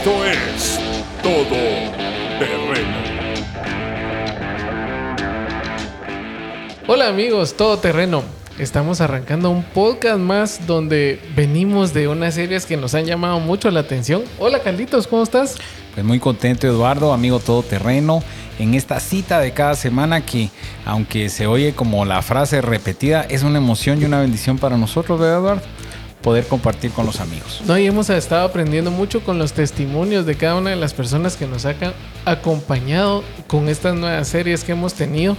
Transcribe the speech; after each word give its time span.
Esto 0.00 0.24
es 0.24 0.80
Todo 1.22 1.44
Terreno. 2.38 2.96
Hola 6.86 7.08
amigos, 7.08 7.52
Todo 7.52 7.76
Terreno. 7.76 8.22
Estamos 8.58 9.02
arrancando 9.02 9.50
un 9.50 9.62
podcast 9.62 10.18
más 10.18 10.66
donde 10.66 11.20
venimos 11.36 11.92
de 11.92 12.08
unas 12.08 12.32
series 12.32 12.64
que 12.64 12.78
nos 12.78 12.94
han 12.94 13.04
llamado 13.04 13.40
mucho 13.40 13.70
la 13.70 13.80
atención. 13.80 14.22
Hola 14.38 14.60
Carlitos, 14.60 15.06
¿cómo 15.06 15.22
estás? 15.22 15.56
Pues 15.92 16.06
muy 16.06 16.18
contento 16.18 16.66
Eduardo, 16.66 17.12
amigo 17.12 17.38
todoterreno, 17.38 18.22
en 18.58 18.72
esta 18.72 19.00
cita 19.00 19.38
de 19.38 19.52
cada 19.52 19.74
semana 19.74 20.24
que 20.24 20.48
aunque 20.86 21.28
se 21.28 21.46
oye 21.46 21.74
como 21.74 22.06
la 22.06 22.22
frase 22.22 22.62
repetida, 22.62 23.26
es 23.28 23.42
una 23.42 23.58
emoción 23.58 24.00
y 24.00 24.06
una 24.06 24.20
bendición 24.20 24.56
para 24.56 24.78
nosotros, 24.78 25.20
¿verdad 25.20 25.40
Eduardo? 25.40 25.79
Poder 26.22 26.46
compartir 26.46 26.90
con 26.90 27.06
los 27.06 27.20
amigos. 27.20 27.62
No, 27.66 27.78
y 27.78 27.86
hemos 27.86 28.10
estado 28.10 28.46
aprendiendo 28.46 28.90
mucho 28.90 29.22
con 29.22 29.38
los 29.38 29.52
testimonios 29.52 30.26
de 30.26 30.34
cada 30.34 30.56
una 30.56 30.70
de 30.70 30.76
las 30.76 30.92
personas 30.92 31.36
que 31.36 31.46
nos 31.46 31.64
han 31.64 31.76
acompañado 32.24 33.24
con 33.46 33.68
estas 33.68 33.94
nuevas 33.94 34.28
series 34.28 34.64
que 34.64 34.72
hemos 34.72 34.94
tenido. 34.94 35.36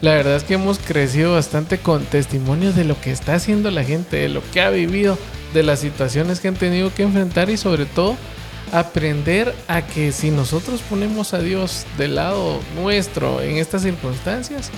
La 0.00 0.14
verdad 0.14 0.36
es 0.36 0.44
que 0.44 0.54
hemos 0.54 0.78
crecido 0.78 1.34
bastante 1.34 1.78
con 1.78 2.04
testimonios 2.04 2.74
de 2.74 2.84
lo 2.84 2.98
que 3.00 3.10
está 3.10 3.34
haciendo 3.34 3.70
la 3.70 3.84
gente, 3.84 4.16
de 4.16 4.28
lo 4.28 4.42
que 4.52 4.62
ha 4.62 4.70
vivido, 4.70 5.18
de 5.52 5.62
las 5.62 5.80
situaciones 5.80 6.40
que 6.40 6.48
han 6.48 6.54
tenido 6.54 6.94
que 6.94 7.02
enfrentar 7.02 7.50
y 7.50 7.56
sobre 7.56 7.84
todo 7.84 8.16
aprender 8.72 9.54
a 9.68 9.82
que 9.82 10.12
si 10.12 10.30
nosotros 10.30 10.80
ponemos 10.88 11.34
a 11.34 11.40
Dios 11.40 11.86
del 11.98 12.14
lado 12.14 12.60
nuestro 12.76 13.40
en 13.42 13.56
estas 13.56 13.82
circunstancias, 13.82 14.70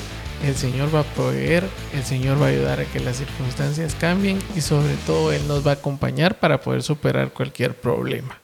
el 0.45 0.57
Señor 0.57 0.95
va 0.95 1.01
a 1.01 1.15
proveer, 1.15 1.65
el 1.95 2.03
Señor 2.03 2.41
va 2.41 2.47
a 2.47 2.51
ayudar 2.51 2.81
a 2.81 2.85
que 2.85 3.01
las 3.01 3.17
circunstancias 3.17 3.95
cambien 3.95 4.39
y 4.57 4.61
sobre 4.61 4.95
todo 5.07 5.33
Él 5.33 5.47
nos 5.47 5.67
va 5.67 5.73
a 5.73 5.75
acompañar 5.75 6.39
para 6.39 6.61
poder 6.61 6.83
superar 6.83 7.33
cualquier 7.33 7.75
problema. 7.75 8.41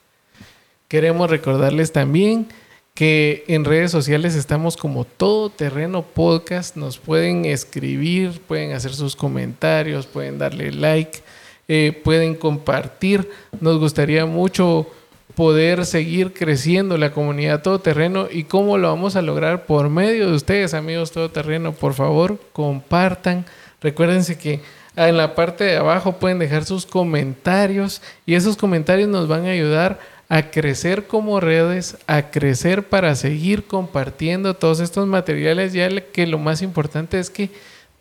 Queremos 0.87 1.29
recordarles 1.29 1.91
también 1.91 2.47
que 2.93 3.43
en 3.47 3.63
redes 3.63 3.91
sociales 3.91 4.35
estamos 4.35 4.75
como 4.75 5.05
todo 5.05 5.49
terreno 5.49 6.03
podcast, 6.03 6.75
nos 6.75 6.97
pueden 6.97 7.45
escribir, 7.45 8.41
pueden 8.41 8.73
hacer 8.73 8.93
sus 8.93 9.15
comentarios, 9.15 10.05
pueden 10.05 10.37
darle 10.37 10.71
like, 10.71 11.19
eh, 11.67 11.99
pueden 12.03 12.35
compartir. 12.35 13.29
Nos 13.61 13.77
gustaría 13.77 14.25
mucho 14.25 14.87
poder 15.35 15.85
seguir 15.85 16.33
creciendo 16.33 16.97
la 16.97 17.11
comunidad 17.11 17.61
todoterreno 17.61 18.27
y 18.29 18.43
cómo 18.43 18.77
lo 18.77 18.89
vamos 18.89 19.15
a 19.15 19.21
lograr 19.21 19.65
por 19.65 19.89
medio 19.89 20.27
de 20.27 20.35
ustedes, 20.35 20.73
amigos 20.73 21.11
todoterreno. 21.11 21.73
Por 21.73 21.93
favor, 21.93 22.39
compartan. 22.51 23.45
Recuérdense 23.81 24.37
que 24.37 24.61
en 24.95 25.17
la 25.17 25.35
parte 25.35 25.63
de 25.63 25.77
abajo 25.77 26.13
pueden 26.13 26.39
dejar 26.39 26.65
sus 26.65 26.85
comentarios 26.85 28.01
y 28.25 28.35
esos 28.35 28.57
comentarios 28.57 29.07
nos 29.07 29.27
van 29.27 29.45
a 29.45 29.51
ayudar 29.51 29.99
a 30.27 30.51
crecer 30.51 31.07
como 31.07 31.39
redes, 31.39 31.97
a 32.05 32.29
crecer 32.29 32.87
para 32.87 33.15
seguir 33.15 33.65
compartiendo 33.65 34.53
todos 34.53 34.79
estos 34.79 35.07
materiales, 35.07 35.73
ya 35.73 35.89
que 36.01 36.27
lo 36.27 36.37
más 36.37 36.61
importante 36.61 37.19
es 37.19 37.29
que 37.29 37.49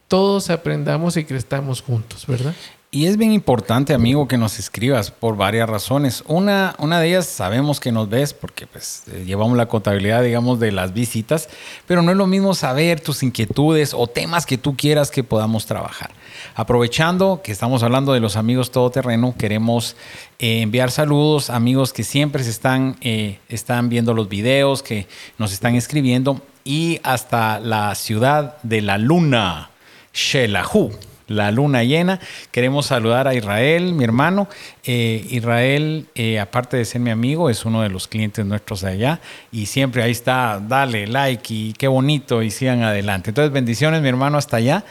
todos 0.09 0.51
aprendamos 0.51 1.17
y 1.17 1.25
crezcamos 1.25 1.81
juntos, 1.81 2.27
¿verdad? 2.27 2.55
Y 2.91 3.05
es 3.05 3.19
bien 3.19 3.33
importante, 3.33 3.93
amigo, 3.93 4.27
que 4.29 4.39
nos 4.39 4.59
escribas 4.59 5.11
por 5.11 5.37
varias 5.37 5.69
razones. 5.69 6.25
Una, 6.27 6.75
una 6.79 6.99
de 6.99 7.09
ellas 7.09 7.27
sabemos 7.27 7.81
que 7.81 7.93
nos 7.93 8.09
ves 8.09 8.33
porque 8.33 8.67
pues, 8.67 9.03
eh, 9.13 9.25
llevamos 9.27 9.59
la 9.59 9.67
contabilidad, 9.67 10.23
digamos, 10.23 10.59
de 10.59 10.73
las 10.73 10.95
visitas, 10.95 11.51
pero 11.87 12.01
no 12.01 12.13
es 12.13 12.17
lo 12.17 12.27
mismo 12.27 12.55
saber 12.55 13.01
tus 13.01 13.23
inquietudes 13.23 13.93
o 13.93 14.07
temas 14.07 14.47
que 14.47 14.57
tú 14.57 14.75
quieras 14.75 15.11
que 15.11 15.23
podamos 15.23 15.67
trabajar. 15.67 16.13
Aprovechando 16.55 17.43
que 17.45 17.53
estamos 17.53 17.83
hablando 17.83 18.15
de 18.15 18.21
los 18.21 18.37
amigos 18.37 18.71
todoterreno, 18.71 19.35
queremos 19.37 19.95
eh, 20.39 20.63
enviar 20.63 20.91
saludos 20.91 21.51
a 21.51 21.57
amigos 21.57 21.93
que 21.93 22.05
siempre 22.05 22.43
se 22.43 22.49
están, 22.49 22.97
eh, 23.03 23.39
están 23.51 23.91
viendo 23.91 24.15
los 24.15 24.31
videos, 24.31 24.83
que 24.83 25.07
nos 25.37 25.53
están 25.53 25.75
escribiendo 25.75 26.41
y 26.65 27.01
hasta 27.03 27.61
la 27.61 27.95
ciudad 27.95 28.57
de 28.63 28.81
la 28.81 28.97
luna, 28.97 29.73
Shelahu 30.15 30.91
la 31.29 31.53
luna 31.53 31.85
llena. 31.85 32.19
Queremos 32.51 32.87
saludar 32.87 33.29
a 33.29 33.35
Israel, 33.35 33.93
mi 33.93 34.05
hermano. 34.05 34.49
Eh, 34.85 35.27
Israel, 35.31 36.07
eh, 36.15 36.41
aparte 36.41 36.77
de 36.77 36.85
ser 36.85 37.01
mi 37.01 37.11
amigo, 37.11 37.51
es 37.51 37.65
uno 37.65 37.83
de 37.83 37.91
los 37.91 38.09
clientes 38.09 38.45
nuestros 38.45 38.81
de 38.81 38.91
allá 38.91 39.21
y 39.53 39.67
siempre 39.67 40.03
ahí 40.03 40.11
está, 40.11 40.61
dale 40.67 41.07
like 41.07 41.53
y 41.55 41.73
qué 41.75 41.87
bonito 41.87 42.43
y 42.43 42.51
sigan 42.51 42.83
adelante. 42.83 43.31
Entonces, 43.31 43.53
bendiciones, 43.53 44.03
mi 44.03 44.09
hermano, 44.09 44.39
hasta 44.39 44.57
allá. 44.57 44.85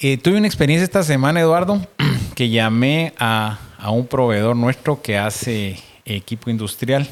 Eh, 0.00 0.16
tuve 0.16 0.38
una 0.38 0.46
experiencia 0.46 0.84
esta 0.84 1.02
semana, 1.02 1.40
Eduardo, 1.40 1.86
que 2.34 2.48
llamé 2.48 3.12
a, 3.18 3.58
a 3.78 3.90
un 3.90 4.06
proveedor 4.06 4.56
nuestro 4.56 5.02
que 5.02 5.18
hace 5.18 5.76
equipo 6.04 6.50
industrial. 6.50 7.06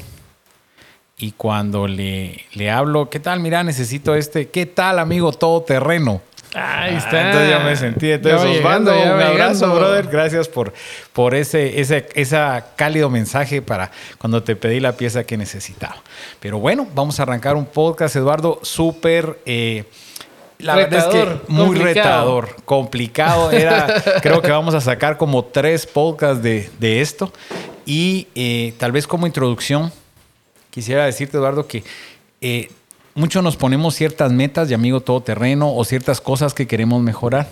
Y 1.19 1.31
cuando 1.31 1.87
le, 1.87 2.45
le 2.53 2.69
hablo, 2.69 3.09
¿qué 3.09 3.19
tal? 3.19 3.39
Mira, 3.39 3.63
necesito 3.63 4.13
este. 4.13 4.49
¿Qué 4.49 4.67
tal, 4.67 4.99
amigo 4.99 5.31
todo 5.31 5.61
Ahí 6.59 6.95
Ah, 6.95 6.97
está. 6.97 7.27
entonces 7.27 7.49
ya 7.51 7.59
me 7.59 7.75
sentí. 7.75 8.11
Entonces, 8.11 8.57
Osvaldo, 8.57 8.91
un 8.99 9.21
abrazo, 9.21 9.73
brother. 9.75 10.07
Gracias 10.07 10.47
por, 10.47 10.73
por 11.13 11.35
ese, 11.35 11.79
ese 11.79 12.07
ese 12.15 12.37
cálido 12.75 13.09
mensaje 13.09 13.61
para 13.61 13.91
cuando 14.17 14.41
te 14.41 14.55
pedí 14.55 14.79
la 14.79 14.93
pieza 14.93 15.23
que 15.23 15.37
necesitaba. 15.37 15.97
Pero 16.39 16.57
bueno, 16.59 16.87
vamos 16.95 17.19
a 17.19 17.23
arrancar 17.23 17.55
un 17.55 17.65
podcast, 17.65 18.15
Eduardo, 18.15 18.59
súper... 18.63 19.39
eh, 19.45 19.83
la 20.59 20.75
verdad 20.75 20.99
es 20.99 21.05
que 21.13 21.51
muy 21.51 21.65
complicado. 21.67 21.83
retador, 22.41 22.55
complicado. 22.65 23.51
Era, 23.51 24.01
creo 24.23 24.41
que 24.41 24.49
vamos 24.49 24.73
a 24.73 24.81
sacar 24.81 25.15
como 25.17 25.45
tres 25.45 25.85
podcasts 25.85 26.41
de, 26.41 26.67
de 26.79 27.01
esto. 27.01 27.31
Y 27.85 28.27
eh, 28.33 28.73
tal 28.79 28.91
vez 28.91 29.05
como 29.05 29.27
introducción, 29.27 29.91
quisiera 30.71 31.05
decirte, 31.05 31.37
Eduardo, 31.37 31.67
que 31.67 31.83
eh, 32.41 32.71
muchos 33.17 33.43
nos 33.43 33.57
ponemos 33.57 33.95
ciertas 33.95 34.31
metas 34.31 34.69
de 34.69 34.75
amigo 34.75 35.01
todoterreno 35.01 35.73
o 35.73 35.83
ciertas 35.83 36.21
cosas 36.21 36.53
que 36.53 36.67
queremos 36.67 37.01
mejorar. 37.01 37.49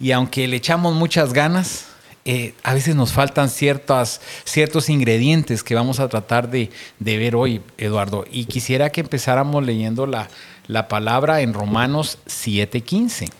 Y 0.00 0.12
aunque 0.12 0.48
le 0.48 0.56
echamos 0.56 0.94
muchas 0.94 1.34
ganas, 1.34 1.86
eh, 2.24 2.54
a 2.62 2.72
veces 2.72 2.96
nos 2.96 3.12
faltan 3.12 3.50
ciertas, 3.50 4.22
ciertos 4.44 4.88
ingredientes 4.88 5.62
que 5.62 5.74
vamos 5.74 6.00
a 6.00 6.08
tratar 6.08 6.50
de, 6.50 6.70
de 6.98 7.18
ver 7.18 7.36
hoy, 7.36 7.60
Eduardo. 7.76 8.24
Y 8.30 8.46
quisiera 8.46 8.90
que 8.90 9.02
empezáramos 9.02 9.64
leyendo 9.64 10.06
la, 10.06 10.28
la 10.66 10.88
palabra 10.88 11.42
en 11.42 11.52
Romanos 11.52 12.18
7:15. 12.26 13.30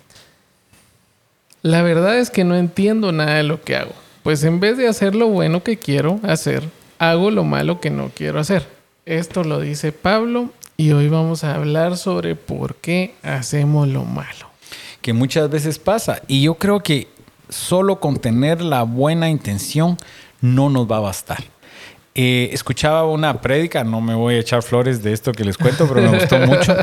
La 1.62 1.82
verdad 1.82 2.18
es 2.18 2.30
que 2.30 2.44
no 2.44 2.54
entiendo 2.54 3.12
nada 3.12 3.36
de 3.36 3.42
lo 3.42 3.62
que 3.62 3.76
hago. 3.76 3.92
Pues 4.22 4.44
en 4.44 4.60
vez 4.60 4.76
de 4.76 4.88
hacer 4.88 5.14
lo 5.14 5.28
bueno 5.28 5.62
que 5.62 5.78
quiero 5.78 6.20
hacer, 6.22 6.68
hago 6.98 7.30
lo 7.30 7.44
malo 7.44 7.80
que 7.80 7.90
no 7.90 8.10
quiero 8.14 8.40
hacer. 8.40 8.68
Esto 9.06 9.42
lo 9.42 9.60
dice 9.60 9.90
Pablo 9.92 10.50
y 10.76 10.92
hoy 10.92 11.08
vamos 11.08 11.42
a 11.42 11.54
hablar 11.54 11.96
sobre 11.96 12.34
por 12.34 12.76
qué 12.76 13.14
hacemos 13.22 13.88
lo 13.88 14.04
malo. 14.04 14.50
que 15.00 15.12
muchas 15.12 15.48
veces 15.48 15.78
pasa. 15.78 16.20
Y 16.26 16.42
yo 16.42 16.56
creo 16.56 16.80
que 16.80 17.06
solo 17.48 18.00
con 18.00 18.16
tener 18.16 18.60
la 18.60 18.82
buena 18.82 19.30
intención 19.30 19.96
no 20.40 20.68
nos 20.68 20.90
va 20.90 20.96
a 20.96 21.00
bastar. 21.00 21.44
Eh, 22.16 22.50
escuchaba 22.52 23.04
una 23.04 23.40
prédica, 23.40 23.84
no 23.84 24.00
me 24.00 24.14
voy 24.14 24.34
a 24.34 24.38
echar 24.40 24.62
flores 24.62 25.04
de 25.04 25.12
esto 25.12 25.30
que 25.30 25.44
les 25.44 25.56
cuento, 25.56 25.86
pero 25.86 26.02
me 26.02 26.18
gustó 26.18 26.38
mucho, 26.46 26.74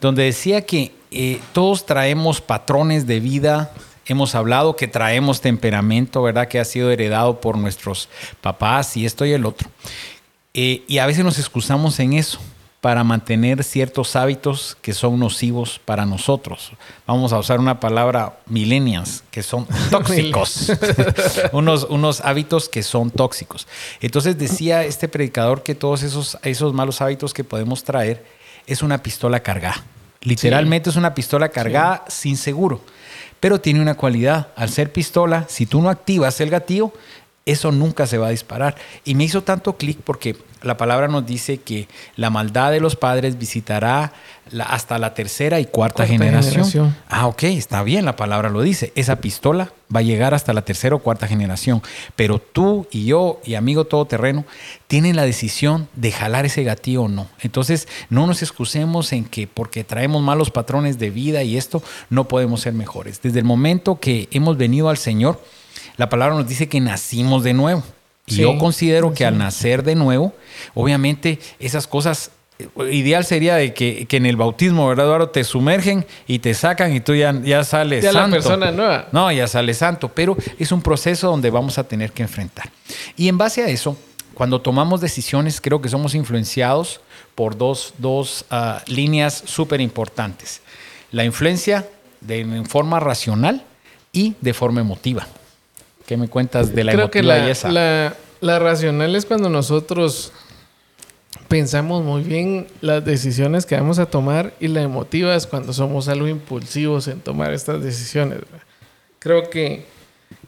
donde 0.00 0.24
decía 0.24 0.66
que 0.66 0.92
eh, 1.12 1.40
todos 1.52 1.86
traemos 1.86 2.40
patrones 2.40 3.06
de 3.06 3.20
vida. 3.20 3.70
Hemos 4.06 4.34
hablado 4.34 4.74
que 4.74 4.88
traemos 4.88 5.40
temperamento, 5.40 6.20
¿verdad? 6.20 6.48
Que 6.48 6.58
ha 6.58 6.64
sido 6.64 6.90
heredado 6.90 7.40
por 7.40 7.56
nuestros 7.56 8.08
papás 8.40 8.96
y 8.96 9.06
esto 9.06 9.24
y 9.24 9.32
el 9.32 9.46
otro. 9.46 9.70
Eh, 10.52 10.82
y 10.88 10.98
a 10.98 11.06
veces 11.06 11.24
nos 11.24 11.38
excusamos 11.38 12.00
en 12.00 12.14
eso 12.14 12.40
para 12.80 13.02
mantener 13.02 13.64
ciertos 13.64 14.14
hábitos 14.14 14.76
que 14.80 14.94
son 14.94 15.18
nocivos 15.18 15.80
para 15.84 16.06
nosotros. 16.06 16.72
Vamos 17.06 17.32
a 17.32 17.38
usar 17.38 17.58
una 17.58 17.80
palabra 17.80 18.38
millennials, 18.46 19.24
que 19.30 19.42
son 19.42 19.66
tóxicos. 19.90 20.72
unos, 21.52 21.84
unos 21.84 22.20
hábitos 22.20 22.68
que 22.68 22.82
son 22.82 23.10
tóxicos. 23.10 23.66
Entonces 24.00 24.38
decía 24.38 24.84
este 24.84 25.08
predicador 25.08 25.62
que 25.64 25.74
todos 25.74 26.02
esos, 26.04 26.38
esos 26.42 26.72
malos 26.72 27.00
hábitos 27.00 27.34
que 27.34 27.42
podemos 27.42 27.82
traer 27.82 28.24
es 28.66 28.82
una 28.82 29.02
pistola 29.02 29.40
cargada. 29.40 29.84
Literalmente 30.20 30.90
es 30.90 30.96
una 30.96 31.14
pistola 31.14 31.48
cargada 31.48 32.04
sin 32.08 32.36
seguro. 32.36 32.80
Pero 33.40 33.60
tiene 33.60 33.80
una 33.80 33.94
cualidad. 33.94 34.48
Al 34.56 34.68
ser 34.68 34.92
pistola, 34.92 35.46
si 35.48 35.66
tú 35.66 35.80
no 35.80 35.90
activas 35.90 36.40
el 36.40 36.50
gatillo, 36.50 36.92
eso 37.50 37.72
nunca 37.72 38.06
se 38.06 38.18
va 38.18 38.28
a 38.28 38.30
disparar. 38.30 38.76
Y 39.04 39.14
me 39.14 39.24
hizo 39.24 39.42
tanto 39.42 39.76
clic 39.76 39.98
porque 40.04 40.36
la 40.62 40.76
palabra 40.76 41.06
nos 41.08 41.24
dice 41.24 41.58
que 41.58 41.88
la 42.16 42.30
maldad 42.30 42.72
de 42.72 42.80
los 42.80 42.96
padres 42.96 43.38
visitará 43.38 44.12
la- 44.50 44.64
hasta 44.64 44.98
la 44.98 45.14
tercera 45.14 45.60
y 45.60 45.66
cuarta, 45.66 45.98
Cuarta 45.98 46.12
generación. 46.12 46.52
generación. 46.64 46.96
Ah, 47.08 47.26
ok, 47.28 47.44
está 47.44 47.82
bien, 47.84 48.04
la 48.04 48.16
palabra 48.16 48.48
lo 48.50 48.62
dice. 48.62 48.92
Esa 48.96 49.16
pistola 49.20 49.72
va 49.94 50.00
a 50.00 50.02
llegar 50.02 50.34
hasta 50.34 50.52
la 50.52 50.62
tercera 50.62 50.96
o 50.96 50.98
cuarta 50.98 51.28
generación. 51.28 51.80
Pero 52.16 52.40
tú 52.40 52.88
y 52.90 53.04
yo 53.04 53.40
y 53.44 53.54
amigo 53.54 53.84
todoterreno 53.84 54.44
tienen 54.88 55.14
la 55.16 55.24
decisión 55.24 55.88
de 55.94 56.10
jalar 56.10 56.44
ese 56.44 56.64
gatillo 56.64 57.02
o 57.04 57.08
no. 57.08 57.28
Entonces, 57.40 57.86
no 58.10 58.26
nos 58.26 58.42
excusemos 58.42 59.12
en 59.12 59.24
que 59.26 59.46
porque 59.46 59.84
traemos 59.84 60.22
malos 60.22 60.50
patrones 60.50 60.98
de 60.98 61.10
vida 61.10 61.44
y 61.44 61.56
esto, 61.56 61.82
no 62.10 62.26
podemos 62.26 62.62
ser 62.62 62.72
mejores. 62.72 63.22
Desde 63.22 63.38
el 63.38 63.44
momento 63.44 64.00
que 64.00 64.28
hemos 64.32 64.56
venido 64.56 64.88
al 64.88 64.96
Señor, 64.98 65.40
la 65.98 66.08
palabra 66.08 66.34
nos 66.36 66.48
dice 66.48 66.66
que 66.68 66.80
nacimos 66.80 67.44
de 67.44 67.52
nuevo. 67.52 67.82
Y 68.26 68.36
Sí, 68.36 68.40
yo 68.42 68.56
considero 68.58 69.10
que 69.10 69.18
sí. 69.18 69.24
al 69.24 69.36
nacer 69.38 69.82
de 69.82 69.94
nuevo, 69.94 70.32
obviamente 70.74 71.38
esas 71.58 71.86
cosas, 71.86 72.30
eh, 72.58 72.68
ideal 72.92 73.24
sería 73.24 73.56
de 73.56 73.72
que, 73.74 74.06
que 74.06 74.16
en 74.18 74.26
el 74.26 74.36
bautismo, 74.36 74.86
¿verdad, 74.88 75.06
Eduardo? 75.06 75.30
Te 75.30 75.44
sumergen 75.44 76.06
y 76.26 76.38
te 76.40 76.52
sacan 76.54 76.94
y 76.94 77.00
tú 77.00 77.14
ya, 77.14 77.32
ya 77.42 77.64
sales 77.64 78.02
Ya 78.04 78.12
la 78.12 78.20
santo. 78.22 78.36
persona 78.36 78.70
nueva. 78.70 79.08
No, 79.12 79.30
ya 79.32 79.46
sale 79.48 79.72
santo, 79.74 80.08
pero 80.08 80.36
es 80.58 80.72
un 80.72 80.82
proceso 80.82 81.28
donde 81.28 81.50
vamos 81.50 81.78
a 81.78 81.84
tener 81.84 82.12
que 82.12 82.22
enfrentar. 82.22 82.70
Y 83.16 83.28
en 83.28 83.38
base 83.38 83.62
a 83.62 83.68
eso, 83.68 83.96
cuando 84.34 84.60
tomamos 84.60 85.00
decisiones, 85.00 85.60
creo 85.60 85.80
que 85.80 85.88
somos 85.88 86.14
influenciados 86.14 87.00
por 87.34 87.56
dos, 87.56 87.94
dos 87.98 88.44
ah, 88.50 88.82
líneas 88.86 89.42
súper 89.46 89.80
importantes. 89.80 90.60
La 91.12 91.24
influencia 91.24 91.88
de, 92.20 92.40
en 92.40 92.66
forma 92.66 93.00
racional 93.00 93.64
y 94.12 94.34
de 94.40 94.52
forma 94.52 94.80
emotiva. 94.82 95.26
¿Qué 96.08 96.16
me 96.16 96.26
cuentas 96.26 96.74
de 96.74 96.84
la 96.84 96.92
Creo 96.92 97.10
que 97.10 97.22
la, 97.22 97.50
esa? 97.50 97.70
la, 97.70 98.16
la 98.40 98.58
racional 98.58 99.14
es 99.14 99.26
cuando 99.26 99.50
nosotros 99.50 100.32
pensamos 101.48 102.02
muy 102.02 102.22
bien 102.22 102.66
las 102.80 103.04
decisiones 103.04 103.66
que 103.66 103.74
vamos 103.74 103.98
a 103.98 104.06
tomar 104.06 104.54
y 104.58 104.68
la 104.68 104.80
emotiva 104.80 105.36
es 105.36 105.46
cuando 105.46 105.74
somos 105.74 106.08
algo 106.08 106.26
impulsivos 106.26 107.08
en 107.08 107.20
tomar 107.20 107.52
estas 107.52 107.82
decisiones. 107.82 108.38
Creo 109.18 109.50
que 109.50 109.84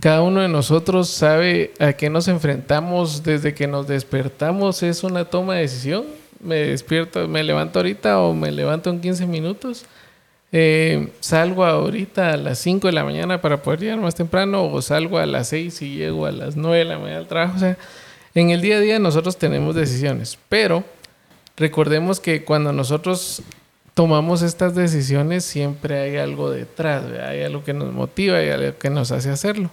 cada 0.01 0.23
uno 0.23 0.41
de 0.41 0.49
nosotros 0.49 1.11
sabe 1.11 1.75
a 1.79 1.93
qué 1.93 2.09
nos 2.09 2.27
enfrentamos 2.29 3.23
desde 3.23 3.53
que 3.53 3.67
nos 3.67 3.87
despertamos. 3.87 4.83
Es 4.83 5.05
una 5.05 5.27
toma 5.27 5.57
de 5.57 5.61
decisión. 5.61 6.07
Me 6.43 6.55
despierto, 6.55 7.29
me 7.29 7.45
levanto 7.45 7.81
ahorita 7.81 8.19
o 8.21 8.33
me 8.33 8.51
levanto 8.51 8.89
en 8.89 8.99
15 8.99 9.27
minutos. 9.27 9.85
Eh, 10.53 11.13
salgo 11.21 11.65
ahorita 11.65 12.33
a 12.33 12.37
las 12.37 12.59
5 12.59 12.89
de 12.89 12.93
la 12.93 13.05
mañana 13.05 13.41
para 13.41 13.63
poder 13.63 13.81
llegar 13.81 14.01
más 14.01 14.17
temprano 14.17 14.65
o 14.65 14.83
salgo 14.83 15.19
a 15.19 15.27
las 15.27 15.49
6 15.49 15.83
y 15.83 15.97
llego 15.97 16.27
a 16.27 16.33
las 16.33 16.57
9 16.57 16.79
de 16.79 16.85
la 16.85 16.99
mañana 16.99 17.19
al 17.19 17.29
trabajo. 17.29 17.57
O 17.57 17.61
sea, 17.61 17.77
en 18.35 18.51
el 18.51 18.61
día 18.61 18.77
a 18.77 18.81
día 18.81 18.99
nosotros 18.99 19.37
tenemos 19.37 19.75
decisiones, 19.75 20.39
pero 20.49 20.85
recordemos 21.57 22.19
que 22.19 22.45
cuando 22.45 22.73
nosotros 22.73 23.43
tomamos 23.95 24.43
estas 24.43 24.75
decisiones 24.75 25.45
siempre 25.45 26.01
hay 26.01 26.17
algo 26.17 26.51
detrás, 26.51 27.09
¿verdad? 27.09 27.29
hay 27.29 27.43
algo 27.43 27.63
que 27.63 27.75
nos 27.75 27.93
motiva, 27.93 28.39
hay 28.39 28.49
algo 28.51 28.79
que 28.79 28.91
nos 28.91 29.13
hace 29.13 29.31
hacerlo. 29.31 29.71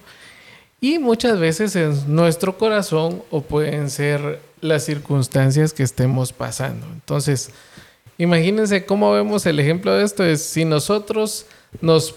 Y 0.80 1.00
muchas 1.00 1.40
veces 1.40 1.74
es 1.74 2.06
nuestro 2.06 2.56
corazón 2.56 3.22
o 3.30 3.40
pueden 3.40 3.90
ser 3.90 4.40
las 4.60 4.84
circunstancias 4.84 5.72
que 5.72 5.82
estemos 5.82 6.32
pasando. 6.32 6.86
Entonces, 6.92 7.50
imagínense 8.18 8.84
cómo 8.84 9.12
vemos 9.12 9.46
el 9.46 9.58
ejemplo 9.60 9.94
de 9.94 10.04
esto. 10.04 10.24
Es 10.24 10.42
si 10.42 10.64
nosotros 10.64 11.46
nos 11.80 12.14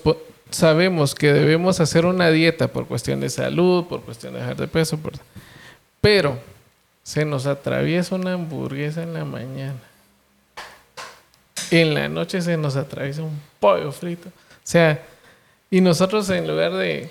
sabemos 0.50 1.16
que 1.16 1.32
debemos 1.32 1.80
hacer 1.80 2.06
una 2.06 2.30
dieta 2.30 2.68
por 2.68 2.86
cuestión 2.88 3.22
de 3.22 3.30
salud, 3.30 3.86
por 3.86 4.02
cuestión 4.02 4.34
de 4.34 4.40
dejar 4.40 4.58
de 4.58 4.68
peso, 4.68 4.98
por- 4.98 5.14
pero 6.02 6.38
se 7.04 7.24
nos 7.26 7.46
atraviesa 7.46 8.16
una 8.16 8.34
hamburguesa 8.34 9.02
en 9.04 9.14
la 9.14 9.24
mañana. 9.26 9.80
En 11.70 11.94
la 11.94 12.10
noche 12.10 12.42
se 12.42 12.58
nos 12.58 12.76
atraviesa 12.76 13.22
un 13.24 13.40
pollo 13.60 13.92
frito. 13.92 14.28
O 14.30 14.32
sea, 14.64 15.02
y 15.70 15.80
nosotros 15.80 16.30
en 16.30 16.48
lugar 16.48 16.74
de, 16.74 17.10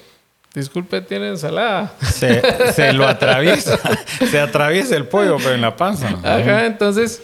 disculpe, 0.54 1.00
tiene 1.00 1.28
ensalada. 1.28 1.94
Se, 2.00 2.42
se 2.72 2.92
lo 2.92 3.06
atraviesa. 3.08 3.78
se 4.30 4.38
atraviesa 4.38 4.96
el 4.96 5.06
pollo, 5.06 5.38
pero 5.38 5.54
en 5.54 5.62
la 5.62 5.74
panza. 5.76 6.08
Ajá, 6.22 6.66
entonces, 6.66 7.22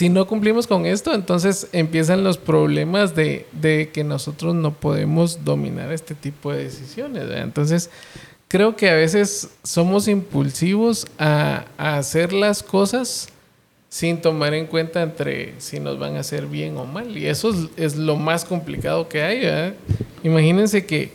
si 0.00 0.08
no 0.08 0.26
cumplimos 0.26 0.66
con 0.66 0.86
esto, 0.86 1.12
entonces 1.12 1.68
empiezan 1.72 2.24
los 2.24 2.38
problemas 2.38 3.14
de, 3.14 3.44
de 3.52 3.90
que 3.92 4.02
nosotros 4.02 4.54
no 4.54 4.72
podemos 4.72 5.44
dominar 5.44 5.92
este 5.92 6.14
tipo 6.14 6.50
de 6.50 6.64
decisiones. 6.64 7.24
Entonces, 7.30 7.90
creo 8.48 8.76
que 8.76 8.88
a 8.88 8.94
veces 8.94 9.50
somos 9.62 10.08
impulsivos 10.08 11.06
a, 11.18 11.66
hacer 11.76 12.32
las 12.32 12.62
cosas 12.62 13.28
sin 13.90 14.22
tomar 14.22 14.54
en 14.54 14.68
cuenta 14.68 15.02
entre 15.02 15.60
si 15.60 15.80
nos 15.80 15.98
van 15.98 16.16
a 16.16 16.20
hacer 16.20 16.46
bien 16.46 16.78
o 16.78 16.86
mal. 16.86 17.14
Y 17.14 17.26
eso 17.26 17.54
es, 17.76 17.96
lo 17.96 18.16
más 18.16 18.46
complicado 18.46 19.06
que 19.06 19.22
hay. 19.22 19.74
Imagínense 20.22 20.86
que 20.86 21.12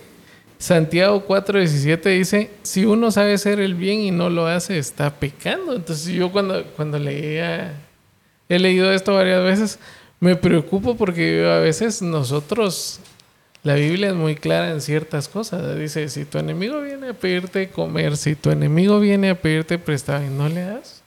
Santiago 0.60 1.26
4:17 1.28 2.04
dice, 2.20 2.52
si 2.62 2.86
uno 2.86 3.10
sabe 3.10 3.34
hacer 3.34 3.60
el 3.60 3.74
bien 3.74 4.02
y 4.02 4.12
no 4.12 4.30
lo 4.30 4.46
hace, 4.46 4.78
está 4.78 5.10
pecando. 5.10 5.76
Entonces 5.76 6.14
yo 6.14 6.31
cuando, 6.31 6.64
cuando 6.76 7.00
leía, 7.00 7.81
he 8.50 8.59
leído 8.59 8.92
esto 8.92 9.13
varias 9.13 9.44
veces, 9.44 9.80
me 10.19 10.36
preocupo 10.36 10.95
porque 10.95 11.45
a 11.45 11.59
veces 11.59 12.01
nosotros, 12.01 13.00
la 13.63 13.75
Biblia 13.75 14.09
es 14.09 14.15
muy 14.15 14.36
clara 14.36 14.71
en 14.71 14.81
ciertas 14.81 15.27
cosas. 15.27 15.77
Dice, 15.77 16.09
si 16.09 16.25
tu 16.25 16.38
enemigo 16.38 16.81
viene 16.81 17.09
a 17.09 17.13
pedirte 17.13 17.69
comer, 17.69 18.18
si 18.18 18.36
tu 18.36 18.51
enemigo 18.51 19.00
viene 19.00 19.30
a 19.30 19.36
pedirte 19.36 19.77
prestado 19.77 20.25
y 20.25 20.30
no 20.30 20.47
le 20.50 20.62
das, 20.62 21.03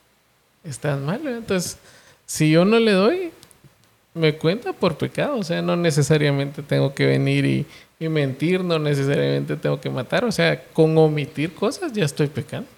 estás 0.63 0.99
mal. 0.99 1.19
¿verdad? 1.19 1.39
Entonces, 1.39 1.77
si 2.25 2.51
yo 2.51 2.65
no 2.65 2.79
le 2.79 2.91
doy, 2.91 3.31
me 4.13 4.35
cuenta 4.35 4.73
por 4.73 4.97
pecado. 4.97 5.37
O 5.37 5.43
sea, 5.43 5.61
no 5.61 5.75
necesariamente 5.75 6.61
tengo 6.61 6.93
que 6.93 7.05
venir 7.05 7.45
y, 7.45 7.65
y 7.99 8.09
mentir, 8.09 8.63
no 8.63 8.79
necesariamente 8.79 9.55
tengo 9.55 9.79
que 9.79 9.89
matar. 9.89 10.25
O 10.25 10.31
sea, 10.31 10.63
con 10.73 10.97
omitir 10.97 11.53
cosas 11.53 11.93
ya 11.93 12.05
estoy 12.05 12.27
pecando. 12.27 12.69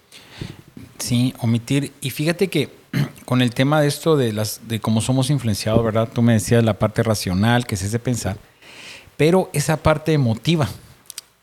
Sí, 0.97 1.33
omitir. 1.39 1.91
Y 1.99 2.11
fíjate 2.11 2.47
que 2.47 2.80
con 3.25 3.41
el 3.41 3.53
tema 3.53 3.81
de 3.81 3.87
esto 3.87 4.17
de 4.17 4.33
las 4.33 4.61
de 4.67 4.79
cómo 4.79 5.01
somos 5.01 5.29
influenciados, 5.29 5.83
¿verdad? 5.83 6.09
Tú 6.13 6.21
me 6.21 6.33
decías 6.33 6.63
la 6.63 6.73
parte 6.73 7.03
racional, 7.03 7.65
que 7.65 7.75
es 7.75 7.83
ese 7.83 7.99
pensar, 7.99 8.37
pero 9.17 9.49
esa 9.53 9.77
parte 9.77 10.13
emotiva. 10.13 10.67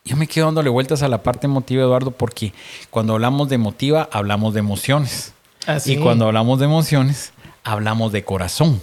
Yo 0.05 0.17
me 0.17 0.27
quedo 0.27 0.47
dándole 0.47 0.71
vueltas 0.71 1.03
a 1.03 1.09
la 1.09 1.23
parte 1.23 1.47
emotiva, 1.47 1.83
Eduardo, 1.83 2.13
porque 2.13 2.55
cuando 2.91 3.13
hablamos 3.15 3.49
de 3.49 3.57
emotiva, 3.57 4.09
hablamos 4.11 4.55
de 4.55 4.61
emociones. 4.61 5.35
Así. 5.67 5.93
Y 5.93 5.97
cuando 5.99 6.27
hablamos 6.27 6.59
de 6.59 6.65
emociones, 6.65 7.33
hablamos 7.63 8.13
de 8.13 8.25
corazón. 8.25 8.81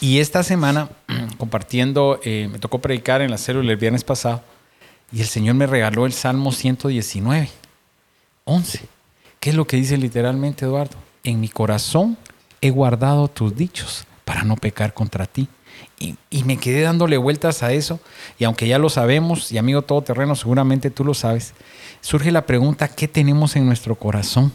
Y 0.00 0.18
esta 0.18 0.42
semana, 0.42 0.88
compartiendo, 1.38 2.18
eh, 2.24 2.48
me 2.50 2.58
tocó 2.58 2.80
predicar 2.80 3.22
en 3.22 3.30
la 3.30 3.38
célula 3.38 3.70
el 3.70 3.76
viernes 3.76 4.02
pasado, 4.02 4.42
y 5.12 5.20
el 5.20 5.26
Señor 5.26 5.54
me 5.54 5.66
regaló 5.66 6.06
el 6.06 6.12
Salmo 6.12 6.52
119, 6.52 7.48
11. 8.44 8.80
¿Qué 9.40 9.50
es 9.50 9.56
lo 9.56 9.66
que 9.66 9.76
dice 9.76 9.96
literalmente, 9.96 10.64
Eduardo? 10.64 10.96
En 11.28 11.40
mi 11.40 11.50
corazón 11.50 12.16
he 12.62 12.70
guardado 12.70 13.28
tus 13.28 13.54
dichos 13.54 14.06
para 14.24 14.44
no 14.44 14.56
pecar 14.56 14.94
contra 14.94 15.26
ti. 15.26 15.46
Y, 15.98 16.16
y 16.30 16.42
me 16.44 16.56
quedé 16.56 16.80
dándole 16.80 17.18
vueltas 17.18 17.62
a 17.62 17.70
eso, 17.74 18.00
y 18.38 18.44
aunque 18.44 18.66
ya 18.66 18.78
lo 18.78 18.88
sabemos, 18.88 19.52
y 19.52 19.58
amigo 19.58 19.82
todoterreno, 19.82 20.34
seguramente 20.36 20.88
tú 20.88 21.04
lo 21.04 21.12
sabes, 21.12 21.52
surge 22.00 22.32
la 22.32 22.46
pregunta, 22.46 22.88
¿qué 22.88 23.08
tenemos 23.08 23.56
en 23.56 23.66
nuestro 23.66 23.94
corazón? 23.94 24.54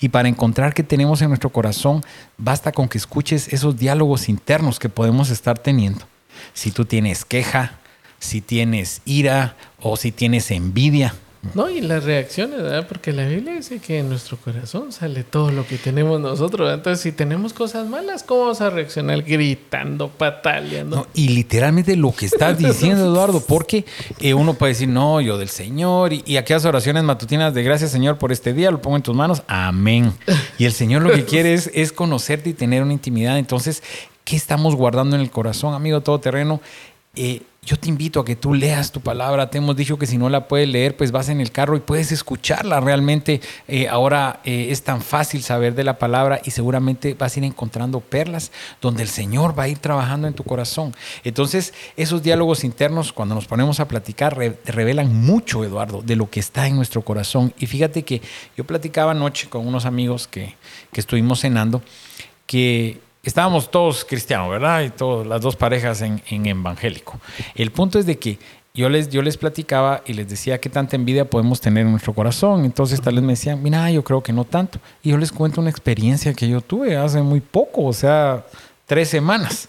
Y 0.00 0.08
para 0.08 0.28
encontrar 0.28 0.74
qué 0.74 0.82
tenemos 0.82 1.22
en 1.22 1.28
nuestro 1.28 1.50
corazón, 1.50 2.02
basta 2.38 2.72
con 2.72 2.88
que 2.88 2.98
escuches 2.98 3.52
esos 3.52 3.78
diálogos 3.78 4.28
internos 4.28 4.80
que 4.80 4.88
podemos 4.88 5.30
estar 5.30 5.60
teniendo. 5.60 6.06
Si 6.54 6.72
tú 6.72 6.86
tienes 6.86 7.24
queja, 7.24 7.78
si 8.18 8.40
tienes 8.40 9.00
ira 9.04 9.56
o 9.80 9.96
si 9.96 10.10
tienes 10.10 10.50
envidia. 10.50 11.14
No, 11.52 11.68
y 11.68 11.80
las 11.80 12.04
reacciones, 12.04 12.62
¿verdad? 12.62 12.86
Porque 12.88 13.12
la 13.12 13.26
Biblia 13.26 13.54
dice 13.54 13.78
que 13.78 13.98
en 13.98 14.08
nuestro 14.08 14.36
corazón 14.36 14.92
sale 14.92 15.24
todo 15.24 15.50
lo 15.50 15.66
que 15.66 15.76
tenemos 15.76 16.20
nosotros. 16.20 16.72
Entonces, 16.72 17.02
si 17.02 17.12
tenemos 17.12 17.52
cosas 17.52 17.88
malas, 17.88 18.22
¿cómo 18.22 18.42
vamos 18.42 18.60
a 18.60 18.70
reaccionar? 18.70 19.22
Gritando, 19.22 20.08
pataleando. 20.08 20.96
No, 20.96 21.06
y 21.14 21.28
literalmente 21.28 21.96
lo 21.96 22.12
que 22.12 22.26
estás 22.26 22.58
diciendo, 22.58 23.04
Eduardo, 23.04 23.40
porque 23.40 23.84
eh, 24.20 24.34
uno 24.34 24.54
puede 24.54 24.72
decir, 24.72 24.88
no, 24.88 25.20
yo 25.20 25.36
del 25.36 25.48
Señor, 25.48 26.12
y, 26.12 26.22
y 26.24 26.36
aquellas 26.36 26.64
oraciones 26.64 27.02
matutinas 27.04 27.52
de 27.52 27.62
gracias, 27.62 27.90
Señor, 27.90 28.18
por 28.18 28.32
este 28.32 28.52
día, 28.52 28.70
lo 28.70 28.80
pongo 28.80 28.96
en 28.96 29.02
tus 29.02 29.14
manos, 29.14 29.42
amén. 29.46 30.12
Y 30.58 30.64
el 30.64 30.72
Señor 30.72 31.02
lo 31.02 31.10
que 31.12 31.24
quiere 31.26 31.54
es, 31.54 31.70
es 31.74 31.92
conocerte 31.92 32.50
y 32.50 32.54
tener 32.54 32.82
una 32.82 32.92
intimidad. 32.92 33.38
Entonces, 33.38 33.82
¿qué 34.24 34.36
estamos 34.36 34.74
guardando 34.74 35.16
en 35.16 35.22
el 35.22 35.30
corazón, 35.30 35.74
amigo 35.74 36.00
todoterreno? 36.00 36.60
Eh, 37.16 37.42
yo 37.66 37.78
te 37.78 37.88
invito 37.88 38.20
a 38.20 38.26
que 38.26 38.36
tú 38.36 38.52
leas 38.52 38.92
tu 38.92 39.00
palabra. 39.00 39.48
Te 39.48 39.56
hemos 39.56 39.74
dicho 39.74 39.98
que 39.98 40.06
si 40.06 40.18
no 40.18 40.28
la 40.28 40.48
puedes 40.48 40.68
leer, 40.68 40.98
pues 40.98 41.12
vas 41.12 41.30
en 41.30 41.40
el 41.40 41.50
carro 41.50 41.76
y 41.76 41.80
puedes 41.80 42.12
escucharla. 42.12 42.78
Realmente 42.80 43.40
eh, 43.68 43.88
ahora 43.88 44.40
eh, 44.44 44.66
es 44.68 44.82
tan 44.82 45.00
fácil 45.00 45.42
saber 45.42 45.74
de 45.74 45.82
la 45.82 45.98
palabra 45.98 46.42
y 46.44 46.50
seguramente 46.50 47.14
vas 47.14 47.34
a 47.34 47.38
ir 47.38 47.44
encontrando 47.44 48.00
perlas 48.00 48.52
donde 48.82 49.02
el 49.02 49.08
Señor 49.08 49.58
va 49.58 49.62
a 49.62 49.68
ir 49.68 49.78
trabajando 49.78 50.28
en 50.28 50.34
tu 50.34 50.44
corazón. 50.44 50.94
Entonces, 51.24 51.72
esos 51.96 52.22
diálogos 52.22 52.64
internos, 52.64 53.14
cuando 53.14 53.34
nos 53.34 53.46
ponemos 53.46 53.80
a 53.80 53.88
platicar, 53.88 54.36
re- 54.36 54.58
revelan 54.66 55.14
mucho, 55.14 55.64
Eduardo, 55.64 56.02
de 56.02 56.16
lo 56.16 56.28
que 56.28 56.40
está 56.40 56.66
en 56.66 56.76
nuestro 56.76 57.00
corazón. 57.00 57.54
Y 57.58 57.64
fíjate 57.66 58.02
que 58.02 58.20
yo 58.58 58.64
platicaba 58.64 59.12
anoche 59.12 59.48
con 59.48 59.66
unos 59.66 59.86
amigos 59.86 60.28
que, 60.28 60.54
que 60.92 61.00
estuvimos 61.00 61.40
cenando, 61.40 61.80
que 62.46 63.00
estábamos 63.28 63.70
todos 63.70 64.04
cristianos, 64.04 64.50
¿verdad? 64.50 64.82
Y 64.82 64.90
todas 64.90 65.26
las 65.26 65.40
dos 65.40 65.56
parejas 65.56 66.02
en, 66.02 66.22
en 66.28 66.46
evangélico. 66.46 67.18
El 67.54 67.70
punto 67.70 67.98
es 67.98 68.06
de 68.06 68.18
que 68.18 68.38
yo 68.76 68.88
les, 68.88 69.08
yo 69.08 69.22
les 69.22 69.36
platicaba 69.36 70.02
y 70.04 70.14
les 70.14 70.28
decía 70.28 70.58
qué 70.58 70.68
tanta 70.68 70.96
envidia 70.96 71.30
podemos 71.30 71.60
tener 71.60 71.86
en 71.86 71.92
nuestro 71.92 72.12
corazón. 72.12 72.64
Entonces 72.64 73.00
tal 73.00 73.14
vez 73.14 73.22
me 73.22 73.34
decían, 73.34 73.62
mira, 73.62 73.88
yo 73.90 74.02
creo 74.02 74.20
que 74.20 74.32
no 74.32 74.44
tanto. 74.44 74.80
Y 75.02 75.10
yo 75.10 75.16
les 75.16 75.30
cuento 75.30 75.60
una 75.60 75.70
experiencia 75.70 76.34
que 76.34 76.48
yo 76.48 76.60
tuve 76.60 76.96
hace 76.96 77.22
muy 77.22 77.40
poco, 77.40 77.84
o 77.84 77.92
sea, 77.92 78.44
tres 78.86 79.08
semanas, 79.08 79.68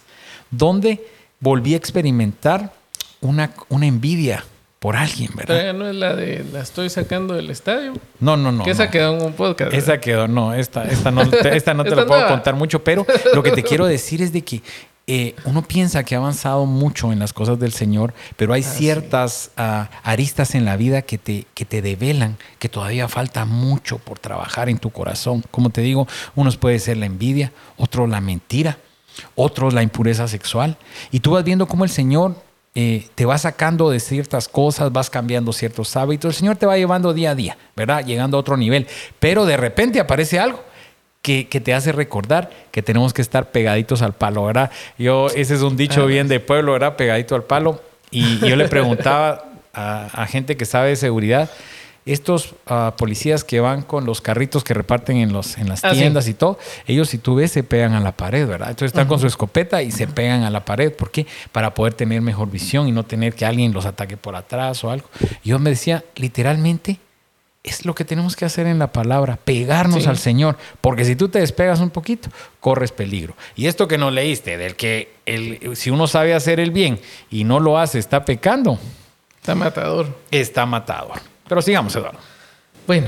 donde 0.50 1.06
volví 1.40 1.76
a 1.76 1.78
experimentar 1.78 2.74
una, 3.22 3.52
una 3.70 3.86
envidia 3.86 4.44
por 4.80 4.96
alguien, 4.96 5.32
¿verdad? 5.36 5.56
Todavía 5.56 5.74
no 5.74 5.88
es 5.88 5.96
la 5.96 6.16
de 6.16 6.46
la 6.52 6.60
estoy 6.62 6.90
sacando 6.90 7.34
del 7.34 7.50
estadio. 7.50 7.94
No, 8.20 8.38
no, 8.38 8.52
no. 8.52 8.64
que 8.64 8.72
esa 8.72 8.86
no. 8.86 8.92
quedó 8.92 9.18
en 9.18 9.24
un 9.26 9.34
podcast. 9.34 9.72
¿verdad? 9.72 9.80
Esa 9.90 10.00
quedó, 10.02 10.28
no, 10.28 10.54
esta, 10.54 10.84
esta 10.86 11.12
no, 11.12 11.28
te- 11.30 11.56
esta 11.56 11.74
no 11.74 11.84
te 11.84 11.90
Esta 11.90 12.02
lo 12.02 12.08
puedo 12.08 12.28
contar 12.28 12.56
mucho, 12.56 12.84
pero 12.84 13.06
lo 13.34 13.42
que 13.42 13.52
te 13.52 13.64
quiero 13.64 13.86
decir 13.86 14.22
es 14.22 14.32
de 14.32 14.44
que 14.44 14.62
eh, 15.08 15.36
uno 15.46 15.62
piensa 15.62 16.04
que 16.04 16.16
ha 16.16 16.18
avanzado 16.18 16.66
mucho 16.66 17.12
en 17.14 17.20
las 17.20 17.32
cosas 17.32 17.60
del 17.60 17.74
Señor, 17.74 18.14
pero 18.38 18.54
hay 18.54 18.64
ciertas 18.64 19.52
ah, 19.56 19.90
aristas 20.04 20.56
en 20.56 20.66
la 20.66 20.78
vida 20.78 21.04
que 21.04 21.20
te, 21.20 21.46
que 21.54 21.64
te 21.64 21.82
develan 21.84 22.38
que 22.58 22.70
todavía 22.70 23.08
falta 23.08 23.46
mucho 23.46 24.00
por 24.00 24.18
trabajar 24.18 24.68
en 24.68 24.80
tu 24.80 24.90
corazón. 24.90 25.44
Como 25.52 25.70
te 25.70 25.82
digo, 25.82 26.08
unos 26.36 26.58
puede 26.58 26.80
ser 26.80 26.98
la 26.98 27.06
envidia, 27.06 27.52
otro 27.78 28.08
la 28.08 28.20
mentira, 28.20 28.80
otros 29.36 29.74
la 29.76 29.84
impureza 29.84 30.28
sexual. 30.28 30.78
Y 31.12 31.20
tú 31.20 31.32
vas 31.32 31.44
viendo 31.44 31.68
cómo 31.68 31.84
el 31.84 31.92
Señor 31.92 32.36
eh, 32.78 33.08
te 33.16 33.24
va 33.26 33.38
sacando 33.38 33.90
de 33.90 34.02
ciertas 34.02 34.50
cosas, 34.50 34.92
vas 34.92 35.10
cambiando 35.10 35.54
ciertos 35.54 35.96
hábitos. 35.96 36.36
El 36.36 36.40
Señor 36.40 36.58
te 36.58 36.66
va 36.66 36.76
llevando 36.76 37.14
día 37.14 37.32
a 37.32 37.36
día, 37.36 37.58
¿verdad? 37.74 38.06
Llegando 38.06 38.36
a 38.36 38.42
otro 38.42 38.58
nivel. 38.58 38.86
Pero 39.20 39.46
de 39.46 39.56
repente 39.56 40.02
aparece 40.02 40.40
algo 40.40 40.62
que, 41.22 41.48
que 41.48 41.62
te 41.62 41.74
hace 41.74 41.94
recordar 41.94 42.52
que 42.72 42.82
tenemos 42.82 43.14
que 43.14 43.22
estar 43.22 43.50
pegaditos 43.52 44.02
al 44.02 44.12
palo, 44.12 44.44
¿verdad? 44.44 44.72
Yo, 44.98 45.28
ese 45.28 45.56
es 45.56 45.62
un 45.62 45.78
dicho 45.78 46.06
bien 46.06 46.28
de 46.28 46.42
pueblo, 46.42 46.74
¿verdad? 46.74 46.98
Pegadito 46.98 47.36
al 47.36 47.44
palo. 47.44 47.82
Y 48.12 48.40
yo 48.40 48.58
le 48.58 48.68
preguntaba 48.68 49.46
a, 49.74 50.08
a 50.08 50.28
gente 50.28 50.58
que 50.58 50.66
sabe 50.66 50.90
de 50.90 50.96
seguridad, 50.98 51.50
estos 52.06 52.54
ah, 52.68 52.94
policías 52.98 53.44
que 53.44 53.60
van 53.60 53.82
con 53.82 54.06
los 54.06 54.22
carritos 54.22 54.64
que 54.64 54.74
reparten 54.76 55.18
en, 55.18 55.34
los, 55.34 55.58
en 55.58 55.68
las 55.68 55.84
Ah, 55.84 55.92
sí. 55.92 55.98
tiendas 56.02 56.28
y 56.28 56.36
todo, 56.36 56.60
ellos 56.86 57.10
si 57.10 57.18
tú 57.18 57.36
ves 57.36 57.52
se 57.52 57.64
pegan 57.64 57.94
a 57.94 58.00
la 58.00 58.12
pared, 58.12 58.48
¿verdad? 58.48 58.70
Entonces 58.70 58.88
están 58.92 59.08
con 59.08 59.20
su 59.20 59.26
escopeta 59.28 59.82
y 59.82 59.92
se 59.92 60.08
pegan 60.08 60.44
a 60.44 60.50
la 60.52 60.64
pared. 60.66 60.94
¿Por 60.94 61.10
qué? 61.10 61.26
Para 61.52 61.74
poder 61.74 61.94
tener 61.96 62.22
mejor 62.22 62.52
visión 62.52 62.88
y 62.88 62.92
no 62.92 63.04
tener 63.04 63.34
que 63.34 63.46
alguien 63.46 63.74
los 63.74 63.86
ataque 63.88 64.18
por 64.18 64.36
atrás 64.36 64.84
o 64.84 64.92
algo. 64.92 65.10
Yo 65.44 65.58
me 65.58 65.72
decía, 65.72 66.04
literalmente, 66.16 67.00
es 67.64 67.84
lo 67.84 67.96
que 67.96 68.06
tenemos 68.06 68.36
que 68.36 68.46
hacer 68.46 68.68
en 68.68 68.78
la 68.78 68.92
palabra, 68.92 69.40
pegarnos 69.44 70.04
Sí. 70.04 70.10
al 70.10 70.20
Señor, 70.20 70.56
porque 70.82 71.04
si 71.06 71.16
tú 71.16 71.30
te 71.30 71.40
despegas 71.40 71.80
un 71.80 71.90
poquito, 71.90 72.30
corres 72.60 72.92
peligro. 72.92 73.36
Y 73.56 73.66
esto 73.66 73.88
que 73.88 73.98
no 73.98 74.12
leíste, 74.12 74.60
del 74.60 74.76
que 74.76 75.12
el, 75.26 75.76
si 75.76 75.90
uno 75.90 76.06
sabe 76.06 76.36
hacer 76.36 76.60
el 76.60 76.70
bien 76.70 77.00
y 77.32 77.44
no 77.46 77.60
lo 77.60 77.80
hace, 77.80 77.98
está 77.98 78.24
pecando, 78.26 78.78
Está 79.40 79.56
matador. 79.56 80.16
está 80.30 80.68
matado. 80.68 81.12
Pero 81.48 81.62
sigamos, 81.62 81.96
Eduardo. 81.96 82.20
Bueno, 82.88 83.08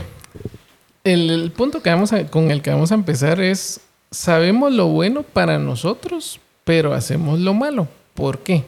el, 1.04 1.52
punto 1.56 1.82
que 1.82 1.90
vamos 1.90 2.12
con 2.30 2.52
el 2.52 2.62
que 2.62 2.70
vamos 2.70 2.92
a 2.92 2.96
empezar 2.96 3.40
es, 3.42 3.82
sabemos 4.12 4.74
lo 4.74 4.88
bueno 4.88 5.24
para 5.24 5.60
nosotros, 5.60 6.40
pero 6.64 6.94
hacemos 6.94 7.40
lo 7.40 7.54
malo. 7.54 7.88
¿Por 8.14 8.40
qué? 8.40 8.64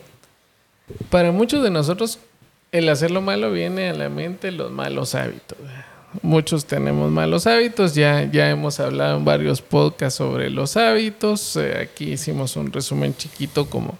Para 1.09 1.31
muchos 1.31 1.63
de 1.63 1.69
nosotros, 1.69 2.19
el 2.71 2.89
hacer 2.89 3.11
lo 3.11 3.21
malo 3.21 3.51
viene 3.51 3.89
a 3.89 3.93
la 3.93 4.09
mente 4.09 4.51
los 4.51 4.71
malos 4.71 5.15
hábitos. 5.15 5.57
Muchos 6.23 6.65
tenemos 6.65 7.11
malos 7.11 7.45
hábitos, 7.45 7.93
ya, 7.93 8.23
ya 8.31 8.49
hemos 8.49 8.79
hablado 8.79 9.17
en 9.17 9.25
varios 9.25 9.61
podcasts 9.61 10.17
sobre 10.17 10.49
los 10.49 10.75
hábitos. 10.75 11.55
Eh, 11.55 11.77
aquí 11.79 12.13
hicimos 12.13 12.55
un 12.55 12.71
resumen 12.71 13.15
chiquito 13.15 13.69
como 13.69 13.97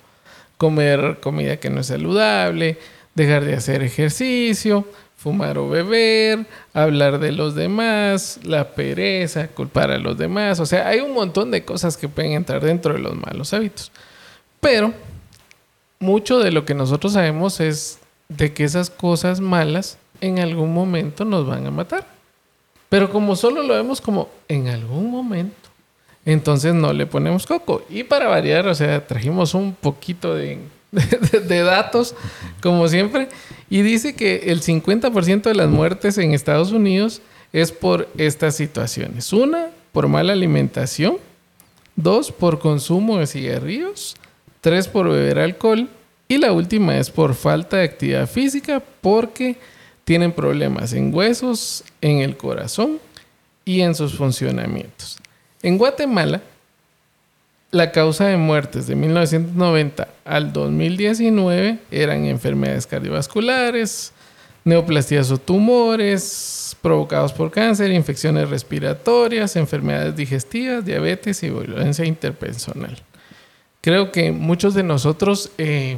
comer 0.57 1.19
comida 1.21 1.57
que 1.57 1.69
no 1.69 1.81
es 1.81 1.87
saludable, 1.87 2.77
dejar 3.13 3.45
de 3.45 3.55
hacer 3.55 3.83
ejercicio, 3.83 4.85
fumar 5.19 5.57
o 5.57 5.67
beber, 5.67 6.45
hablar 6.73 7.19
de 7.19 7.33
los 7.33 7.53
demás, 7.53 8.39
la 8.43 8.69
pereza, 8.69 9.49
culpar 9.49 9.91
a 9.91 9.97
los 9.97 10.17
demás. 10.17 10.61
O 10.61 10.65
sea, 10.65 10.87
hay 10.87 11.01
un 11.01 11.13
montón 11.13 11.51
de 11.51 11.65
cosas 11.65 11.97
que 11.97 12.07
pueden 12.07 12.31
entrar 12.31 12.63
dentro 12.63 12.93
de 12.93 12.99
los 12.99 13.15
malos 13.15 13.53
hábitos. 13.53 13.91
Pero 14.61 14.93
mucho 15.99 16.39
de 16.39 16.51
lo 16.51 16.63
que 16.63 16.73
nosotros 16.73 17.13
sabemos 17.13 17.59
es 17.59 17.99
de 18.29 18.53
que 18.53 18.63
esas 18.63 18.89
cosas 18.89 19.41
malas 19.41 19.97
en 20.21 20.39
algún 20.39 20.73
momento 20.73 21.25
nos 21.25 21.45
van 21.45 21.67
a 21.67 21.71
matar. 21.71 22.07
Pero 22.87 23.11
como 23.11 23.35
solo 23.35 23.61
lo 23.61 23.73
vemos 23.73 23.99
como 23.99 24.29
en 24.47 24.69
algún 24.69 25.11
momento, 25.11 25.69
entonces 26.25 26.73
no 26.73 26.93
le 26.93 27.05
ponemos 27.05 27.45
coco. 27.45 27.83
Y 27.89 28.05
para 28.05 28.29
variar, 28.29 28.65
o 28.67 28.73
sea, 28.73 29.05
trajimos 29.05 29.53
un 29.53 29.73
poquito 29.73 30.33
de, 30.33 30.59
de- 30.91 31.63
datos, 31.63 32.15
como 32.61 32.87
siempre, 32.87 33.29
y 33.69 33.81
dice 33.81 34.15
que 34.15 34.43
el 34.47 34.61
50% 34.61 35.43
de 35.43 35.55
las 35.55 35.69
muertes 35.69 36.17
en 36.17 36.33
Estados 36.33 36.71
Unidos 36.71 37.21
es 37.53 37.71
por 37.71 38.07
estas 38.17 38.55
situaciones. 38.55 39.31
Una, 39.33 39.67
por 39.91 40.07
mala 40.07 40.33
alimentación. 40.33 41.17
Dos, 41.95 42.31
por 42.31 42.59
consumo 42.59 43.17
de 43.17 43.27
cigarrillos. 43.27 44.15
Tres, 44.61 44.87
por 44.87 45.09
beber 45.09 45.39
alcohol. 45.39 45.89
Y 46.27 46.37
la 46.37 46.51
última 46.53 46.97
es 46.97 47.09
por 47.09 47.33
falta 47.33 47.77
de 47.77 47.83
actividad 47.83 48.29
física 48.29 48.81
porque 49.01 49.57
tienen 50.03 50.31
problemas 50.31 50.93
en 50.93 51.13
huesos, 51.13 51.83
en 52.01 52.19
el 52.19 52.37
corazón 52.37 52.99
y 53.65 53.81
en 53.81 53.95
sus 53.95 54.15
funcionamientos. 54.15 55.17
En 55.61 55.77
Guatemala, 55.77 56.41
la 57.71 57.91
causa 57.91 58.25
de 58.25 58.37
muertes 58.37 58.87
de 58.87 58.95
1990 58.95 60.07
al 60.25 60.53
2019 60.53 61.79
eran 61.91 62.25
enfermedades 62.25 62.87
cardiovasculares, 62.87 64.11
neoplasias 64.63 65.31
o 65.31 65.37
tumores 65.37 66.75
provocados 66.81 67.33
por 67.33 67.51
cáncer, 67.51 67.91
infecciones 67.91 68.49
respiratorias, 68.49 69.55
enfermedades 69.55 70.15
digestivas, 70.15 70.85
diabetes 70.85 71.43
y 71.43 71.49
violencia 71.49 72.05
interpersonal. 72.05 72.97
Creo 73.81 74.11
que 74.11 74.31
muchos 74.31 74.73
de 74.73 74.83
nosotros 74.83 75.51
eh, 75.57 75.97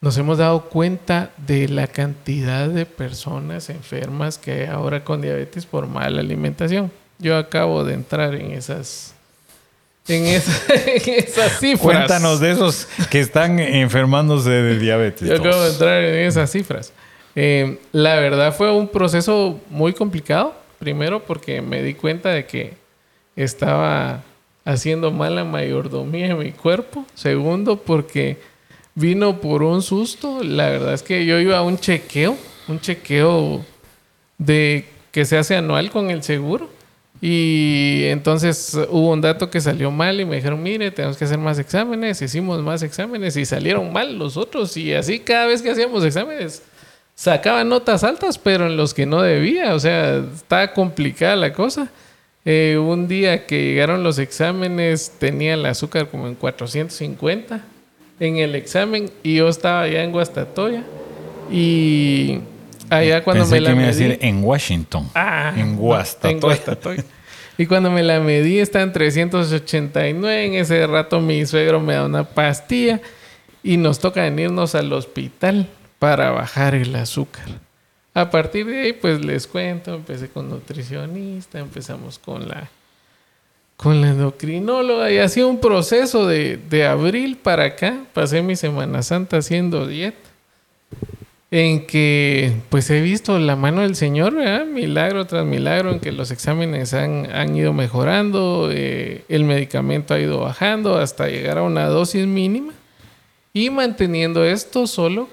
nos 0.00 0.16
hemos 0.18 0.38
dado 0.38 0.68
cuenta 0.68 1.30
de 1.46 1.68
la 1.68 1.86
cantidad 1.86 2.68
de 2.68 2.86
personas 2.86 3.70
enfermas 3.70 4.38
que 4.38 4.52
hay 4.52 4.66
ahora 4.66 5.04
con 5.04 5.20
diabetes 5.20 5.66
por 5.66 5.86
mala 5.86 6.20
alimentación. 6.20 6.90
Yo 7.18 7.36
acabo 7.36 7.84
de 7.84 7.94
entrar 7.94 8.34
en 8.34 8.52
esas, 8.52 9.14
en 10.10 10.26
esa- 10.26 10.74
en 10.74 11.14
esas 11.24 11.58
cifras. 11.60 11.80
Cuéntanos 11.80 12.40
de 12.40 12.50
esos 12.52 12.88
que 13.10 13.20
están 13.20 13.58
enfermándose 13.58 14.50
de 14.50 14.78
diabetes. 14.78 15.28
Yo 15.28 15.36
acabo 15.36 15.62
de 15.62 15.70
entrar 15.70 16.02
en 16.04 16.26
esas 16.26 16.50
cifras. 16.50 16.92
Eh, 17.36 17.78
la 17.92 18.16
verdad 18.16 18.54
fue 18.54 18.72
un 18.72 18.88
proceso 18.88 19.60
muy 19.70 19.92
complicado. 19.92 20.54
Primero 20.78 21.22
porque 21.24 21.60
me 21.62 21.82
di 21.82 21.94
cuenta 21.94 22.30
de 22.30 22.46
que 22.46 22.74
estaba 23.36 24.22
haciendo 24.64 25.10
mala 25.10 25.44
mayordomía 25.44 26.26
en 26.26 26.38
mi 26.38 26.52
cuerpo. 26.52 27.04
Segundo 27.14 27.76
porque 27.76 28.38
vino 28.94 29.40
por 29.40 29.62
un 29.62 29.82
susto. 29.82 30.42
La 30.42 30.68
verdad 30.70 30.94
es 30.94 31.02
que 31.02 31.24
yo 31.26 31.38
iba 31.38 31.58
a 31.58 31.62
un 31.62 31.78
chequeo, 31.78 32.36
un 32.68 32.80
chequeo 32.80 33.64
de 34.38 34.86
que 35.12 35.24
se 35.24 35.36
hace 35.38 35.56
anual 35.56 35.90
con 35.90 36.10
el 36.10 36.22
seguro. 36.22 36.68
Y 37.22 38.04
entonces 38.04 38.78
hubo 38.88 39.10
un 39.10 39.20
dato 39.20 39.50
que 39.50 39.60
salió 39.60 39.90
mal 39.90 40.20
y 40.20 40.24
me 40.24 40.36
dijeron, 40.36 40.62
mire, 40.62 40.90
tenemos 40.90 41.18
que 41.18 41.24
hacer 41.24 41.38
más 41.38 41.58
exámenes. 41.58 42.22
Hicimos 42.22 42.62
más 42.62 42.82
exámenes 42.82 43.36
y 43.36 43.44
salieron 43.44 43.92
mal 43.92 44.18
los 44.18 44.36
otros. 44.36 44.76
Y 44.76 44.94
así 44.94 45.20
cada 45.20 45.46
vez 45.46 45.60
que 45.60 45.70
hacíamos 45.70 46.04
exámenes 46.04 46.62
sacaba 47.14 47.64
notas 47.64 48.02
altas, 48.02 48.38
pero 48.38 48.66
en 48.66 48.78
los 48.78 48.94
que 48.94 49.04
no 49.04 49.20
debía. 49.20 49.74
O 49.74 49.78
sea, 49.78 50.16
estaba 50.34 50.72
complicada 50.72 51.36
la 51.36 51.52
cosa. 51.52 51.90
Eh, 52.46 52.78
un 52.82 53.06
día 53.06 53.46
que 53.46 53.62
llegaron 53.62 54.02
los 54.02 54.18
exámenes 54.18 55.12
tenía 55.18 55.52
el 55.54 55.66
azúcar 55.66 56.08
como 56.08 56.26
en 56.26 56.34
450 56.34 57.60
en 58.18 58.36
el 58.36 58.54
examen 58.54 59.10
y 59.22 59.36
yo 59.36 59.48
estaba 59.48 59.82
allá 59.82 60.02
en 60.02 60.12
Guastatoya. 60.12 60.84
Y 61.50 62.38
allá 62.90 63.22
cuando 63.24 63.44
Pensé 63.44 63.54
me 63.56 63.60
la 63.62 63.70
que 63.70 63.76
me 63.76 63.82
iba 63.82 63.90
a 63.90 63.92
medí- 63.94 63.98
decir 64.08 64.18
en 64.20 64.44
Washington. 64.44 65.10
Ah, 65.14 65.52
en 65.56 65.76
Guastatoya. 65.76 67.04
Y 67.58 67.66
cuando 67.66 67.90
me 67.90 68.02
la 68.02 68.20
medí 68.20 68.58
está 68.58 68.80
en 68.82 68.92
389. 68.92 70.44
En 70.46 70.54
ese 70.54 70.86
rato 70.86 71.20
mi 71.20 71.44
suegro 71.46 71.80
me 71.80 71.94
da 71.94 72.06
una 72.06 72.24
pastilla 72.24 73.00
y 73.62 73.76
nos 73.76 73.98
toca 73.98 74.22
venirnos 74.22 74.74
al 74.74 74.92
hospital 74.92 75.66
para 75.98 76.30
bajar 76.30 76.74
el 76.74 76.94
azúcar. 76.96 77.46
A 78.14 78.30
partir 78.30 78.66
de 78.66 78.80
ahí, 78.82 78.92
pues 78.94 79.24
les 79.24 79.46
cuento, 79.46 79.94
empecé 79.94 80.28
con 80.28 80.48
nutricionista, 80.48 81.58
empezamos 81.58 82.18
con 82.18 82.48
la 82.48 82.68
con 83.76 84.00
la 84.02 84.08
endocrinóloga 84.10 85.10
y 85.10 85.18
ha 85.18 85.28
sido 85.28 85.48
un 85.48 85.58
proceso 85.60 86.26
de, 86.26 86.58
de 86.58 86.86
abril 86.86 87.36
para 87.42 87.64
acá. 87.64 88.04
Pasé 88.12 88.42
mi 88.42 88.56
Semana 88.56 89.02
Santa 89.02 89.38
haciendo 89.38 89.86
dieta 89.86 90.29
en 91.50 91.86
que 91.86 92.52
pues 92.68 92.88
he 92.90 93.00
visto 93.00 93.38
la 93.38 93.56
mano 93.56 93.80
del 93.82 93.96
Señor, 93.96 94.34
¿verdad? 94.34 94.66
milagro 94.66 95.26
tras 95.26 95.44
milagro, 95.44 95.90
en 95.90 96.00
que 96.00 96.12
los 96.12 96.30
exámenes 96.30 96.94
han, 96.94 97.30
han 97.32 97.56
ido 97.56 97.72
mejorando, 97.72 98.68
eh, 98.72 99.24
el 99.28 99.44
medicamento 99.44 100.14
ha 100.14 100.20
ido 100.20 100.40
bajando 100.40 100.96
hasta 100.96 101.28
llegar 101.28 101.58
a 101.58 101.62
una 101.62 101.86
dosis 101.86 102.26
mínima 102.26 102.72
y 103.52 103.70
manteniendo 103.70 104.44
esto 104.44 104.86
solo 104.86 105.28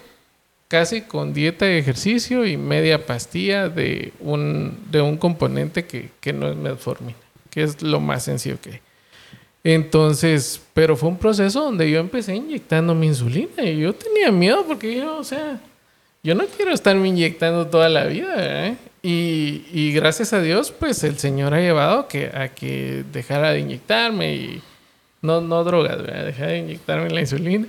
casi 0.67 1.01
con 1.01 1.33
dieta 1.33 1.69
y 1.71 1.77
ejercicio 1.77 2.45
y 2.45 2.57
media 2.57 3.05
pastilla 3.05 3.69
de 3.69 4.11
un, 4.19 4.77
de 4.91 5.01
un 5.01 5.17
componente 5.17 5.85
que, 5.85 6.09
que 6.19 6.33
no 6.33 6.49
es 6.49 6.55
metformina, 6.55 7.17
que 7.51 7.63
es 7.63 7.81
lo 7.81 7.99
más 7.99 8.23
sencillo 8.23 8.59
que 8.59 8.71
hay. 8.71 8.79
Entonces, 9.63 10.61
pero 10.73 10.95
fue 10.95 11.09
un 11.09 11.17
proceso 11.17 11.61
donde 11.61 11.89
yo 11.89 11.99
empecé 11.99 12.35
inyectando 12.35 12.95
mi 12.95 13.07
insulina 13.07 13.63
y 13.63 13.79
yo 13.79 13.93
tenía 13.93 14.31
miedo 14.31 14.65
porque 14.65 14.95
yo, 14.95 15.17
o 15.17 15.23
sea, 15.23 15.59
yo 16.23 16.35
no 16.35 16.45
quiero 16.45 16.73
estarme 16.73 17.07
inyectando 17.07 17.67
toda 17.67 17.89
la 17.89 18.05
vida, 18.05 18.67
¿eh? 18.67 18.75
y, 19.01 19.91
gracias 19.93 20.33
a 20.33 20.41
Dios, 20.41 20.73
pues 20.77 21.03
el 21.03 21.17
Señor 21.17 21.53
ha 21.53 21.61
llevado 21.61 22.07
que, 22.07 22.27
a 22.33 22.49
que 22.49 23.03
dejara 23.13 23.51
de 23.51 23.59
inyectarme 23.59 24.35
y 24.35 24.61
no, 25.21 25.41
no 25.41 25.63
drogas, 25.63 26.01
¿verdad? 26.01 26.25
dejara 26.25 26.51
de 26.51 26.57
inyectarme 26.59 27.09
la 27.09 27.21
insulina 27.21 27.67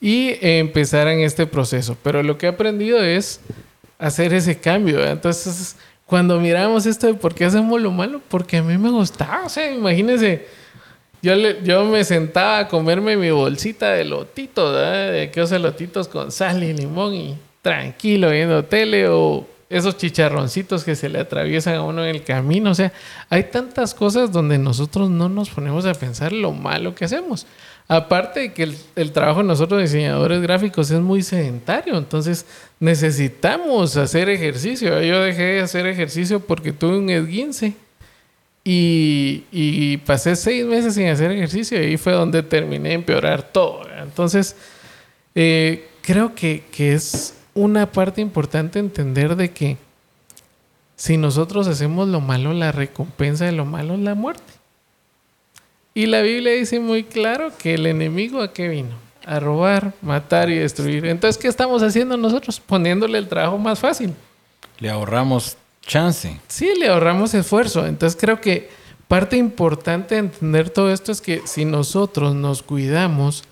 y 0.00 0.36
empezar 0.40 1.08
en 1.08 1.20
este 1.20 1.46
proceso. 1.46 1.96
Pero 2.02 2.22
lo 2.22 2.38
que 2.38 2.46
he 2.46 2.48
aprendido 2.48 3.02
es 3.02 3.40
hacer 3.98 4.32
ese 4.34 4.58
cambio. 4.58 5.04
Entonces, 5.04 5.76
cuando 6.04 6.38
miramos 6.38 6.86
esto 6.86 7.06
de 7.06 7.14
por 7.14 7.34
qué 7.34 7.46
hacemos 7.46 7.80
lo 7.80 7.90
malo, 7.90 8.20
porque 8.28 8.58
a 8.58 8.62
mí 8.62 8.78
me 8.78 8.90
gustaba. 8.90 9.44
O 9.44 9.48
sea, 9.48 9.72
imagínense, 9.72 10.46
yo, 11.22 11.34
yo 11.34 11.84
me 11.84 12.04
sentaba 12.04 12.60
a 12.60 12.68
comerme 12.68 13.16
mi 13.16 13.30
bolsita 13.30 13.90
de 13.92 14.04
lotitos, 14.04 14.74
de 14.76 15.22
aquellos 15.22 15.50
lotitos 15.52 16.06
con 16.08 16.30
sal 16.30 16.62
y 16.62 16.72
limón 16.72 17.14
y 17.14 17.38
tranquilo 17.66 18.30
viendo 18.30 18.64
tele 18.64 19.08
o 19.08 19.44
esos 19.68 19.96
chicharroncitos 19.96 20.84
que 20.84 20.94
se 20.94 21.08
le 21.08 21.18
atraviesan 21.18 21.74
a 21.74 21.82
uno 21.82 22.04
en 22.04 22.14
el 22.14 22.22
camino. 22.22 22.70
O 22.70 22.74
sea, 22.76 22.92
hay 23.28 23.42
tantas 23.42 23.92
cosas 23.92 24.30
donde 24.30 24.56
nosotros 24.56 25.10
no 25.10 25.28
nos 25.28 25.50
ponemos 25.50 25.84
a 25.84 25.92
pensar 25.94 26.30
lo 26.30 26.52
malo 26.52 26.94
que 26.94 27.06
hacemos. 27.06 27.44
Aparte 27.88 28.38
de 28.38 28.52
que 28.52 28.72
el, 28.94 29.10
trabajo 29.10 29.40
de 29.40 29.48
nosotros 29.48 29.82
diseñadores 29.82 30.40
gráficos 30.42 30.92
es 30.92 31.00
muy 31.00 31.22
sedentario, 31.22 31.98
entonces 31.98 32.46
necesitamos 32.78 33.96
hacer 33.96 34.28
ejercicio. 34.28 35.02
Yo 35.02 35.20
dejé 35.22 35.42
de 35.42 35.60
hacer 35.62 35.88
ejercicio 35.88 36.38
porque 36.38 36.72
tuve 36.72 36.98
un 36.98 37.10
esguince 37.10 37.74
y, 38.62 39.96
pasé 40.06 40.36
seis 40.36 40.64
meses 40.64 40.94
sin 40.94 41.08
hacer 41.08 41.32
ejercicio 41.32 41.82
y 41.82 41.86
ahí 41.86 41.96
fue 41.96 42.12
donde 42.12 42.44
terminé 42.44 42.90
de 42.90 42.94
empeorar 42.94 43.42
todo. 43.42 43.82
Entonces, 44.00 44.54
eh, 45.34 45.88
creo 46.02 46.32
que 46.32 46.62
es 46.78 47.35
una 47.56 47.90
parte 47.90 48.20
importante 48.20 48.78
entender 48.78 49.34
de 49.34 49.50
que 49.50 49.78
si 50.94 51.16
nosotros 51.16 51.66
hacemos 51.66 52.06
lo 52.08 52.20
malo, 52.20 52.52
la 52.52 52.70
recompensa 52.70 53.46
de 53.46 53.52
lo 53.52 53.64
malo 53.64 53.94
es 53.94 54.00
la 54.00 54.14
muerte. 54.14 54.52
Y 55.94 56.06
la 56.06 56.20
Biblia 56.20 56.52
dice 56.52 56.78
muy 56.78 57.04
claro 57.04 57.50
que 57.58 57.74
el 57.74 57.86
enemigo 57.86 58.42
a 58.42 58.52
qué 58.52 58.68
vino? 58.68 58.94
A 59.24 59.40
robar, 59.40 59.94
matar 60.02 60.50
y 60.50 60.56
destruir. 60.56 61.06
Entonces, 61.06 61.40
¿qué 61.40 61.48
estamos 61.48 61.82
haciendo 61.82 62.16
nosotros? 62.16 62.60
Poniéndole 62.60 63.16
el 63.18 63.28
trabajo 63.28 63.58
más 63.58 63.78
fácil. 63.80 64.14
Le 64.78 64.90
ahorramos 64.90 65.56
chance. 65.80 66.38
Sí, 66.48 66.70
le 66.78 66.88
ahorramos 66.88 67.32
esfuerzo. 67.32 67.86
Entonces, 67.86 68.18
creo 68.20 68.40
que 68.40 68.68
parte 69.08 69.38
importante 69.38 70.16
de 70.16 70.20
entender 70.20 70.68
todo 70.68 70.92
esto 70.92 71.12
es 71.12 71.22
que 71.22 71.40
si 71.46 71.64
nosotros 71.64 72.34
nos 72.34 72.62
cuidamos, 72.62 73.44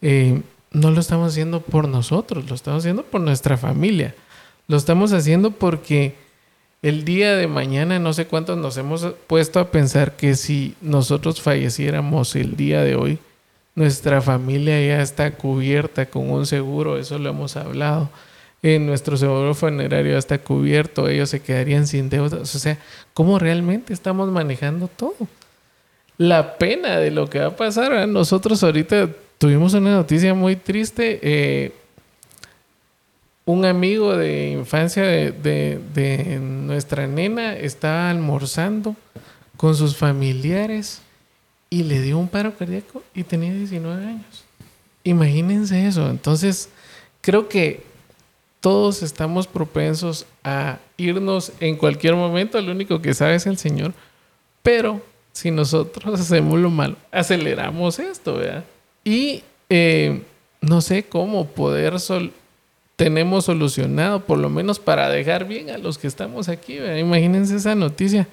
eh, 0.00 0.40
no 0.72 0.90
lo 0.90 1.00
estamos 1.00 1.32
haciendo 1.32 1.60
por 1.60 1.88
nosotros, 1.88 2.48
lo 2.48 2.54
estamos 2.54 2.82
haciendo 2.82 3.02
por 3.02 3.20
nuestra 3.20 3.56
familia. 3.56 4.14
Lo 4.68 4.76
estamos 4.76 5.12
haciendo 5.12 5.50
porque 5.50 6.14
el 6.82 7.04
día 7.04 7.36
de 7.36 7.48
mañana 7.48 7.98
no 7.98 8.12
sé 8.12 8.26
cuántos 8.26 8.56
nos 8.56 8.76
hemos 8.76 9.04
puesto 9.26 9.58
a 9.58 9.70
pensar 9.70 10.16
que 10.16 10.34
si 10.34 10.76
nosotros 10.80 11.40
falleciéramos 11.40 12.36
el 12.36 12.56
día 12.56 12.82
de 12.82 12.94
hoy, 12.94 13.18
nuestra 13.74 14.20
familia 14.20 14.80
ya 14.80 15.02
está 15.02 15.32
cubierta 15.32 16.06
con 16.06 16.30
un 16.30 16.46
seguro, 16.46 16.98
eso 16.98 17.18
lo 17.18 17.30
hemos 17.30 17.56
hablado. 17.56 18.08
En 18.62 18.86
nuestro 18.86 19.16
seguro 19.16 19.54
funerario 19.54 20.12
ya 20.12 20.18
está 20.18 20.38
cubierto, 20.38 21.08
ellos 21.08 21.30
se 21.30 21.40
quedarían 21.40 21.86
sin 21.86 22.10
deudas. 22.10 22.54
O 22.54 22.58
sea, 22.58 22.78
¿cómo 23.14 23.38
realmente 23.38 23.92
estamos 23.92 24.30
manejando 24.30 24.86
todo? 24.88 25.16
La 26.18 26.58
pena 26.58 26.98
de 26.98 27.10
lo 27.10 27.28
que 27.30 27.40
va 27.40 27.46
a 27.46 27.56
pasar. 27.56 28.06
Nosotros 28.06 28.62
ahorita 28.62 29.08
tuvimos 29.40 29.72
una 29.72 29.92
noticia 29.92 30.34
muy 30.34 30.54
triste. 30.54 31.18
Eh, 31.22 31.72
un 33.46 33.64
amigo 33.64 34.14
de 34.14 34.50
infancia 34.50 35.02
de, 35.02 36.38
nuestra 36.40 37.06
nena 37.06 37.56
estaba 37.56 38.10
almorzando 38.10 38.94
con 39.56 39.74
sus 39.74 39.96
familiares 39.96 41.00
y 41.70 41.84
le 41.84 42.02
dio 42.02 42.18
un 42.18 42.28
paro 42.28 42.54
cardíaco 42.54 43.02
y 43.14 43.24
tenía 43.24 43.54
19 43.54 44.06
años. 44.06 44.44
Imagínense 45.04 45.86
eso. 45.86 46.10
Entonces, 46.10 46.68
creo 47.22 47.48
que 47.48 47.82
todos 48.60 49.02
estamos 49.02 49.46
propensos 49.46 50.26
a 50.44 50.78
irnos 50.98 51.50
en 51.60 51.76
cualquier 51.76 52.14
momento. 52.14 52.60
Lo 52.60 52.72
único 52.72 53.00
que 53.00 53.14
sabe 53.14 53.36
es 53.36 53.46
el 53.46 53.56
Señor. 53.56 53.94
Pero 54.62 55.02
si 55.32 55.50
nosotros 55.50 56.20
hacemos 56.20 56.60
lo 56.60 56.68
malo, 56.68 56.96
aceleramos 57.10 57.98
esto, 57.98 58.34
¿verdad? 58.34 58.64
Y 59.04 59.42
eh, 59.68 60.22
no 60.60 60.80
sé 60.80 61.04
cómo 61.04 61.46
poder 61.46 62.00
sol 62.00 62.32
tenemos 62.96 63.46
solucionado, 63.46 64.20
por 64.20 64.38
lo 64.38 64.50
menos 64.50 64.78
para 64.78 65.08
dejar 65.08 65.46
bien 65.46 65.70
a 65.70 65.78
los 65.78 65.96
que 65.96 66.06
estamos 66.06 66.50
aquí. 66.50 66.78
Imagínense 66.78 67.56
esa 67.56 67.74
noticia. 67.74 68.28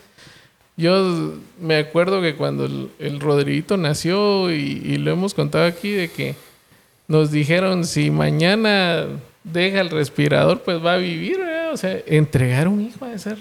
Yo 0.75 1.35
me 1.59 1.77
acuerdo 1.77 2.21
que 2.21 2.35
cuando 2.35 2.65
el, 2.65 2.91
el 2.99 3.19
Rodriguito 3.21 3.77
nació 3.77 4.51
y, 4.51 4.97
lo 4.97 5.11
hemos 5.11 5.33
contado 5.33 5.65
aquí, 5.65 5.91
de 5.91 6.09
que 6.09 6.35
nos 7.07 7.31
dijeron 7.31 7.85
si 7.85 8.11
mañana 8.11 9.05
deja 9.43 9.79
el 9.79 9.89
respirador, 9.89 10.61
pues 10.63 10.85
va 10.85 10.95
a 10.95 10.97
vivir. 10.97 11.39
O 11.71 11.77
sea, 11.77 11.97
entregar 12.05 12.67
un 12.67 12.81
hijo 12.81 13.05
a 13.05 13.17
ser. 13.17 13.37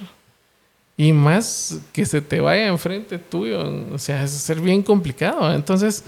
Y 0.97 1.13
más 1.13 1.81
que 1.93 2.07
se 2.07 2.21
te 2.21 2.41
vaya 2.41 2.69
enfrente 2.69 3.19
tuyo, 3.19 3.69
o 3.93 3.99
sea, 3.99 4.23
es 4.23 4.31
ser 4.31 4.61
bien 4.61 4.83
complicado. 4.83 5.53
Entonces, 5.53 6.05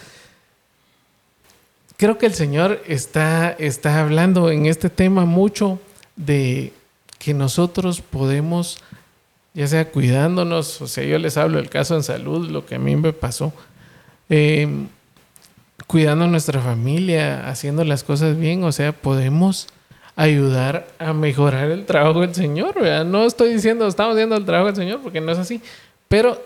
creo 1.98 2.16
que 2.16 2.26
el 2.26 2.32
Señor 2.32 2.80
está, 2.86 3.50
está 3.50 4.00
hablando 4.00 4.50
en 4.50 4.66
este 4.66 4.88
tema 4.88 5.26
mucho 5.26 5.80
de 6.16 6.72
que 7.18 7.34
nosotros 7.34 8.00
podemos, 8.00 8.78
ya 9.52 9.66
sea 9.66 9.90
cuidándonos, 9.90 10.80
o 10.80 10.86
sea, 10.86 11.04
yo 11.04 11.18
les 11.18 11.36
hablo 11.36 11.58
del 11.58 11.68
caso 11.68 11.96
en 11.96 12.04
salud, 12.04 12.48
lo 12.48 12.64
que 12.64 12.76
a 12.76 12.78
mí 12.78 12.94
me 12.94 13.12
pasó, 13.12 13.52
em, 14.28 14.86
cuidando 15.88 16.28
nuestra 16.28 16.60
familia, 16.60 17.48
haciendo 17.48 17.84
las 17.84 18.04
cosas 18.04 18.38
bien, 18.38 18.62
o 18.62 18.70
sea, 18.70 18.92
podemos 18.92 19.66
ayudar 20.14 20.86
a 21.00 21.12
mejorar 21.12 21.70
el 21.70 21.84
trabajo 21.84 22.20
del 22.20 22.34
Señor, 22.34 22.76
No 23.06 23.26
estoy 23.26 23.52
diciendo, 23.52 23.88
estamos 23.88 24.14
haciendo 24.14 24.36
el 24.36 24.44
trabajo 24.44 24.66
del 24.66 24.76
Señor, 24.76 25.00
porque 25.02 25.20
no 25.20 25.32
es 25.32 25.38
así, 25.38 25.60
pero 26.06 26.40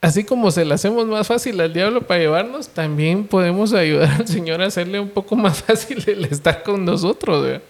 así 0.00 0.24
como 0.24 0.50
se 0.50 0.64
le 0.64 0.74
hacemos 0.74 1.06
más 1.06 1.26
fácil 1.26 1.60
al 1.60 1.72
diablo 1.72 2.02
para 2.06 2.20
llevarnos, 2.20 2.68
también 2.68 3.24
podemos 3.24 3.72
ayudar 3.72 4.10
al 4.20 4.28
Señor 4.28 4.62
a 4.62 4.66
hacerle 4.66 5.00
un 5.00 5.10
poco 5.10 5.36
más 5.36 5.62
fácil 5.66 6.02
el 6.06 6.24
estar 6.24 6.62
con 6.62 6.84
nosotros. 6.84 7.60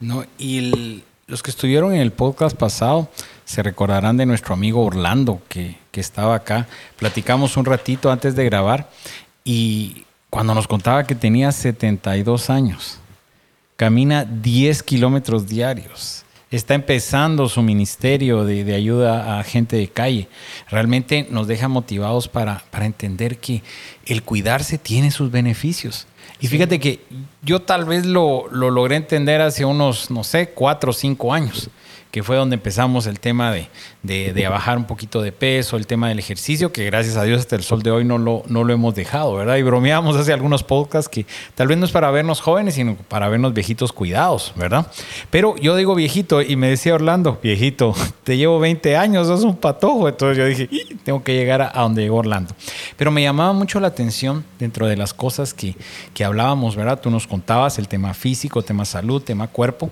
No, 0.00 0.24
y 0.38 1.02
los 1.26 1.42
que 1.42 1.50
estuvieron 1.50 1.94
en 1.94 2.00
el 2.00 2.12
podcast 2.12 2.56
pasado 2.56 3.08
se 3.44 3.62
recordarán 3.62 4.16
de 4.16 4.26
nuestro 4.26 4.54
amigo 4.54 4.84
Orlando 4.84 5.40
que, 5.48 5.76
que 5.90 6.00
estaba 6.00 6.34
acá. 6.34 6.66
Platicamos 6.96 7.56
un 7.56 7.64
ratito 7.64 8.10
antes 8.10 8.36
de 8.36 8.44
grabar 8.44 8.90
y 9.44 10.04
cuando 10.30 10.54
nos 10.54 10.66
contaba 10.66 11.04
que 11.04 11.14
tenía 11.14 11.52
72 11.52 12.50
años, 12.50 12.98
camina 13.76 14.24
10 14.24 14.82
kilómetros 14.82 15.46
diarios 15.46 16.23
está 16.56 16.74
empezando 16.74 17.48
su 17.48 17.62
ministerio 17.62 18.44
de, 18.44 18.74
ayuda 18.74 19.38
a 19.38 19.42
gente 19.44 19.76
de 19.76 19.88
calle. 19.88 20.28
Realmente 20.68 21.26
nos 21.30 21.46
deja 21.46 21.68
motivados 21.68 22.28
para, 22.28 22.64
para 22.70 22.86
entender 22.86 23.38
que 23.38 23.62
el 24.06 24.22
cuidarse 24.22 24.78
tiene 24.78 25.10
sus 25.10 25.30
beneficios. 25.30 26.06
Y 26.40 26.48
fíjate 26.48 26.80
que 26.80 27.00
yo 27.42 27.62
tal 27.62 27.84
vez 27.84 28.06
lo, 28.06 28.48
lo 28.50 28.70
logré 28.70 28.96
entender 28.96 29.40
hace 29.40 29.64
unos, 29.64 30.10
no 30.10 30.24
sé, 30.24 30.50
cuatro 30.50 30.90
o 30.90 30.94
cinco 30.94 31.32
años 31.32 31.70
que 32.14 32.22
fue 32.22 32.36
donde 32.36 32.54
empezamos 32.54 33.08
el 33.08 33.18
tema 33.18 33.50
de, 33.50 33.66
de, 34.04 34.48
bajar 34.48 34.78
un 34.78 34.84
poquito 34.84 35.20
de 35.20 35.32
peso, 35.32 35.76
el 35.76 35.88
tema 35.88 36.10
del 36.10 36.20
ejercicio, 36.20 36.70
que 36.70 36.84
gracias 36.84 37.16
a 37.16 37.24
Dios 37.24 37.40
hasta 37.40 37.56
el 37.56 37.64
sol 37.64 37.82
de 37.82 37.90
hoy 37.90 38.04
no 38.04 38.18
lo, 38.18 38.44
no 38.46 38.62
lo 38.62 38.72
hemos 38.72 38.94
dejado, 38.94 39.34
¿verdad? 39.34 39.56
Y 39.56 39.64
bromeamos 39.64 40.14
hace 40.14 40.32
algunos 40.32 40.62
podcasts 40.62 41.08
que 41.08 41.26
tal 41.56 41.66
vez 41.66 41.76
no 41.76 41.84
es 41.84 41.90
para 41.90 42.12
vernos 42.12 42.40
jóvenes, 42.40 42.74
sino 42.74 42.94
para 42.94 43.28
vernos 43.28 43.52
viejitos 43.52 43.92
cuidados, 43.92 44.52
¿verdad? 44.54 44.86
Pero 45.30 45.56
yo 45.56 45.74
digo 45.74 45.96
viejito 45.96 46.40
y 46.40 46.54
me 46.54 46.68
decía 46.68 46.94
Orlando, 46.94 47.40
viejito, 47.42 47.96
te 48.22 48.36
llevo 48.36 48.60
20 48.60 48.96
años, 48.96 49.26
sos 49.26 49.42
un 49.42 49.56
patojo. 49.56 50.08
Entonces 50.08 50.38
yo 50.38 50.46
dije, 50.46 50.68
tengo 51.02 51.24
que 51.24 51.34
llegar 51.34 51.62
a, 51.62 51.80
donde 51.80 52.02
llegó 52.02 52.18
Orlando. 52.18 52.54
Pero 52.96 53.10
me 53.10 53.22
llamaba 53.22 53.52
mucho 53.52 53.80
la 53.80 53.88
atención 53.88 54.44
dentro 54.60 54.86
de 54.86 54.96
las 54.96 55.14
cosas 55.14 55.52
que, 55.52 55.74
que 56.14 56.24
hablábamos, 56.24 56.76
¿verdad? 56.76 57.00
Tú 57.00 57.10
nos 57.10 57.26
contabas 57.26 57.80
el 57.80 57.88
tema 57.88 58.14
físico, 58.14 58.62
tema 58.62 58.84
salud, 58.84 59.20
tema 59.20 59.48
cuerpo, 59.48 59.90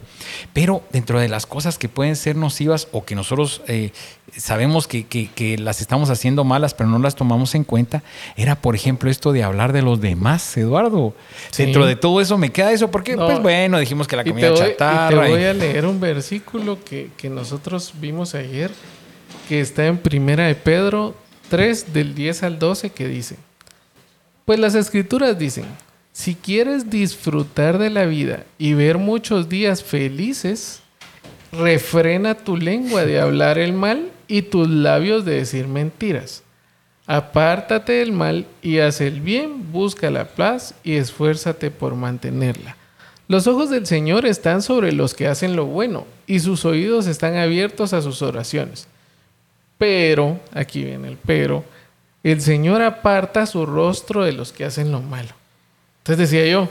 pero 0.53 0.85
dentro 0.93 1.19
de 1.19 1.29
las 1.29 1.47
cosas 1.47 1.79
que 1.79 1.89
pueden 1.89 2.12
ser 2.17 2.37
nocivas 2.37 2.89
o 2.93 3.05
que 3.05 3.15
nosotros 3.15 3.63
eh, 3.69 3.91
sabemos 4.37 4.87
que, 4.87 5.05
que, 5.05 5.59
las 5.59 5.81
estamos 5.81 6.11
haciendo 6.11 6.45
malas, 6.45 6.75
pero 6.75 6.89
no 6.89 6.99
las 6.99 7.15
tomamos 7.15 7.55
en 7.55 7.65
cuenta, 7.65 8.03
era, 8.37 8.57
por 8.57 8.75
ejemplo, 8.75 9.11
esto 9.11 9.33
de 9.33 9.43
hablar 9.43 9.73
de 9.73 9.83
los 9.83 10.01
demás, 10.01 10.57
Eduardo. 10.57 11.15
Dentro 11.57 11.87
de 11.87 11.97
todo 11.97 12.21
eso 12.21 12.39
me 12.39 12.51
queda 12.51 12.73
eso, 12.73 12.91
porque, 12.91 13.17
pues 13.17 13.41
bueno, 13.41 13.79
dijimos 13.79 14.07
que 14.07 14.17
la 14.17 14.25
comida 14.25 14.55
chatarra. 14.55 15.23
te 15.23 15.31
voy 15.31 15.45
a 15.45 15.55
leer 15.55 15.87
un 15.87 16.01
versículo 16.01 16.79
que, 16.85 17.11
que 17.17 17.31
nosotros 17.31 17.93
vimos 18.01 18.35
ayer, 18.35 18.71
que 19.49 19.61
está 19.61 19.87
en 19.87 19.99
Primera 19.99 20.47
de 20.47 20.55
Pedro 20.55 21.15
3, 21.49 21.93
del 21.93 22.15
10 22.15 22.43
al 22.43 22.59
12, 22.59 22.91
que 22.91 23.09
dice: 23.09 23.37
Pues 24.45 24.59
las 24.59 24.75
escrituras 24.75 25.39
dicen. 25.39 25.65
Si 26.15 26.35
quieres 26.35 26.91
disfrutar 26.91 27.79
de 27.79 27.89
la 27.89 28.05
vida 28.05 28.45
y 28.59 28.75
ver 28.75 28.99
muchos 28.99 29.49
días 29.49 29.83
felices, 29.83 30.82
refrena 31.53 32.35
tu 32.35 32.57
lengua 32.57 33.05
de 33.05 33.21
hablar 33.21 33.59
el 33.59 33.75
mal 33.75 34.11
y 34.27 34.43
tus 34.43 34.69
labios 34.69 35.25
de 35.25 35.35
decir 35.35 35.69
mentiras. 35.69 36.43
Apártate 37.07 37.93
del 37.93 38.13
mal 38.13 38.47
y 38.63 38.79
haz 38.79 39.01
el 39.01 39.21
bien, 39.21 39.71
busca 39.71 40.11
la 40.11 40.29
paz 40.29 40.75
y 40.83 40.97
esfuérzate 40.97 41.71
por 41.71 41.95
mantenerla. 41.95 42.77
Los 43.29 43.47
ojos 43.47 43.71
del 43.71 43.87
Señor 43.87 44.27
están 44.27 44.63
sobre 44.63 44.93
los 44.93 45.15
que 45.15 45.27
hacen 45.27 45.57
lo 45.57 45.67
bueno 45.67 46.07
y 46.27 46.41
sus 46.41 46.65
oídos 46.65 47.07
están 47.07 47.37
abiertos 47.37 47.93
a 47.93 48.03
sus 48.03 48.23
oraciones. 48.23 48.89
Pero, 49.79 50.41
aquí 50.53 50.85
viene 50.85 51.09
el 51.09 51.17
pero, 51.17 51.65
el 52.23 52.41
Señor 52.41 52.83
aparta 52.83 53.47
su 53.47 53.67
rostro 53.67 54.25
de 54.25 54.33
los 54.33 54.53
que 54.53 54.65
hacen 54.65 54.93
lo 54.93 55.03
malo. 55.03 55.31
Entonces 55.99 56.31
decía 56.31 56.51
yo, 56.51 56.69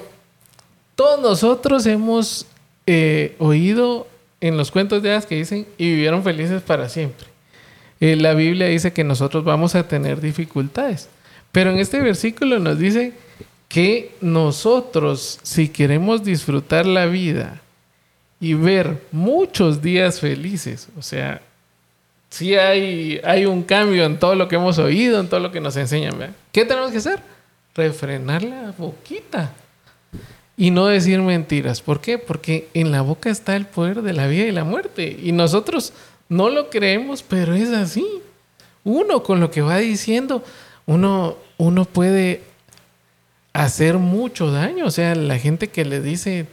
todos 0.96 1.20
nosotros 1.20 1.86
hemos 1.86 2.48
eh, 2.86 3.36
oído 3.40 4.08
en 4.42 4.58
los 4.58 4.72
cuentos 4.72 5.02
de 5.02 5.12
hadas 5.12 5.26
que 5.28 5.36
dicen 5.36 5.68
y 5.78 5.92
vivieron 5.92 6.24
felices 6.24 6.62
para 6.62 6.90
siempre. 6.90 7.28
Eh, 8.00 8.16
la 8.16 8.34
Biblia 8.34 8.68
dice 8.68 8.92
que 8.92 9.04
nosotros 9.04 9.44
vamos 9.44 9.76
a 9.76 9.88
tener 9.88 10.20
dificultades. 10.20 11.08
Pero 11.52 11.70
en 11.70 11.78
este 11.78 12.02
versículo 12.02 12.60
nos 12.60 12.80
dice 12.80 13.14
que 13.70 14.16
nosotros, 14.20 15.40
si 15.44 15.70
queremos 15.70 16.24
disfrutar 16.24 16.86
la 16.86 17.06
vida 17.06 17.62
y 18.40 18.56
ver 18.56 19.04
muchos 19.12 19.82
días 19.82 20.20
felices, 20.20 20.90
o 20.98 21.02
sea, 21.04 21.42
si 22.30 22.56
hay, 22.56 23.22
hay 23.24 23.46
un 23.46 23.62
cambio 23.62 24.06
en 24.06 24.18
todo 24.18 24.36
lo 24.36 24.48
que 24.48 24.56
hemos 24.56 24.80
oído, 24.80 25.20
en 25.20 25.28
todo 25.28 25.40
lo 25.40 25.52
que 25.52 25.62
nos 25.62 25.78
enseñan, 25.78 26.34
¿qué 26.52 26.66
tenemos 26.66 26.92
que 26.92 26.98
hacer? 26.98 27.20
Refrenar 27.76 28.42
la 28.44 28.74
boquita 28.78 29.54
y 30.62 30.70
no 30.70 30.86
decir 30.86 31.20
mentiras. 31.24 31.82
¿Por 31.82 32.02
qué? 32.02 32.20
Porque 32.20 32.68
en 32.76 32.92
la 32.92 33.02
boca 33.02 33.32
está 33.32 33.56
el 33.56 33.66
poder 33.66 34.04
de 34.04 34.14
la 34.14 34.28
vida 34.28 34.46
y 34.46 34.52
la 34.52 34.64
muerte. 34.64 35.18
Y 35.20 35.32
nosotros 35.32 35.92
no 36.30 36.52
lo 36.52 36.70
creemos, 36.70 37.24
pero 37.24 37.56
es 37.56 37.70
así. 37.70 38.06
Uno 38.84 39.24
con 39.24 39.40
lo 39.40 39.50
que 39.50 39.64
va 39.64 39.80
diciendo, 39.80 40.44
uno, 40.86 41.36
uno 41.58 41.86
puede 41.86 42.44
hacer 43.54 43.98
mucho 43.98 44.52
daño. 44.52 44.86
O 44.86 44.92
sea, 44.92 45.16
la 45.16 45.40
gente 45.40 45.70
que 45.70 45.84
le 45.84 46.00
dice 46.00 46.46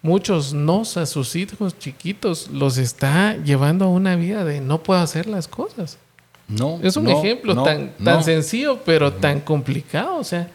muchos 0.00 0.54
nos 0.54 0.96
a 0.96 1.04
sus 1.04 1.34
hijos 1.34 1.76
chiquitos 1.76 2.48
los 2.52 2.78
está 2.78 3.36
llevando 3.36 3.86
a 3.86 3.88
una 3.88 4.14
vida 4.14 4.44
de 4.44 4.60
no 4.60 4.84
puedo 4.84 5.00
hacer 5.00 5.26
las 5.26 5.48
cosas. 5.48 5.98
No. 6.46 6.78
Es 6.84 6.96
un 6.96 7.08
ejemplo 7.08 7.64
tan, 7.64 7.96
tan 7.96 8.22
sencillo, 8.22 8.78
pero 8.84 9.12
tan 9.12 9.40
complicado. 9.40 10.18
O 10.18 10.22
sea, 10.22 10.52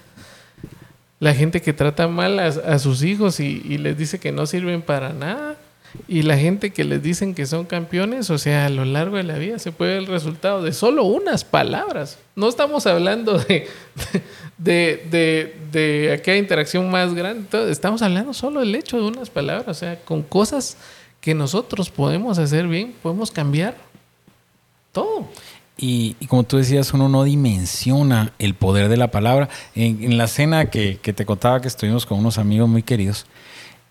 la 1.21 1.35
gente 1.35 1.61
que 1.61 1.71
trata 1.71 2.07
mal 2.07 2.39
a, 2.39 2.79
sus 2.79 3.03
hijos 3.03 3.39
y, 3.39 3.77
les 3.77 3.95
dice 3.95 4.19
que 4.19 4.31
no 4.31 4.47
sirven 4.47 4.81
para 4.81 5.13
nada 5.13 5.55
y 6.07 6.23
la 6.23 6.35
gente 6.35 6.71
que 6.71 6.83
les 6.83 7.03
dicen 7.03 7.35
que 7.35 7.45
son 7.45 7.65
campeones, 7.65 8.31
o 8.31 8.39
sea, 8.39 8.65
a 8.65 8.69
lo 8.69 8.85
largo 8.85 9.17
de 9.17 9.23
la 9.23 9.37
vida 9.37 9.59
se 9.59 9.71
puede 9.71 9.91
ver 9.91 9.99
el 9.99 10.07
resultado 10.07 10.63
de 10.63 10.73
solo 10.73 11.03
unas 11.03 11.43
palabras. 11.43 12.17
No 12.35 12.49
estamos 12.49 12.87
hablando 12.87 13.37
de, 13.37 13.67
de, 14.57 15.55
de, 15.71 16.11
aquella 16.11 16.37
interacción 16.37 16.89
más 16.89 17.13
grande, 17.13 17.69
estamos 17.69 18.01
hablando 18.01 18.33
solo 18.33 18.61
del 18.61 18.73
hecho 18.73 18.97
de 18.97 19.03
unas 19.03 19.29
palabras, 19.29 19.67
o 19.67 19.79
sea, 19.79 19.99
con 19.99 20.23
cosas 20.23 20.75
que 21.19 21.35
nosotros 21.35 21.91
podemos 21.91 22.39
hacer 22.39 22.67
bien, 22.67 22.95
podemos 23.03 23.29
cambiar 23.29 23.75
todo. 24.91 25.29
Y, 25.83 26.13
como 26.27 26.43
tú 26.43 26.57
decías, 26.57 26.93
uno 26.93 27.09
no 27.09 27.23
dimensiona 27.23 28.33
el 28.37 28.53
poder 28.53 28.87
de 28.87 28.97
la 28.97 29.09
palabra. 29.09 29.49
En, 29.73 30.15
la 30.15 30.27
cena 30.27 30.69
que, 30.69 30.97
te 30.97 31.25
contaba 31.25 31.59
que 31.59 31.67
estuvimos 31.67 32.05
con 32.05 32.19
unos 32.19 32.37
amigos 32.37 32.69
muy 32.69 32.83
queridos, 32.83 33.25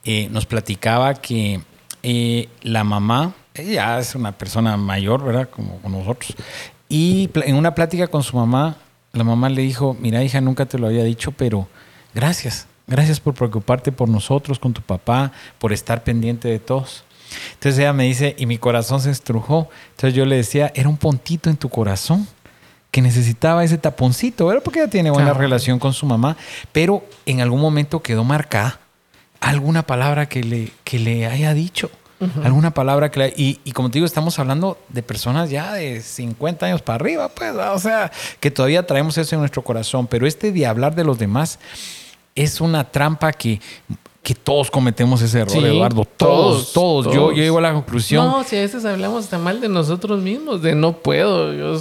eh, 0.05 0.29
nos 0.31 0.46
platicaba 0.46 1.14
que 1.14 1.61
eh, 2.05 2.48
la 2.62 2.85
mamá, 2.85 3.35
ella 3.55 3.98
es 3.98 4.14
una 4.14 4.31
persona 4.31 4.76
mayor, 4.76 5.24
¿verdad? 5.24 5.50
Como, 5.50 5.81
nosotros. 5.88 6.37
Y 6.88 7.29
en 7.35 7.57
una 7.57 7.74
plática 7.74 8.07
con 8.07 8.22
su 8.22 8.37
mamá, 8.37 8.76
la 9.12 9.24
mamá 9.24 9.48
le 9.48 9.62
dijo, 9.62 9.96
mira 9.98 10.22
hija, 10.22 10.40
nunca 10.40 10.66
te 10.66 10.79
lo 10.79 10.87
había 10.87 11.03
dicho, 11.03 11.33
pero 11.33 11.66
gracias. 12.14 12.68
Gracias 12.87 13.18
por 13.18 13.35
preocuparte 13.35 13.90
por 13.90 14.09
nosotros, 14.09 14.61
con 14.61 14.72
tu 14.72 14.83
papá, 14.83 15.33
por 15.59 15.72
estar 15.72 16.05
pendiente 16.05 16.46
de 16.46 16.61
todos. 16.61 17.03
Entonces 17.60 17.78
ella 17.80 17.92
me 17.92 18.04
dice, 18.04 18.34
y 18.38 18.46
mi 18.46 18.56
corazón 18.56 19.02
se 19.02 19.10
estrujó. 19.10 19.68
Entonces 19.90 20.14
yo 20.14 20.24
le 20.24 20.36
decía, 20.36 20.72
era 20.74 20.88
un 20.88 20.96
puntito 20.96 21.50
en 21.50 21.58
tu 21.58 21.68
corazón 21.68 22.26
que 22.90 23.02
necesitaba 23.02 23.62
ese 23.62 23.76
taponcito, 23.76 24.46
¿verdad? 24.46 24.62
Porque 24.62 24.78
ella 24.78 24.88
tiene 24.88 25.10
buena 25.10 25.34
relación 25.34 25.78
con 25.78 25.92
su 25.92 26.06
mamá, 26.06 26.38
pero 26.72 27.04
en 27.26 27.42
algún 27.42 27.60
momento 27.60 28.02
quedó 28.02 28.24
marcada 28.24 28.80
alguna 29.40 29.82
palabra 29.82 30.26
que 30.26 30.42
le, 30.42 30.72
que 30.84 30.98
le 30.98 31.26
haya 31.26 31.52
dicho. 31.52 31.90
Alguna 32.42 32.70
palabra 32.72 33.10
que 33.10 33.32
y, 33.36 33.60
y, 33.64 33.72
como 33.72 33.90
te 33.90 33.94
digo, 33.94 34.06
estamos 34.06 34.38
hablando 34.38 34.78
de 34.88 35.02
personas 35.02 35.50
ya 35.50 35.74
de 35.74 36.00
50 36.00 36.64
años 36.64 36.80
para 36.80 36.96
arriba, 36.96 37.28
pues, 37.28 37.52
o 37.54 37.78
sea, 37.78 38.10
que 38.40 38.50
todavía 38.50 38.86
traemos 38.86 39.18
eso 39.18 39.34
en 39.34 39.40
nuestro 39.40 39.62
corazón, 39.62 40.06
pero 40.06 40.26
este 40.26 40.50
de 40.50 40.66
hablar 40.66 40.94
de 40.94 41.04
los 41.04 41.18
demás 41.18 41.58
es 42.34 42.60
una 42.60 42.90
trampa 42.90 43.32
que 43.32 43.60
que 44.22 44.35
todos 44.35 44.70
cometemos 44.70 45.22
ese 45.22 45.40
error, 45.40 45.64
Eduardo. 45.64 46.04
Todos, 46.04 46.72
todos, 46.72 47.06
Yo, 47.06 47.33
yo 47.33 47.33
llego 47.33 47.59
a 47.59 47.62
la 47.62 47.72
conclusión. 47.72 48.26
No, 48.26 48.44
si 48.44 48.56
a 48.56 48.61
veces 48.61 48.85
hablamos 48.85 49.28
tan 49.28 49.42
mal 49.42 49.61
de 49.61 49.68
nosotros 49.68 50.20
mismos, 50.20 50.62
de 50.62 50.74
no 50.74 50.98
puedo. 50.98 51.54
Yo, 51.54 51.80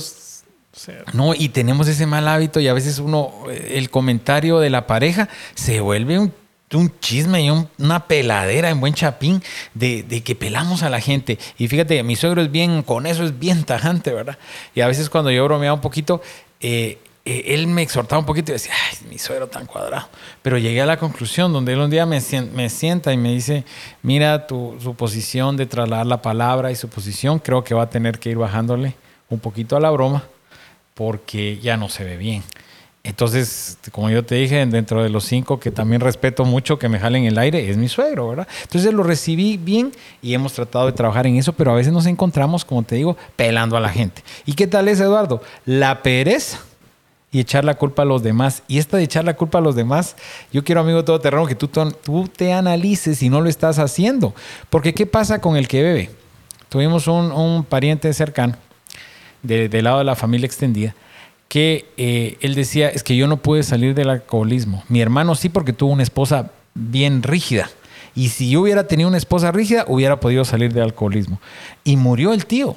No, 1.14 1.34
y 1.36 1.50
tenemos 1.50 1.88
ese 1.88 2.06
mal 2.06 2.28
hábito 2.28 2.60
y 2.60 2.68
a 2.68 2.74
veces 2.74 3.00
uno, 3.00 3.32
el 3.50 3.90
comentario 3.90 4.60
de 4.60 4.70
la 4.70 4.88
pareja 4.88 5.28
se 5.56 5.82
vuelve 5.82 6.20
un 6.20 6.34
un 6.78 7.00
chisme 7.00 7.44
y 7.44 7.50
una 7.50 8.08
peladera 8.08 8.70
en 8.70 8.80
buen 8.80 8.94
chapín 8.94 9.42
de, 9.74 10.22
que 10.24 10.36
pelamos 10.36 10.84
a 10.84 10.90
la 10.90 11.02
gente. 11.02 11.40
Y 11.58 11.68
fíjate, 11.68 12.04
mi 12.04 12.16
suegro 12.16 12.42
es 12.42 12.52
bien, 12.52 12.84
con 12.84 13.06
eso 13.06 13.24
es 13.24 13.40
bien 13.40 13.64
tajante, 13.64 14.14
¿verdad? 14.14 14.38
Y 14.76 14.82
a 14.82 14.88
veces 14.88 15.10
cuando 15.10 15.32
yo 15.32 15.44
bromeaba 15.46 15.74
un 15.74 15.82
poquito, 15.82 16.22
eh, 16.60 17.00
eh, 17.26 17.54
él 17.54 17.68
me 17.68 17.82
exhortaba 17.82 18.20
un 18.20 18.26
poquito 18.26 18.52
y 18.52 18.54
decía, 18.54 18.74
ay, 18.90 19.08
mi 19.10 19.20
suegro 19.20 19.48
tan 19.48 19.66
cuadrado. 19.66 20.08
Pero 20.42 20.58
llegué 20.58 20.82
a 20.82 20.86
la 20.86 20.98
conclusión 20.98 21.52
donde 21.54 21.74
él 21.74 21.80
un 21.80 21.90
día 21.90 22.06
me, 22.06 22.22
sienta 22.22 23.14
y 23.14 23.18
me 23.18 23.34
dice, 23.34 23.66
mira, 24.02 24.48
tu, 24.48 24.78
su 24.82 24.96
posición 24.96 25.58
de 25.58 25.66
trasladar 25.66 26.06
la 26.06 26.22
palabra 26.22 26.72
y 26.72 26.76
su 26.76 26.90
posición, 26.90 27.40
creo 27.40 27.64
que 27.64 27.74
va 27.74 27.84
a 27.84 27.90
tener 27.90 28.20
que 28.20 28.30
ir 28.30 28.38
bajándole 28.38 28.96
un 29.30 29.40
poquito 29.40 29.76
a 29.76 29.80
la 29.80 29.92
broma 29.92 30.24
porque 30.94 31.60
ya 31.60 31.78
no 31.78 31.90
se 31.90 32.04
ve 32.04 32.18
bien. 32.18 32.44
Entonces, 33.04 33.78
como 33.92 34.10
yo 34.10 34.26
te 34.26 34.36
dije, 34.36 34.66
dentro 34.66 35.02
de 35.02 35.10
los 35.10 35.24
cinco 35.24 35.60
que 35.60 35.72
también 35.72 36.02
respeto 36.02 36.44
mucho 36.44 36.78
que 36.78 36.90
me 36.90 37.00
jalen 37.00 37.24
el 37.26 37.38
aire, 37.38 37.70
es 37.70 37.78
mi 37.78 37.88
suegro, 37.88 38.28
¿verdad? 38.30 38.48
Entonces 38.64 38.94
lo 38.94 39.04
recibí 39.04 39.58
bien 39.58 39.92
y 40.22 40.34
hemos 40.34 40.54
tratado 40.54 40.88
de 40.88 40.92
trabajar 40.92 41.26
en 41.26 41.38
eso, 41.38 41.54
pero 41.54 41.72
a 41.72 41.76
veces 41.76 41.94
nos 41.94 42.06
encontramos, 42.06 42.66
como 42.66 42.84
te 42.84 42.96
digo, 42.96 43.16
pelando 43.36 43.78
a 43.78 43.80
la 43.80 43.90
gente. 43.90 44.22
¿Y 44.46 44.54
qué 44.54 44.68
tal 44.68 44.90
es, 44.90 45.00
Eduardo? 45.00 45.42
La 45.66 46.04
pereza 46.04 46.60
y 47.32 47.40
echar 47.40 47.64
la 47.64 47.76
culpa 47.76 48.02
a 48.02 48.06
los 48.06 48.24
demás. 48.24 48.64
Y 48.68 48.80
esta 48.80 48.98
de 48.98 49.04
echar 49.04 49.24
la 49.24 49.36
culpa 49.36 49.60
a 49.60 49.62
los 49.62 49.76
demás, 49.76 50.16
yo 50.52 50.64
quiero, 50.64 50.82
amigo 50.82 51.04
todo 51.04 51.20
terreno, 51.20 51.46
que 51.46 51.56
tú, 51.56 51.68
tú 51.68 52.28
te 52.28 52.54
analices 52.54 53.20
si 53.20 53.30
no 53.30 53.42
lo 53.42 53.50
estás 53.50 53.80
haciendo. 53.80 54.34
Porque 54.70 54.94
¿qué 54.94 55.06
pasa 55.06 55.40
con 55.40 55.56
el 55.56 55.68
que 55.68 55.84
bebe? 55.84 56.10
Tuvimos 56.70 57.08
un, 57.08 57.66
pariente 57.68 58.12
cercano, 58.14 58.56
del 59.42 59.84
lado 59.84 60.00
de 60.00 60.04
la 60.04 60.16
familia 60.16 60.46
extendida, 60.46 60.96
que 61.48 61.86
eh, 61.98 62.38
él 62.42 62.54
decía, 62.54 62.90
es 62.90 63.04
que 63.04 63.16
yo 63.16 63.28
no 63.28 63.38
pude 63.38 63.64
salir 63.64 63.96
del 63.96 64.10
alcoholismo. 64.10 64.84
Mi 64.88 65.02
hermano 65.02 65.34
sí 65.34 65.50
porque 65.50 65.74
tuvo 65.74 65.92
una 65.92 66.04
esposa 66.04 66.52
bien 66.76 67.24
rígida. 67.24 67.70
Y 68.16 68.30
si 68.30 68.50
yo 68.50 68.62
hubiera 68.62 68.88
tenido 68.88 69.08
una 69.08 69.18
esposa 69.18 69.52
rígida, 69.52 69.86
hubiera 69.88 70.20
podido 70.20 70.46
salir 70.46 70.74
del 70.74 70.84
alcoholismo. 70.84 71.40
Y 71.84 71.96
murió 71.96 72.34
el 72.34 72.46
tío. 72.46 72.76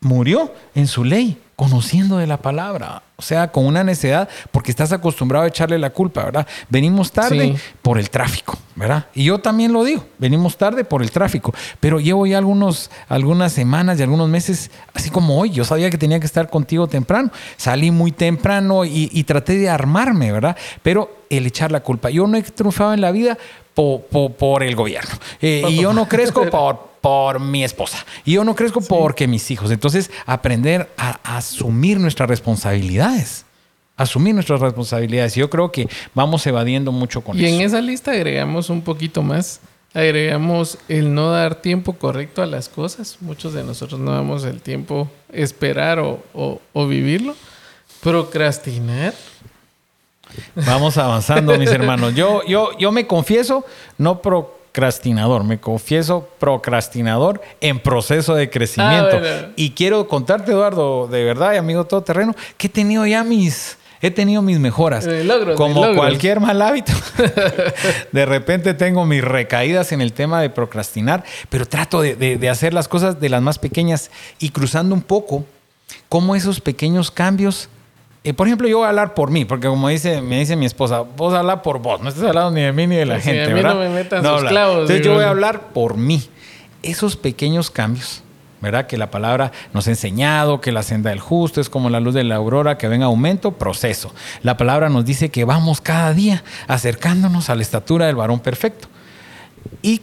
Murió 0.00 0.52
en 0.74 0.86
su 0.86 1.04
ley 1.04 1.36
conociendo 1.58 2.18
de 2.18 2.28
la 2.28 2.36
palabra, 2.36 3.02
o 3.16 3.22
sea, 3.22 3.50
con 3.50 3.66
una 3.66 3.82
necedad, 3.82 4.28
porque 4.52 4.70
estás 4.70 4.92
acostumbrado 4.92 5.44
a 5.44 5.48
echarle 5.48 5.76
la 5.76 5.90
culpa, 5.90 6.24
¿verdad? 6.24 6.46
Venimos 6.68 7.10
tarde 7.10 7.56
por 7.82 7.98
el 7.98 8.10
tráfico, 8.10 8.56
¿verdad? 8.76 9.06
Y 9.12 9.24
yo 9.24 9.40
también 9.40 9.72
lo 9.72 9.82
digo, 9.82 10.06
venimos 10.18 10.56
tarde 10.56 10.84
por 10.84 11.02
el 11.02 11.10
tráfico, 11.10 11.52
pero 11.80 11.98
llevo 11.98 12.26
ya 12.26 12.38
algunos, 12.38 12.92
algunas 13.08 13.50
semanas 13.50 13.98
y 13.98 14.04
algunos 14.04 14.28
meses, 14.28 14.70
así 14.94 15.10
como 15.10 15.36
hoy, 15.36 15.50
yo 15.50 15.64
sabía 15.64 15.90
que 15.90 15.98
tenía 15.98 16.20
que 16.20 16.26
estar 16.26 16.48
contigo 16.48 16.86
temprano, 16.86 17.32
salí 17.56 17.90
muy 17.90 18.12
temprano 18.12 18.84
y, 18.84 19.24
traté 19.24 19.58
de 19.58 19.68
armarme, 19.68 20.30
¿verdad? 20.30 20.56
Pero 20.84 21.10
el 21.28 21.44
echar 21.44 21.72
la 21.72 21.80
culpa, 21.80 22.08
yo 22.08 22.28
no 22.28 22.36
he 22.36 22.42
triunfado 22.42 22.94
en 22.94 23.00
la 23.00 23.10
vida 23.10 23.36
por, 23.74 24.62
el 24.62 24.76
gobierno. 24.76 25.10
Eh, 25.42 25.64
y 25.68 25.80
yo 25.82 25.92
no 25.92 26.08
crezco 26.08 26.48
por, 26.48 26.88
por 27.08 27.40
mi 27.40 27.64
esposa. 27.64 28.04
Y 28.26 28.32
yo 28.32 28.44
no 28.44 28.54
crezco 28.54 28.82
porque 28.82 29.26
mis 29.26 29.50
hijos. 29.50 29.70
Entonces, 29.70 30.10
aprender 30.26 30.90
a, 30.98 31.36
asumir 31.36 31.98
nuestras 31.98 32.28
responsabilidades. 32.28 33.46
Asumir 33.96 34.34
nuestras 34.34 34.60
responsabilidades. 34.60 35.34
Yo 35.34 35.48
creo 35.48 35.72
que 35.72 35.88
vamos 36.14 36.46
evadiendo 36.46 36.92
mucho 36.92 37.22
con 37.22 37.38
eso. 37.38 37.46
Y 37.46 37.48
en 37.48 37.62
esa 37.62 37.80
lista 37.80 38.10
agregamos 38.10 38.68
un 38.68 38.82
poquito 38.82 39.22
más. 39.22 39.60
Agregamos 39.94 40.76
el 40.86 41.14
no 41.14 41.30
dar 41.30 41.54
tiempo 41.54 41.94
correcto 41.94 42.42
a 42.42 42.46
las 42.46 42.68
cosas. 42.68 43.16
Muchos 43.20 43.54
de 43.54 43.64
nosotros 43.64 43.98
no 43.98 44.12
damos 44.12 44.44
el 44.44 44.60
tiempo 44.60 45.08
esperar 45.32 46.00
o, 46.00 46.20
o 46.34 46.86
vivirlo. 46.86 47.34
Procrastinar. 48.02 49.14
Vamos 50.54 50.98
avanzando, 50.98 51.56
mis 51.56 51.70
hermanos. 51.70 52.14
Yo, 52.14 52.42
yo, 52.46 52.76
yo 52.76 52.92
me 52.92 53.06
confieso, 53.06 53.64
no 53.96 54.20
procrastino 54.20 54.57
procrastinador, 54.78 55.42
me 55.42 55.58
confieso 55.58 56.28
procrastinador 56.38 57.40
en 57.60 57.80
proceso 57.80 58.36
de 58.36 58.48
crecimiento. 58.48 59.16
Ah, 59.16 59.18
bueno. 59.18 59.48
Y 59.56 59.70
quiero 59.70 60.06
contarte, 60.06 60.52
Eduardo, 60.52 61.08
de 61.08 61.24
verdad, 61.24 61.54
y 61.54 61.56
amigo 61.56 61.84
todoterreno, 61.84 62.32
que 62.56 62.68
he 62.68 62.70
tenido 62.70 63.04
ya 63.04 63.24
mis, 63.24 63.76
he 64.00 64.12
tenido 64.12 64.40
mis 64.40 64.60
mejoras. 64.60 65.04
Eh, 65.04 65.24
logros, 65.24 65.56
Como 65.56 65.80
logros. 65.80 65.96
cualquier 65.96 66.38
mal 66.38 66.62
hábito. 66.62 66.92
de 68.12 68.24
repente 68.24 68.72
tengo 68.74 69.04
mis 69.04 69.24
recaídas 69.24 69.90
en 69.90 70.00
el 70.00 70.12
tema 70.12 70.40
de 70.40 70.50
procrastinar, 70.50 71.24
pero 71.48 71.66
trato 71.66 72.00
de, 72.00 72.14
de- 72.14 72.36
de 72.38 72.48
hacer 72.48 72.72
las 72.72 72.86
cosas 72.86 73.18
de 73.18 73.28
las 73.28 73.42
más 73.42 73.58
pequeñas 73.58 74.12
y 74.38 74.50
cruzando 74.50 74.94
un 74.94 75.02
poco 75.02 75.44
cómo 76.08 76.36
esos 76.36 76.60
pequeños 76.60 77.10
cambios. 77.10 77.68
Eh, 78.28 78.34
por 78.34 78.46
ejemplo, 78.46 78.68
yo 78.68 78.78
voy 78.78 78.86
a 78.86 78.90
hablar 78.90 79.14
por 79.14 79.30
mí, 79.30 79.44
porque 79.44 79.68
como 79.68 79.88
dice, 79.88 80.20
me 80.22 80.38
dice 80.38 80.56
mi 80.56 80.66
esposa, 80.66 81.00
vos 81.00 81.32
habla 81.34 81.62
por 81.62 81.78
vos, 81.80 82.00
no 82.00 82.08
estás 82.08 82.24
hablando 82.24 82.50
ni 82.52 82.62
de 82.62 82.72
mí 82.72 82.86
ni 82.86 82.96
de 82.96 83.06
la 83.06 83.16
Sí, 83.20 83.30
gente, 83.30 83.44
a 83.44 83.48
mí 83.48 83.54
¿verdad? 83.54 83.74
no 83.74 83.80
me 83.80 83.88
metan 83.88 84.22
sus 84.22 84.30
habla. 84.30 84.50
clavos, 84.50 84.80
Entonces 84.82 85.04
yo 85.04 85.14
voy 85.14 85.24
a 85.24 85.30
hablar 85.30 85.68
por 85.72 85.96
mí. 85.96 86.22
Esos 86.82 87.16
pequeños 87.16 87.70
cambios, 87.70 88.22
¿verdad? 88.60 88.86
Que 88.86 88.96
la 88.96 89.10
palabra 89.10 89.52
nos 89.72 89.86
ha 89.86 89.90
enseñado, 89.90 90.60
que 90.60 90.72
la 90.72 90.82
senda 90.82 91.10
del 91.10 91.20
justo 91.20 91.60
es 91.60 91.68
como 91.68 91.90
la 91.90 92.00
luz 92.00 92.14
de 92.14 92.24
la 92.24 92.36
aurora, 92.36 92.78
que 92.78 92.86
ven 92.88 93.02
aumento, 93.02 93.52
proceso. 93.52 94.12
La 94.42 94.56
palabra 94.56 94.88
nos 94.88 95.04
dice 95.04 95.30
que 95.30 95.44
vamos 95.44 95.80
cada 95.80 96.12
día 96.12 96.44
acercándonos 96.66 97.50
a 97.50 97.54
la 97.56 97.62
estatura 97.62 98.06
del 98.06 98.16
varón 98.16 98.40
perfecto. 98.40 98.88
Y 99.82 100.02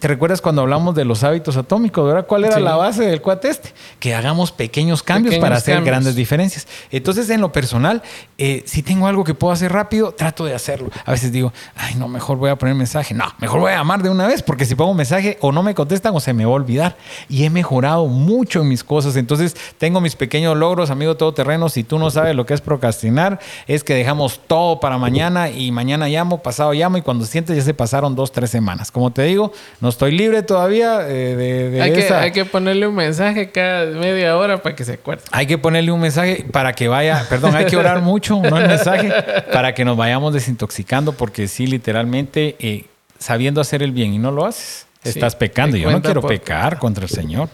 te 0.00 0.08
recuerdas 0.08 0.40
cuando 0.40 0.62
hablamos 0.62 0.94
de 0.94 1.04
los 1.04 1.22
hábitos 1.22 1.56
atómicos, 1.56 2.06
¿verdad? 2.06 2.26
¿Cuál 2.26 2.44
era 2.46 2.56
Sí. 2.56 2.62
la 2.62 2.74
base 2.74 3.04
del 3.04 3.20
cuate 3.20 3.50
este? 3.50 3.72
Que 4.00 4.14
hagamos 4.14 4.50
pequeños 4.50 5.02
cambios 5.02 5.34
Pequeños 5.34 5.42
para 5.44 5.56
hacer 5.56 5.74
cambios. 5.76 5.92
grandes 5.92 6.14
diferencias. 6.16 6.66
Entonces, 6.90 7.28
en 7.30 7.40
lo 7.40 7.52
personal, 7.52 8.02
eh, 8.38 8.62
si 8.66 8.82
tengo 8.82 9.06
algo 9.06 9.22
que 9.24 9.34
puedo 9.34 9.52
hacer 9.52 9.70
rápido, 9.72 10.12
trato 10.12 10.44
de 10.46 10.54
hacerlo. 10.54 10.88
A 11.04 11.10
veces 11.12 11.30
digo, 11.32 11.52
ay, 11.76 11.94
no, 11.96 12.08
mejor 12.08 12.38
voy 12.38 12.48
a 12.50 12.56
poner 12.56 12.74
mensaje. 12.74 13.12
No, 13.14 13.26
mejor 13.38 13.60
voy 13.60 13.72
a 13.72 13.76
llamar 13.76 14.02
de 14.02 14.08
una 14.08 14.26
vez, 14.26 14.42
porque 14.42 14.64
si 14.64 14.74
pongo 14.74 14.94
mensaje 14.94 15.36
o 15.42 15.52
no 15.52 15.62
me 15.62 15.74
contestan 15.74 16.14
o 16.16 16.20
se 16.20 16.32
me 16.32 16.46
va 16.46 16.52
a 16.52 16.54
olvidar. 16.54 16.96
Y 17.28 17.44
he 17.44 17.50
mejorado 17.50 18.06
mucho 18.06 18.62
en 18.62 18.68
mis 18.68 18.82
cosas. 18.82 19.16
Entonces, 19.16 19.54
tengo 19.76 20.00
mis 20.00 20.16
pequeños 20.16 20.56
logros, 20.56 20.88
amigo 20.88 21.16
todoterreno. 21.18 21.68
Si 21.68 21.84
tú 21.84 21.98
no 21.98 22.10
sabes 22.10 22.34
lo 22.34 22.46
que 22.46 22.54
es 22.54 22.62
procrastinar, 22.62 23.38
es 23.66 23.84
que 23.84 23.94
dejamos 23.94 24.40
todo 24.46 24.80
para 24.80 24.96
mañana 24.96 25.50
y 25.50 25.70
mañana 25.72 26.08
llamo, 26.08 26.42
pasado 26.42 26.72
llamo 26.72 26.96
y 26.96 27.02
cuando 27.02 27.26
sientes 27.26 27.54
ya 27.54 27.62
se 27.62 27.74
pasaron 27.74 28.14
dos, 28.16 28.32
tres 28.32 28.48
semanas. 28.48 28.90
Como 28.90 29.10
te 29.10 29.24
digo, 29.24 29.52
no 29.80 29.89
estoy 29.90 30.12
libre 30.12 30.42
todavía 30.42 31.06
eh, 31.08 31.36
de, 31.36 31.70
de 31.70 31.82
Hay 31.82 31.92
que, 31.92 32.12
hay 32.12 32.32
que 32.32 32.44
ponerle 32.44 32.86
un 32.86 32.94
mensaje 32.94 33.50
cada 33.50 33.86
media 33.86 34.36
hora 34.36 34.62
para 34.62 34.74
que 34.74 34.84
se 34.84 34.94
acuerde. 34.94 35.22
hay 35.32 35.46
que 35.46 35.58
ponerle 35.58 35.92
un 35.92 36.00
mensaje 36.00 36.46
para 36.50 36.72
que 36.72 36.88
vaya, 36.88 37.26
perdón, 37.28 37.54
hay 37.54 37.66
que 37.66 37.76
orar 37.76 38.00
mucho, 38.02 38.40
no 38.40 38.58
el 38.58 38.68
mensaje, 38.68 39.12
para 39.52 39.74
que 39.74 39.84
nos 39.84 39.96
vayamos 39.96 40.32
desintoxicando, 40.32 41.12
porque 41.12 41.48
sí, 41.48 41.66
literalmente, 41.66 42.56
eh, 42.58 42.86
sabiendo 43.18 43.60
hacer 43.60 43.82
el 43.82 43.92
bien 43.92 44.14
y 44.14 44.18
no 44.18 44.30
lo 44.30 44.46
haces, 44.46 44.86
Sí, 45.02 45.08
estás 45.08 45.34
pecando. 45.34 45.78
Yo 45.78 45.90
no 45.90 46.02
quiero 46.02 46.20
por 46.20 46.30
pecar 46.30 46.78
contra 46.78 47.04
el 47.04 47.10
Señor. 47.10 47.48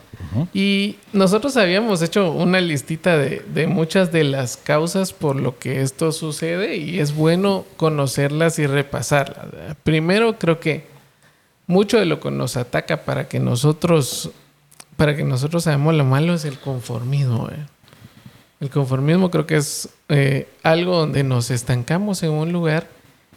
Y 0.52 0.96
nosotros 1.12 1.56
habíamos 1.56 2.02
hecho 2.02 2.32
una 2.32 2.60
listita 2.60 3.16
de, 3.16 3.42
de 3.54 3.68
muchas 3.68 4.10
de 4.10 4.24
las 4.24 4.56
causas 4.56 5.12
por 5.12 5.36
lo 5.36 5.56
que 5.58 5.80
esto 5.80 6.10
sucede 6.10 6.76
y 6.76 6.98
es 6.98 7.14
bueno 7.14 7.64
conocerlas 7.76 8.58
y 8.58 8.66
repasarlas. 8.66 9.46
Primero, 9.84 10.38
creo 10.38 10.58
que 10.58 10.95
mucho 11.66 11.98
de 11.98 12.06
lo 12.06 12.20
que 12.20 12.30
nos 12.30 12.56
ataca 12.56 13.04
para 13.04 13.28
que 13.28 13.40
nosotros, 13.40 14.30
para 14.96 15.16
que 15.16 15.24
nosotros 15.24 15.66
hagamos 15.66 15.94
lo 15.94 16.04
malo 16.04 16.34
es 16.34 16.44
el 16.44 16.58
conformismo. 16.58 17.48
eh. 17.50 17.66
El 18.60 18.70
conformismo 18.70 19.30
creo 19.30 19.46
que 19.46 19.56
es 19.56 19.88
eh, 20.08 20.48
algo 20.62 20.96
donde 20.96 21.22
nos 21.24 21.50
estancamos 21.50 22.22
en 22.22 22.30
un 22.30 22.52
lugar 22.52 22.88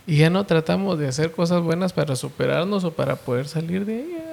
y 0.07 0.17
ya 0.17 0.29
no 0.29 0.45
tratamos 0.45 0.97
de 0.97 1.07
hacer 1.07 1.31
cosas 1.31 1.61
buenas 1.61 1.91
para 1.93 2.15
superarnos 2.15 2.83
o 2.83 2.91
para 2.91 3.15
poder 3.15 3.47
salir 3.47 3.85
de 3.85 3.99
ella. 4.03 4.23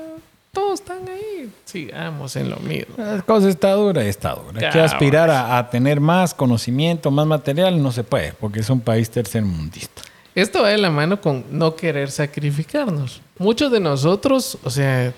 Todos 0.53 0.81
están 0.81 1.07
ahí. 1.09 1.51
Sigamos 1.67 2.35
en 2.37 2.49
lo 2.49 2.57
mismo. 2.59 2.95
La 2.97 3.21
cosa 3.23 3.49
está 3.49 3.73
dura 3.73 4.03
y 4.05 4.09
está 4.09 4.35
dura. 4.35 4.67
Hay 4.69 4.73
que 4.73 4.81
aspirar 4.81 5.29
a, 5.29 5.59
a 5.59 5.69
tener 5.69 6.01
más 6.01 6.33
conocimiento, 6.33 7.11
más 7.11 7.27
material, 7.27 7.83
no 7.83 7.93
se 7.93 8.05
puede, 8.05 8.33
porque 8.35 8.61
es 8.61 8.71
un 8.71 8.81
país 8.81 9.11
tercermundista. 9.11 10.03
Esto 10.37 10.61
va 10.61 10.68
de 10.68 10.77
la 10.77 10.90
mano 10.90 11.18
con 11.18 11.46
no 11.51 11.77
querer 11.77 12.11
sacrificarnos. 12.11 13.22
Muchos 13.38 13.72
de 13.72 13.81
nosotros, 13.81 14.59
o 14.64 14.68
sea, 14.68 15.14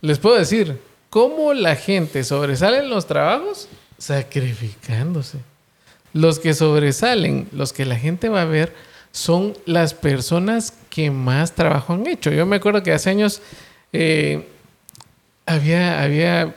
les 0.00 0.20
puedo 0.20 0.36
decir, 0.36 0.80
¿cómo 1.10 1.52
la 1.54 1.74
gente 1.74 2.22
sobresale 2.22 2.78
en 2.78 2.88
los 2.88 3.08
trabajos? 3.08 3.68
Sacrificándose. 3.98 5.38
Los 6.12 6.38
que 6.38 6.54
sobresalen, 6.54 7.48
los 7.50 7.72
que 7.72 7.84
la 7.84 7.96
gente 7.96 8.28
va 8.28 8.42
a 8.42 8.44
ver, 8.44 8.72
son 9.10 9.54
las 9.66 9.92
personas 9.92 10.72
que 10.88 11.10
más 11.10 11.56
trabajo 11.56 11.94
han 11.94 12.06
hecho. 12.06 12.30
Yo 12.30 12.46
me 12.46 12.56
acuerdo 12.56 12.84
que 12.84 12.92
hace 12.92 13.10
años 13.10 13.42
eh, 13.92 14.46
había, 15.46 16.00
había, 16.00 16.54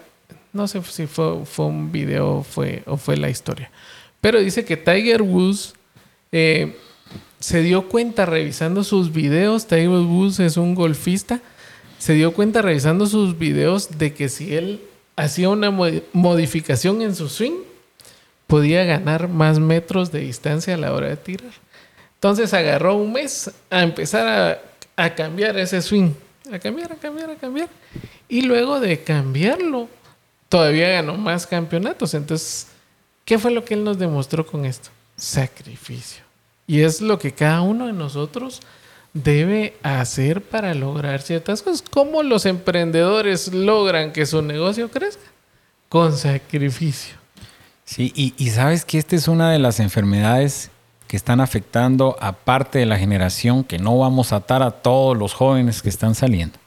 no 0.53 0.67
sé 0.67 0.83
si 0.83 1.07
fue, 1.07 1.47
fue 1.47 1.65
un 1.65 1.91
video 1.91 2.43
fue, 2.43 2.83
o 2.85 2.95
fue 2.95 3.17
la 3.17 3.31
historia, 3.31 3.71
pero 4.19 4.39
dice 4.39 4.63
que 4.65 4.77
Tiger 4.77 5.23
Woods 5.23 5.73
eh, 6.31 6.75
se 7.41 7.61
dio 7.61 7.89
cuenta 7.89 8.25
revisando 8.25 8.85
sus 8.85 9.11
videos, 9.11 9.67
Tiger 9.67 9.89
Woods 9.89 10.39
es 10.39 10.55
un 10.55 10.73
golfista, 10.75 11.41
se 11.99 12.13
dio 12.13 12.33
cuenta 12.33 12.61
revisando 12.61 13.05
sus 13.05 13.37
videos 13.37 13.97
de 13.97 14.13
que 14.13 14.29
si 14.29 14.55
él 14.55 14.81
hacía 15.15 15.49
una 15.49 15.69
mo- 15.71 15.87
modificación 16.13 17.01
en 17.01 17.15
su 17.15 17.27
swing, 17.27 17.59
podía 18.47 18.83
ganar 18.85 19.27
más 19.27 19.59
metros 19.59 20.11
de 20.11 20.19
distancia 20.19 20.75
a 20.75 20.77
la 20.77 20.93
hora 20.93 21.09
de 21.09 21.17
tirar. 21.17 21.51
Entonces 22.15 22.53
agarró 22.53 22.95
un 22.95 23.11
mes 23.11 23.51
a 23.69 23.81
empezar 23.81 24.27
a, 24.97 25.03
a 25.03 25.15
cambiar 25.15 25.57
ese 25.57 25.81
swing, 25.81 26.11
a 26.51 26.59
cambiar, 26.59 26.91
a 26.91 26.95
cambiar, 26.95 27.29
a 27.31 27.35
cambiar. 27.35 27.69
Y 28.29 28.41
luego 28.43 28.79
de 28.79 29.01
cambiarlo, 29.03 29.89
todavía 30.47 30.89
ganó 30.89 31.17
más 31.17 31.47
campeonatos. 31.47 32.13
Entonces, 32.13 32.67
¿qué 33.25 33.39
fue 33.39 33.51
lo 33.51 33.65
que 33.65 33.73
él 33.73 33.83
nos 33.83 33.97
demostró 33.97 34.45
con 34.45 34.65
esto? 34.65 34.89
Sacrificio. 35.15 36.23
Y 36.71 36.83
es 36.83 37.01
lo 37.01 37.19
que 37.19 37.33
cada 37.33 37.63
uno 37.63 37.87
de 37.87 37.91
nosotros 37.91 38.61
debe 39.13 39.75
hacer 39.83 40.41
para 40.41 40.73
lograr 40.73 41.21
ciertas 41.21 41.61
cosas. 41.61 41.83
¿Cómo 41.91 42.23
los 42.23 42.45
emprendedores 42.45 43.53
logran 43.53 44.13
que 44.13 44.25
su 44.25 44.41
negocio 44.41 44.89
crezca? 44.89 45.25
Con 45.89 46.15
sacrificio. 46.15 47.15
Sí, 47.83 48.13
y, 48.15 48.49
sabes 48.51 48.85
que 48.85 48.97
esta 48.97 49.17
es 49.17 49.27
una 49.27 49.51
de 49.51 49.59
las 49.59 49.81
enfermedades 49.81 50.71
que 51.09 51.17
están 51.17 51.41
afectando 51.41 52.15
a 52.21 52.31
parte 52.31 52.79
de 52.79 52.85
la 52.85 52.97
generación, 52.97 53.65
que 53.65 53.77
no 53.77 53.97
vamos 53.97 54.31
a 54.31 54.37
atar 54.37 54.63
a 54.63 54.71
todos 54.71 55.17
los 55.17 55.33
jóvenes 55.33 55.81
que 55.81 55.89
están 55.89 56.15
saliendo. 56.15 56.57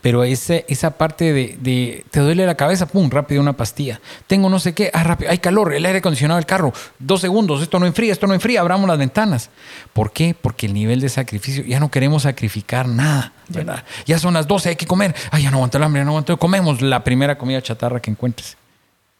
Pero 0.00 0.24
ese, 0.24 0.64
esa 0.68 0.96
parte 0.96 1.32
de, 1.32 1.58
de, 1.60 2.04
te 2.10 2.20
duele 2.20 2.46
la 2.46 2.56
cabeza, 2.56 2.86
pum, 2.86 3.10
rápido 3.10 3.40
una 3.40 3.54
pastilla. 3.54 4.00
Tengo 4.26 4.48
no 4.48 4.58
sé 4.60 4.74
qué, 4.74 4.90
ah, 4.92 5.04
rápido, 5.04 5.30
hay 5.30 5.38
calor, 5.38 5.74
el 5.74 5.84
aire 5.86 5.98
acondicionado 5.98 6.36
del 6.36 6.46
carro, 6.46 6.72
dos 6.98 7.20
segundos, 7.20 7.62
esto 7.62 7.78
no 7.78 7.86
enfría, 7.86 8.12
esto 8.12 8.26
no 8.26 8.34
enfría, 8.34 8.60
abramos 8.60 8.88
las 8.88 8.98
ventanas. 8.98 9.50
¿Por 9.92 10.12
qué? 10.12 10.34
Porque 10.40 10.66
el 10.66 10.74
nivel 10.74 11.00
de 11.00 11.08
sacrificio, 11.08 11.64
ya 11.64 11.80
no 11.80 11.90
queremos 11.90 12.22
sacrificar 12.22 12.88
nada, 12.88 13.32
¿verdad? 13.48 13.84
Ya 14.06 14.18
son 14.18 14.34
las 14.34 14.46
12, 14.46 14.70
hay 14.70 14.76
que 14.76 14.86
comer, 14.86 15.14
ay, 15.30 15.44
ya 15.44 15.50
no 15.50 15.58
aguanto 15.58 15.78
el 15.78 15.84
hambre, 15.84 16.00
ya 16.00 16.04
no 16.04 16.10
aguanto, 16.12 16.36
comemos 16.38 16.80
la 16.82 17.04
primera 17.04 17.38
comida 17.38 17.62
chatarra 17.62 18.00
que 18.00 18.10
encuentres 18.10 18.56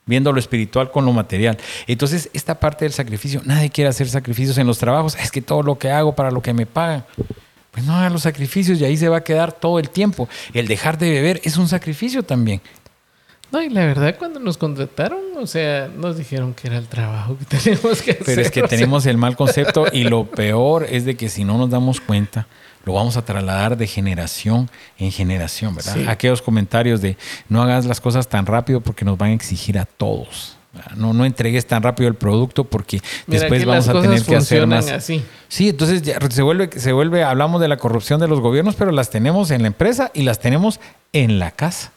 viendo 0.08 0.32
lo 0.32 0.40
espiritual 0.40 0.90
con 0.90 1.04
lo 1.04 1.12
material. 1.12 1.58
Entonces, 1.86 2.30
esta 2.32 2.58
parte 2.58 2.84
del 2.84 2.92
sacrificio, 2.92 3.42
nadie 3.44 3.70
quiere 3.70 3.90
hacer 3.90 4.08
sacrificios 4.08 4.58
en 4.58 4.66
los 4.66 4.78
trabajos, 4.78 5.14
es 5.16 5.30
que 5.30 5.42
todo 5.42 5.62
lo 5.62 5.78
que 5.78 5.90
hago 5.90 6.14
para 6.14 6.30
lo 6.30 6.42
que 6.42 6.52
me 6.54 6.66
pagan. 6.66 7.04
Pues 7.78 7.86
no 7.86 7.96
hagan 7.96 8.12
los 8.12 8.22
sacrificios 8.22 8.80
y 8.80 8.84
ahí 8.84 8.96
se 8.96 9.08
va 9.08 9.18
a 9.18 9.20
quedar 9.22 9.52
todo 9.52 9.78
el 9.78 9.88
tiempo. 9.88 10.28
El 10.52 10.66
dejar 10.66 10.98
de 10.98 11.10
beber 11.10 11.40
es 11.44 11.56
un 11.56 11.68
sacrificio 11.68 12.24
también. 12.24 12.60
No, 13.52 13.62
y 13.62 13.68
la 13.68 13.86
verdad, 13.86 14.16
cuando 14.18 14.40
nos 14.40 14.58
contrataron, 14.58 15.20
o 15.36 15.46
sea, 15.46 15.88
nos 15.96 16.18
dijeron 16.18 16.54
que 16.54 16.66
era 16.66 16.76
el 16.76 16.88
trabajo 16.88 17.38
que 17.38 17.44
teníamos 17.56 18.02
que 18.02 18.10
hacer. 18.10 18.24
Pero 18.26 18.42
es 18.42 18.50
que 18.50 18.60
sea, 18.60 18.68
tenemos 18.68 19.06
el 19.06 19.16
mal 19.16 19.36
concepto 19.36 19.86
y 19.92 20.02
lo 20.02 20.26
peor 20.26 20.88
es 20.90 21.04
de 21.04 21.16
que 21.16 21.28
si 21.28 21.44
no 21.44 21.56
nos 21.56 21.70
damos 21.70 22.00
cuenta, 22.00 22.48
lo 22.84 22.94
vamos 22.94 23.16
a 23.16 23.24
trasladar 23.24 23.76
de 23.76 23.86
generación 23.86 24.68
en 24.98 25.12
generación, 25.12 25.76
¿verdad? 25.76 25.94
Sí. 25.94 26.04
Aquellos 26.08 26.42
comentarios 26.42 27.00
de 27.00 27.16
no 27.48 27.62
hagas 27.62 27.86
las 27.86 28.00
cosas 28.00 28.28
tan 28.28 28.44
rápido 28.44 28.80
porque 28.80 29.04
nos 29.04 29.16
van 29.16 29.30
a 29.30 29.34
exigir 29.34 29.78
a 29.78 29.84
todos. 29.84 30.57
No, 30.96 31.12
no 31.12 31.24
entregues 31.24 31.66
tan 31.66 31.82
rápido 31.82 32.08
el 32.08 32.14
producto 32.14 32.64
porque 32.64 33.00
mira, 33.26 33.40
después 33.40 33.64
vamos 33.64 33.88
a 33.88 34.00
tener 34.00 34.22
que 34.22 34.36
hacer 34.36 34.66
más. 34.66 34.90
así. 34.90 35.22
Sí, 35.48 35.70
entonces 35.70 36.02
ya 36.02 36.18
se 36.30 36.42
vuelve, 36.42 36.70
se 36.78 36.92
vuelve, 36.92 37.24
hablamos 37.24 37.60
de 37.60 37.68
la 37.68 37.76
corrupción 37.76 38.20
de 38.20 38.28
los 38.28 38.40
gobiernos, 38.40 38.74
pero 38.74 38.90
las 38.90 39.10
tenemos 39.10 39.50
en 39.50 39.62
la 39.62 39.68
empresa 39.68 40.10
y 40.14 40.22
las 40.22 40.40
tenemos 40.40 40.80
en 41.12 41.38
la 41.38 41.50
casa. 41.50 41.92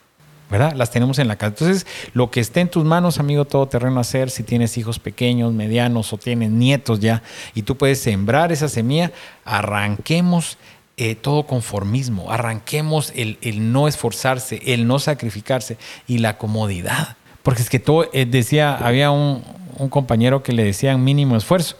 ¿Verdad? 0.49 0.73
Las 0.73 0.91
tenemos 0.91 1.17
en 1.17 1.29
la 1.29 1.37
casa. 1.37 1.47
Entonces, 1.47 1.87
lo 2.13 2.29
que 2.29 2.41
esté 2.41 2.59
en 2.59 2.67
tus 2.67 2.83
manos, 2.83 3.19
amigo 3.19 3.45
todoterreno, 3.45 4.01
hacer, 4.01 4.29
si 4.29 4.43
tienes 4.43 4.77
hijos 4.77 4.99
pequeños, 4.99 5.53
medianos 5.53 6.11
o 6.11 6.17
tienes 6.17 6.51
nietos 6.51 6.99
ya, 6.99 7.23
y 7.55 7.61
tú 7.61 7.77
puedes 7.77 8.01
sembrar 8.01 8.51
esa 8.51 8.67
semilla, 8.67 9.13
arranquemos 9.45 10.57
eh, 10.97 11.15
todo 11.15 11.47
conformismo, 11.47 12.31
arranquemos 12.31 13.13
el, 13.15 13.37
el 13.41 13.71
no 13.71 13.87
esforzarse, 13.87 14.61
el 14.65 14.87
no 14.87 14.99
sacrificarse 14.99 15.77
y 16.05 16.17
la 16.17 16.37
comodidad. 16.37 17.15
Porque 17.43 17.61
es 17.61 17.69
que 17.69 17.79
todo, 17.79 18.07
eh, 18.13 18.25
decía, 18.25 18.75
había 18.75 19.11
un, 19.11 19.43
un 19.77 19.89
compañero 19.89 20.43
que 20.43 20.53
le 20.53 20.63
decían 20.63 21.03
mínimo 21.03 21.35
esfuerzo. 21.35 21.75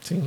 Sí. 0.00 0.20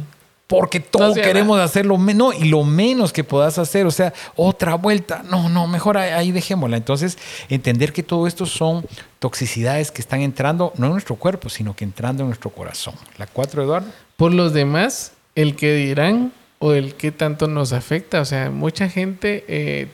porque 0.48 0.80
todo 0.80 1.10
No 1.10 1.14
queremos 1.14 1.60
hacer 1.60 1.86
lo 1.86 1.98
menos 1.98 2.34
y 2.34 2.46
lo 2.46 2.64
menos 2.64 3.14
que 3.14 3.24
puedas 3.24 3.60
hacer, 3.60 3.86
o 3.86 3.92
sea, 3.92 4.14
otra 4.36 4.74
vuelta, 4.76 5.22
no, 5.30 5.50
no, 5.50 5.68
mejor 5.68 5.98
ahí, 5.98 6.10
ahí 6.12 6.32
dejémosla. 6.32 6.78
Entonces, 6.78 7.18
entender 7.50 7.94
que 7.94 8.02
todo 8.02 8.26
esto 8.26 8.46
son 8.46 8.86
toxicidades 9.20 9.92
que 9.92 10.02
están 10.02 10.22
entrando, 10.22 10.74
no 10.78 10.88
en 10.88 10.94
nuestro 10.94 11.16
cuerpo, 11.16 11.50
sino 11.50 11.76
que 11.76 11.84
entrando 11.84 12.24
en 12.24 12.30
nuestro 12.30 12.50
corazón. 12.50 12.96
La 13.18 13.28
cuatro, 13.28 13.62
Eduardo. 13.62 13.88
Por 14.16 14.34
los 14.34 14.54
demás, 14.54 15.12
el 15.36 15.56
que 15.56 15.76
dirán 15.76 16.32
o 16.60 16.74
el 16.74 16.96
que 16.96 17.12
tanto 17.12 17.48
nos 17.48 17.74
afecta. 17.74 18.22
O 18.22 18.26
sea, 18.26 18.50
mucha 18.50 18.90
gente 18.90 19.46
eh, 19.48 19.88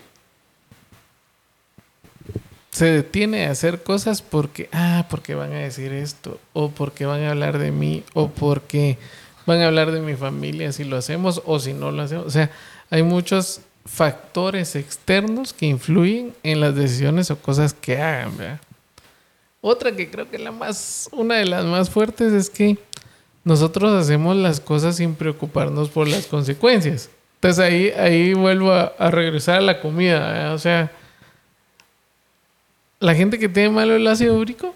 se 2.73 2.86
detiene 2.86 3.45
a 3.45 3.51
hacer 3.51 3.83
cosas 3.83 4.23
porque, 4.23 4.67
ah, 4.71 5.05
porque 5.07 5.36
van 5.36 5.53
a 5.53 5.59
decir 5.59 5.93
esto, 5.93 6.39
o 6.53 6.71
porque 6.71 7.05
van 7.05 7.21
a 7.21 7.29
hablar 7.29 7.59
de 7.59 7.71
mí, 7.71 8.03
o 8.15 8.29
porque 8.29 8.97
van 9.45 9.62
a 9.62 9.67
hablar 9.67 9.91
de 9.91 10.01
mi 10.01 10.15
familia 10.15 10.71
si 10.71 10.83
lo 10.83 10.97
hacemos 10.97 11.43
o 11.45 11.59
si 11.59 11.73
no 11.73 11.91
lo 11.91 12.01
hacemos. 12.01 12.25
O 12.25 12.31
sea, 12.31 12.49
hay 12.89 13.03
muchos 13.03 13.62
factores 13.86 14.75
externos 14.75 15.53
que 15.53 15.67
influyen 15.67 16.33
en 16.41 16.62
las 16.62 16.75
decisiones 16.75 17.29
o 17.29 17.38
cosas 17.38 17.75
que 17.75 18.01
hagan, 18.01 18.36
¿verdad? 18.38 18.59
Otra 19.62 19.95
que 19.95 20.09
creo 20.09 20.29
que 20.29 20.39
la 20.39 20.51
más, 20.51 21.09
una 21.12 21.36
de 21.36 21.45
las 21.45 21.65
más 21.65 21.91
fuertes 21.91 22.33
es 22.33 22.49
que 22.49 22.79
nosotros 23.43 23.93
hacemos 23.93 24.36
las 24.36 24.59
cosas 24.59 24.95
sin 24.95 25.13
preocuparnos 25.13 25.89
por 25.89 26.07
las 26.07 26.25
consecuencias. 26.25 27.12
Entonces 27.36 27.63
ahí, 27.63 27.89
ahí 27.91 28.33
vuelvo 28.33 28.71
a, 28.71 28.93
a 28.97 29.12
regresar 29.12 29.57
a 29.57 29.62
la 29.62 29.79
comida, 29.79 30.19
¿verdad? 30.19 30.53
o 30.55 30.59
sea, 30.59 30.91
la 33.04 33.13
gente 33.16 33.38
que 33.38 33.50
tiene 33.50 33.70
malo 33.70 33.96
el 33.96 34.08
ácido 34.08 34.38
úrico 34.38 34.74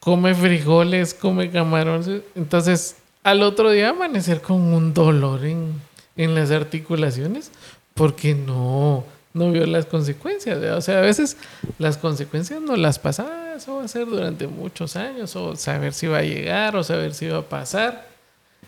come 0.00 0.34
frijoles, 0.34 1.14
come 1.14 1.50
camarones, 1.50 2.22
entonces 2.34 2.96
al 3.22 3.42
otro 3.42 3.70
día 3.70 3.88
amanecer 3.90 4.40
con 4.40 4.60
un 4.60 4.94
dolor 4.94 5.44
en, 5.44 5.72
en 6.16 6.34
las 6.34 6.50
articulaciones 6.50 7.50
porque 7.94 8.34
no, 8.34 9.04
no 9.32 9.50
vio 9.50 9.66
las 9.66 9.86
consecuencias. 9.86 10.58
O 10.58 10.80
sea, 10.80 10.98
a 10.98 11.00
veces 11.00 11.36
las 11.78 11.96
consecuencias 11.96 12.60
no 12.60 12.76
las 12.76 12.98
pasa, 12.98 13.26
"Ah, 13.28 13.54
eso 13.56 13.76
va 13.76 13.84
a 13.84 13.88
ser 13.88 14.06
durante 14.06 14.46
muchos 14.46 14.94
años, 14.96 15.34
o 15.36 15.56
saber 15.56 15.92
si 15.94 16.06
va 16.06 16.18
a 16.18 16.22
llegar, 16.22 16.76
o 16.76 16.84
saber 16.84 17.14
si 17.14 17.26
va 17.28 17.38
a 17.38 17.42
pasar. 17.42 18.06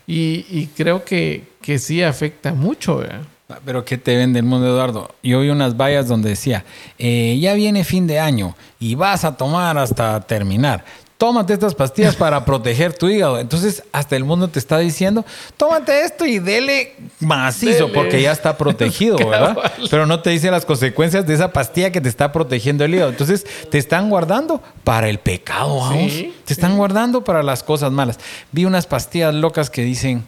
Y, 0.06 0.46
y 0.48 0.68
creo 0.76 1.04
que, 1.04 1.44
que 1.60 1.78
sí 1.78 2.02
afecta 2.02 2.52
mucho. 2.52 2.98
¿verdad? 2.98 3.22
Pero 3.64 3.84
¿qué 3.84 3.96
te 3.96 4.16
vende 4.16 4.40
el 4.40 4.44
mundo, 4.44 4.66
Eduardo? 4.66 5.14
Yo 5.22 5.40
vi 5.40 5.50
unas 5.50 5.76
vallas 5.76 6.08
donde 6.08 6.30
decía, 6.30 6.64
eh, 6.98 7.38
ya 7.40 7.54
viene 7.54 7.84
fin 7.84 8.06
de 8.06 8.18
año 8.18 8.56
y 8.80 8.96
vas 8.96 9.24
a 9.24 9.36
tomar 9.36 9.78
hasta 9.78 10.20
terminar. 10.20 10.84
Tómate 11.16 11.52
estas 11.52 11.74
pastillas 11.74 12.16
para 12.16 12.44
proteger 12.44 12.92
tu 12.92 13.08
hígado. 13.08 13.38
Entonces, 13.38 13.84
hasta 13.92 14.16
el 14.16 14.24
mundo 14.24 14.48
te 14.48 14.58
está 14.58 14.78
diciendo, 14.78 15.24
tómate 15.56 16.02
esto 16.02 16.26
y 16.26 16.40
dele 16.40 16.96
macizo 17.20 17.86
Dele. 17.86 17.94
porque 17.94 18.20
ya 18.20 18.32
está 18.32 18.58
protegido, 18.58 19.16
¿verdad? 19.28 19.56
Pero 19.90 20.06
no 20.06 20.20
te 20.20 20.30
dice 20.30 20.50
las 20.50 20.66
consecuencias 20.66 21.24
de 21.24 21.34
esa 21.34 21.52
pastilla 21.52 21.92
que 21.92 22.00
te 22.00 22.08
está 22.08 22.32
protegiendo 22.32 22.84
el 22.84 22.94
hígado. 22.94 23.10
Entonces, 23.10 23.46
te 23.70 23.78
están 23.78 24.10
guardando 24.10 24.60
para 24.82 25.08
el 25.08 25.20
pecado, 25.20 25.76
vamos. 25.76 26.12
Sí, 26.12 26.34
te 26.44 26.52
están 26.52 26.76
guardando 26.76 27.22
para 27.22 27.44
las 27.44 27.62
cosas 27.62 27.92
malas. 27.92 28.18
Vi 28.50 28.64
unas 28.64 28.86
pastillas 28.88 29.32
locas 29.32 29.70
que 29.70 29.82
dicen, 29.82 30.24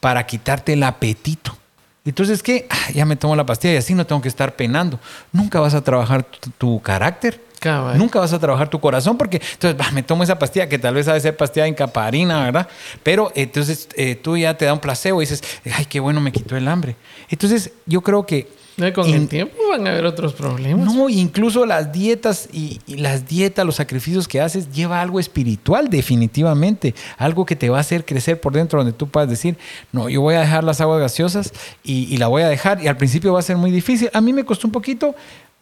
para 0.00 0.26
quitarte 0.26 0.74
el 0.74 0.82
apetito. 0.82 1.56
Entonces, 2.04 2.42
¿qué? 2.42 2.66
Ah, 2.68 2.90
ya 2.92 3.06
me 3.06 3.16
tomo 3.16 3.34
la 3.34 3.46
pastilla 3.46 3.74
y 3.74 3.76
así 3.78 3.94
no 3.94 4.06
tengo 4.06 4.20
que 4.20 4.28
estar 4.28 4.56
penando. 4.56 5.00
Nunca 5.32 5.60
vas 5.60 5.74
a 5.74 5.82
trabajar 5.82 6.22
tu, 6.22 6.50
tu 6.50 6.82
carácter. 6.82 7.40
Cabal. 7.60 7.96
Nunca 7.96 8.20
vas 8.20 8.30
a 8.34 8.38
trabajar 8.38 8.68
tu 8.68 8.78
corazón 8.78 9.16
porque 9.16 9.40
entonces 9.52 9.78
bah, 9.78 9.90
me 9.92 10.02
tomo 10.02 10.22
esa 10.22 10.38
pastilla 10.38 10.68
que 10.68 10.78
tal 10.78 10.94
vez 10.94 11.08
ha 11.08 11.14
de 11.14 11.20
ser 11.20 11.34
pastilla 11.34 11.64
de 11.64 11.70
incaparina, 11.70 12.44
¿verdad? 12.44 12.68
Pero 13.02 13.32
entonces 13.34 13.88
eh, 13.96 14.16
tú 14.16 14.36
ya 14.36 14.54
te 14.54 14.66
da 14.66 14.74
un 14.74 14.80
placebo 14.80 15.22
y 15.22 15.24
dices, 15.24 15.42
ay, 15.72 15.86
qué 15.86 15.98
bueno, 15.98 16.20
me 16.20 16.30
quitó 16.30 16.58
el 16.58 16.68
hambre. 16.68 16.94
Entonces 17.30 17.72
yo 17.86 18.02
creo 18.02 18.26
que 18.26 18.48
Con 18.94 19.08
In- 19.08 19.14
el 19.14 19.28
tiempo 19.28 19.54
van 19.70 19.86
a 19.86 19.90
haber 19.90 20.04
otros 20.04 20.32
problemas. 20.32 20.92
no, 20.92 21.08
incluso 21.08 21.64
las 21.64 21.92
dietas 21.92 22.48
y, 22.52 22.80
y 22.86 22.96
las 22.96 23.26
dietas, 23.28 23.64
los 23.64 23.76
sacrificios 23.76 24.26
que 24.26 24.40
haces, 24.40 24.72
lleva 24.72 25.00
algo 25.00 25.20
espiritual 25.20 25.88
definitivamente, 25.90 26.94
algo 27.16 27.46
que 27.46 27.54
te 27.56 27.70
va 27.70 27.78
a 27.78 27.80
hacer 27.80 28.04
crecer 28.04 28.40
por 28.40 28.52
dentro, 28.52 28.78
donde 28.80 28.92
tú 28.92 29.08
puedas 29.08 29.28
decir, 29.30 29.56
no, 29.92 30.08
yo 30.08 30.20
voy 30.20 30.34
a 30.34 30.40
dejar 30.40 30.64
las 30.64 30.80
aguas 30.80 31.00
gaseosas 31.00 31.52
y, 31.84 32.12
y 32.12 32.16
la 32.16 32.26
voy 32.28 32.42
a 32.42 32.48
dejar 32.48 32.82
y 32.82 32.88
al 32.88 32.96
principio 32.96 33.32
va 33.32 33.38
a 33.38 33.42
ser 33.42 33.56
muy 33.56 33.70
difícil. 33.70 34.10
A 34.12 34.20
mí 34.20 34.32
me 34.32 34.44
costó 34.44 34.66
un 34.66 34.72
poquito, 34.72 35.14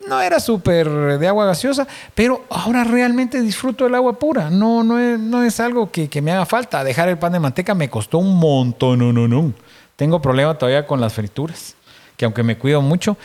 no 0.08 0.20
era 0.20 0.40
súper 0.40 0.88
de 1.18 1.28
agua 1.28 1.44
gaseosa, 1.46 1.86
pero 2.14 2.44
ahora 2.50 2.82
realmente 2.84 3.40
disfruto 3.42 3.84
del 3.84 3.94
agua 3.94 4.18
pura. 4.18 4.48
No, 4.50 4.82
no 4.82 4.98
es, 4.98 5.18
no 5.18 5.42
es 5.42 5.60
algo 5.60 5.90
que, 5.90 6.08
que 6.08 6.22
me 6.22 6.32
haga 6.32 6.46
falta. 6.46 6.82
Dejar 6.82 7.08
el 7.08 7.18
pan 7.18 7.32
de 7.32 7.40
manteca 7.40 7.74
me 7.74 7.88
costó 7.90 8.18
un 8.18 8.36
montón, 8.38 8.98
no, 9.00 9.12
no, 9.12 9.28
no. 9.28 9.52
Tengo 9.96 10.20
problema 10.22 10.56
todavía 10.56 10.86
con 10.86 11.00
las 11.00 11.12
frituras, 11.12 11.76
que 12.16 12.24
aunque 12.24 12.42
me 12.42 12.56
cuido 12.56 12.80
mucho, 12.82 13.16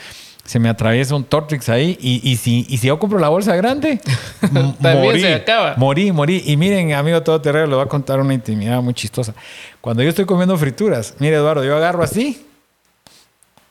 se 0.48 0.58
me 0.58 0.70
atraviesa 0.70 1.14
un 1.14 1.24
Tortrix 1.24 1.68
ahí 1.68 1.98
y, 2.00 2.26
y 2.26 2.36
si, 2.36 2.64
y 2.70 2.78
si 2.78 2.86
yo 2.86 2.98
compro 2.98 3.18
la 3.18 3.28
bolsa 3.28 3.54
grande, 3.54 4.00
También 4.40 5.04
morí, 5.04 5.20
se 5.20 5.34
acaba. 5.34 5.74
Morí, 5.76 6.10
morí. 6.10 6.42
Y 6.46 6.56
miren, 6.56 6.94
amigo 6.94 7.22
todoterreno, 7.22 7.66
le 7.66 7.74
voy 7.74 7.84
a 7.84 7.88
contar 7.88 8.18
una 8.18 8.32
intimidad 8.32 8.80
muy 8.80 8.94
chistosa. 8.94 9.34
Cuando 9.82 10.02
yo 10.02 10.08
estoy 10.08 10.24
comiendo 10.24 10.56
frituras, 10.56 11.14
mire 11.18 11.36
Eduardo, 11.36 11.64
yo 11.64 11.76
agarro 11.76 12.02
así 12.02 12.46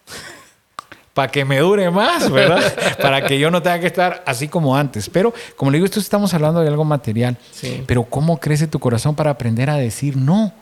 para 1.15 1.31
que 1.31 1.45
me 1.45 1.57
dure 1.57 1.89
más, 1.89 2.29
¿verdad? 2.29 2.61
para 3.01 3.25
que 3.25 3.39
yo 3.39 3.49
no 3.49 3.63
tenga 3.63 3.79
que 3.79 3.87
estar 3.87 4.21
así 4.27 4.47
como 4.47 4.77
antes. 4.77 5.09
Pero, 5.09 5.33
como 5.55 5.71
le 5.71 5.77
digo, 5.77 5.85
esto 5.85 5.99
estamos 5.99 6.31
hablando 6.35 6.61
de 6.61 6.67
algo 6.67 6.85
material. 6.85 7.37
Sí. 7.51 7.83
Pero 7.87 8.03
¿cómo 8.03 8.39
crece 8.39 8.67
tu 8.67 8.77
corazón 8.77 9.15
para 9.15 9.31
aprender 9.31 9.71
a 9.71 9.77
decir 9.77 10.15
no? 10.15 10.53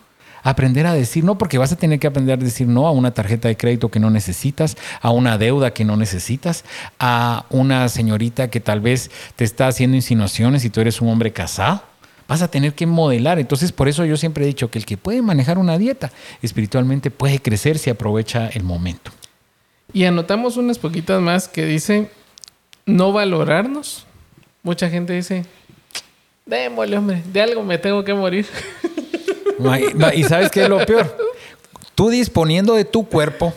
Aprender 0.45 0.85
a 0.85 0.93
decir 0.93 1.23
no, 1.23 1.39
porque 1.39 1.57
vas 1.57 1.71
a 1.71 1.75
tener 1.75 1.99
que 1.99 2.05
aprender 2.05 2.37
a 2.39 2.43
decir 2.43 2.67
no 2.67 2.85
a 2.85 2.91
una 2.91 3.15
tarjeta 3.15 3.47
de 3.47 3.57
crédito 3.57 3.89
que 3.89 3.99
no 3.99 4.11
necesitas, 4.11 4.77
a 5.01 5.09
una 5.09 5.39
deuda 5.39 5.73
que 5.73 5.85
no 5.85 5.97
necesitas, 5.97 6.63
a 6.99 7.47
una 7.49 7.89
señorita 7.89 8.51
que 8.51 8.59
tal 8.59 8.79
vez 8.79 9.09
te 9.35 9.43
está 9.43 9.67
haciendo 9.67 9.95
insinuaciones 9.95 10.63
y 10.63 10.69
tú 10.69 10.81
eres 10.81 11.01
un 11.01 11.09
hombre 11.09 11.33
casado. 11.33 11.81
Vas 12.27 12.43
a 12.43 12.47
tener 12.47 12.75
que 12.75 12.85
modelar. 12.85 13.39
Entonces, 13.39 13.71
por 13.71 13.87
eso 13.87 14.05
yo 14.05 14.17
siempre 14.17 14.43
he 14.43 14.47
dicho 14.47 14.69
que 14.69 14.77
el 14.77 14.85
que 14.85 14.97
puede 14.97 15.23
manejar 15.23 15.57
una 15.57 15.79
dieta 15.79 16.11
espiritualmente 16.43 17.09
puede 17.09 17.39
crecer 17.39 17.79
si 17.79 17.89
aprovecha 17.89 18.47
el 18.49 18.61
momento. 18.61 19.09
Y 19.93 20.05
anotamos 20.05 20.57
unas 20.57 20.77
poquitas 20.77 21.19
más 21.23 21.47
que 21.47 21.65
dicen 21.65 22.07
no 22.85 23.11
valorarnos. 23.11 24.05
Mucha 24.61 24.91
gente 24.91 25.13
dice, 25.13 25.43
démosle, 26.45 26.97
hombre, 26.97 27.23
de 27.33 27.41
algo 27.41 27.63
me 27.63 27.79
tengo 27.79 28.03
que 28.03 28.13
morir. 28.13 28.45
Y 30.13 30.23
sabes 30.23 30.49
qué 30.51 30.63
es 30.63 30.69
lo 30.69 30.85
peor? 30.85 31.17
Tú 31.95 32.09
disponiendo 32.09 32.73
de 32.75 32.85
tu 32.85 33.07
cuerpo 33.07 33.53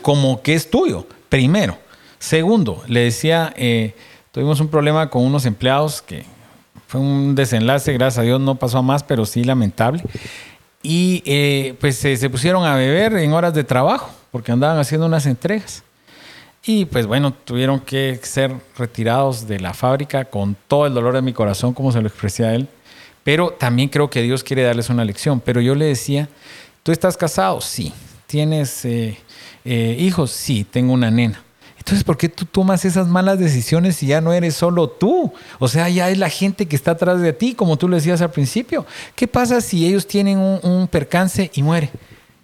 como 0.00 0.42
que 0.42 0.54
es 0.54 0.70
tuyo, 0.70 1.06
primero. 1.28 1.76
Segundo, 2.18 2.82
le 2.86 3.00
decía, 3.00 3.52
eh, 3.56 3.94
tuvimos 4.30 4.60
un 4.60 4.68
problema 4.68 5.10
con 5.10 5.24
unos 5.24 5.44
empleados 5.44 6.00
que 6.00 6.24
fue 6.86 7.00
un 7.00 7.34
desenlace, 7.34 7.92
gracias 7.92 8.18
a 8.18 8.22
Dios 8.22 8.40
no 8.40 8.54
pasó 8.54 8.78
a 8.78 8.82
más, 8.82 9.02
pero 9.02 9.26
sí 9.26 9.44
lamentable. 9.44 10.02
Y 10.82 11.22
eh, 11.26 11.74
pues 11.80 11.96
se 11.96 12.30
pusieron 12.30 12.64
a 12.64 12.74
beber 12.76 13.14
en 13.14 13.32
horas 13.32 13.54
de 13.54 13.64
trabajo 13.64 14.10
porque 14.30 14.52
andaban 14.52 14.78
haciendo 14.78 15.06
unas 15.06 15.26
entregas. 15.26 15.84
Y 16.64 16.84
pues 16.84 17.06
bueno, 17.06 17.32
tuvieron 17.32 17.80
que 17.80 18.20
ser 18.22 18.54
retirados 18.78 19.48
de 19.48 19.58
la 19.58 19.74
fábrica 19.74 20.24
con 20.24 20.56
todo 20.68 20.86
el 20.86 20.94
dolor 20.94 21.14
de 21.14 21.22
mi 21.22 21.32
corazón, 21.32 21.74
como 21.74 21.90
se 21.90 22.00
lo 22.00 22.06
expresé 22.06 22.44
a 22.44 22.54
él. 22.54 22.68
Pero 23.24 23.50
también 23.50 23.88
creo 23.88 24.10
que 24.10 24.22
Dios 24.22 24.42
quiere 24.42 24.62
darles 24.62 24.90
una 24.90 25.04
lección. 25.04 25.40
Pero 25.40 25.60
yo 25.60 25.74
le 25.74 25.86
decía, 25.86 26.28
¿tú 26.82 26.92
estás 26.92 27.16
casado? 27.16 27.60
Sí. 27.60 27.92
¿Tienes 28.26 28.84
eh, 28.84 29.18
eh, 29.64 29.96
hijos? 29.98 30.30
Sí, 30.30 30.64
tengo 30.64 30.92
una 30.92 31.10
nena. 31.10 31.42
Entonces, 31.82 32.04
¿por 32.04 32.16
qué 32.16 32.28
tú 32.28 32.44
tomas 32.44 32.84
esas 32.84 33.08
malas 33.08 33.40
decisiones 33.40 33.96
si 33.96 34.06
ya 34.06 34.20
no 34.20 34.32
eres 34.32 34.54
solo 34.54 34.88
tú? 34.88 35.32
O 35.58 35.66
sea, 35.66 35.88
ya 35.88 36.10
es 36.10 36.18
la 36.18 36.28
gente 36.28 36.66
que 36.66 36.76
está 36.76 36.92
atrás 36.92 37.20
de 37.20 37.32
ti, 37.32 37.54
como 37.54 37.76
tú 37.76 37.88
le 37.88 37.96
decías 37.96 38.22
al 38.22 38.30
principio. 38.30 38.86
¿Qué 39.16 39.26
pasa 39.26 39.60
si 39.60 39.84
ellos 39.84 40.06
tienen 40.06 40.38
un, 40.38 40.86
percance 40.86 41.50
y 41.52 41.62
muere? 41.64 41.90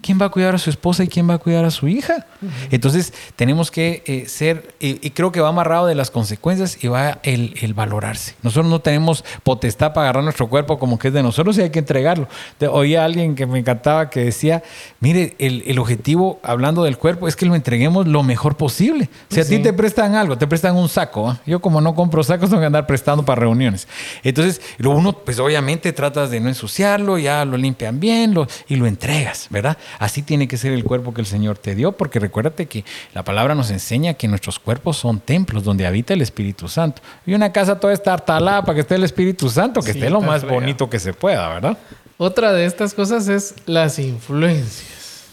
¿Quién 0.00 0.18
va 0.20 0.26
a 0.26 0.28
cuidar 0.28 0.54
a 0.54 0.58
su 0.58 0.70
esposa 0.70 1.02
y 1.02 1.08
quién 1.08 1.28
va 1.28 1.34
a 1.34 1.38
cuidar 1.38 1.64
a 1.64 1.72
su 1.72 1.88
hija? 1.88 2.24
Entonces, 2.70 3.12
tenemos 3.34 3.72
que 3.72 4.04
eh, 4.06 4.28
ser, 4.28 4.74
eh, 4.78 4.98
y 5.02 5.10
creo 5.10 5.32
que 5.32 5.40
va 5.40 5.48
amarrado 5.48 5.86
de 5.86 5.96
las 5.96 6.12
consecuencias 6.12 6.82
y 6.84 6.86
va 6.88 7.18
el, 7.24 7.54
el 7.60 7.74
valorarse. 7.74 8.36
Nosotros 8.44 8.70
no 8.70 8.80
tenemos 8.80 9.24
potestad 9.42 9.92
para 9.92 10.04
agarrar 10.06 10.22
nuestro 10.22 10.48
cuerpo 10.48 10.78
como 10.78 11.00
que 11.00 11.08
es 11.08 11.14
de 11.14 11.22
nosotros 11.22 11.58
y 11.58 11.62
hay 11.62 11.70
que 11.70 11.80
entregarlo. 11.80 12.28
Oía 12.70 13.02
a 13.02 13.06
alguien 13.06 13.34
que 13.34 13.46
me 13.46 13.58
encantaba 13.58 14.08
que 14.08 14.20
decía, 14.24 14.62
mire, 15.00 15.34
el, 15.40 15.64
el 15.66 15.78
objetivo, 15.80 16.38
hablando 16.44 16.84
del 16.84 16.96
cuerpo, 16.96 17.26
es 17.26 17.34
que 17.34 17.44
lo 17.46 17.56
entreguemos 17.56 18.06
lo 18.06 18.22
mejor 18.22 18.56
posible. 18.56 19.10
Si 19.30 19.40
a 19.40 19.44
ti 19.44 19.56
Sí. 19.56 19.62
te 19.62 19.72
prestan 19.72 20.14
algo, 20.14 20.38
te 20.38 20.46
prestan 20.46 20.76
un 20.76 20.88
saco. 20.88 21.28
¿ah? 21.28 21.40
Yo 21.44 21.60
como 21.60 21.80
no 21.80 21.96
compro 21.96 22.22
sacos, 22.22 22.50
tengo 22.50 22.60
que 22.60 22.66
andar 22.66 22.86
prestando 22.86 23.24
para 23.24 23.40
reuniones. 23.40 23.88
Entonces, 24.22 24.60
lo 24.78 24.92
uno, 24.92 25.12
pues 25.12 25.40
obviamente 25.40 25.92
tratas 25.92 26.30
de 26.30 26.38
no 26.38 26.48
ensuciarlo, 26.48 27.18
ya 27.18 27.44
lo 27.44 27.56
limpian 27.56 27.98
bien 27.98 28.32
lo, 28.32 28.46
y 28.68 28.76
lo 28.76 28.86
entregas, 28.86 29.48
¿verdad? 29.50 29.76
Así 29.98 30.22
tiene 30.22 30.48
que 30.48 30.56
ser 30.56 30.72
el 30.72 30.84
cuerpo 30.84 31.14
que 31.14 31.20
el 31.20 31.26
Señor 31.26 31.58
te 31.58 31.74
dio, 31.74 31.92
porque 31.92 32.18
recuérdate 32.18 32.66
que 32.66 32.84
la 33.14 33.24
palabra 33.24 33.54
nos 33.54 33.70
enseña 33.70 34.14
que 34.14 34.28
nuestros 34.28 34.58
cuerpos 34.58 34.96
son 34.96 35.20
templos 35.20 35.64
donde 35.64 35.86
habita 35.86 36.14
el 36.14 36.22
Espíritu 36.22 36.68
Santo. 36.68 37.02
Y 37.26 37.34
una 37.34 37.52
casa 37.52 37.80
toda 37.80 37.92
está 37.92 38.16
talada 38.18 38.62
para 38.62 38.74
que 38.74 38.80
esté 38.82 38.94
el 38.96 39.04
Espíritu 39.04 39.48
Santo, 39.48 39.80
que 39.80 39.92
Sí, 39.92 39.98
esté 39.98 40.10
lo 40.10 40.20
más 40.20 40.40
fregado. 40.40 40.60
bonito 40.60 40.90
que 40.90 40.98
se 40.98 41.12
pueda, 41.12 41.48
¿verdad? 41.48 41.78
Otra 42.16 42.52
de 42.52 42.64
estas 42.66 42.94
cosas 42.94 43.28
es 43.28 43.54
las 43.66 43.98
influencias. 43.98 45.24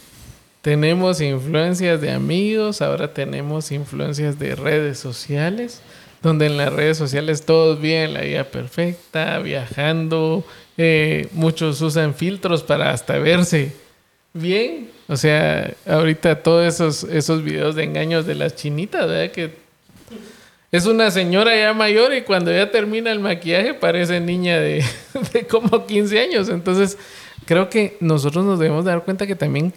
Tenemos 0.62 1.20
influencias 1.20 2.00
de 2.00 2.10
amigos, 2.12 2.82
ahora 2.82 3.12
tenemos 3.14 3.70
influencias 3.70 4.38
de 4.38 4.56
redes 4.56 4.98
sociales, 4.98 5.80
donde 6.22 6.46
en 6.46 6.56
las 6.56 6.72
redes 6.72 6.96
sociales 6.98 7.44
todos 7.44 7.80
viven 7.80 8.14
la 8.14 8.22
vida 8.22 8.44
perfecta, 8.44 9.38
viajando, 9.38 10.44
eh, 10.76 11.28
muchos 11.32 11.80
usan 11.82 12.14
filtros 12.14 12.64
para 12.64 12.90
hasta 12.90 13.18
verse 13.18 13.72
bien. 14.40 14.90
O 15.08 15.16
sea, 15.16 15.72
ahorita 15.86 16.42
todos 16.42 16.66
esos, 16.66 17.04
esos 17.04 17.42
videos 17.42 17.74
de 17.74 17.84
engaños 17.84 18.26
de 18.26 18.34
las 18.34 18.56
chinitas, 18.56 19.06
¿verdad? 19.06 19.32
Que 19.32 19.54
es 20.72 20.86
una 20.86 21.10
señora 21.10 21.56
ya 21.56 21.72
mayor 21.72 22.12
y 22.14 22.22
cuando 22.22 22.50
ya 22.50 22.70
termina 22.70 23.12
el 23.12 23.20
maquillaje 23.20 23.74
parece 23.74 24.20
niña 24.20 24.58
de, 24.58 24.84
de 25.32 25.46
como 25.46 25.86
15 25.86 26.20
años. 26.20 26.48
Entonces, 26.48 26.98
creo 27.44 27.70
que 27.70 27.96
nosotros 28.00 28.44
nos 28.44 28.58
debemos 28.58 28.84
dar 28.84 29.04
cuenta 29.04 29.26
que 29.26 29.36
también 29.36 29.72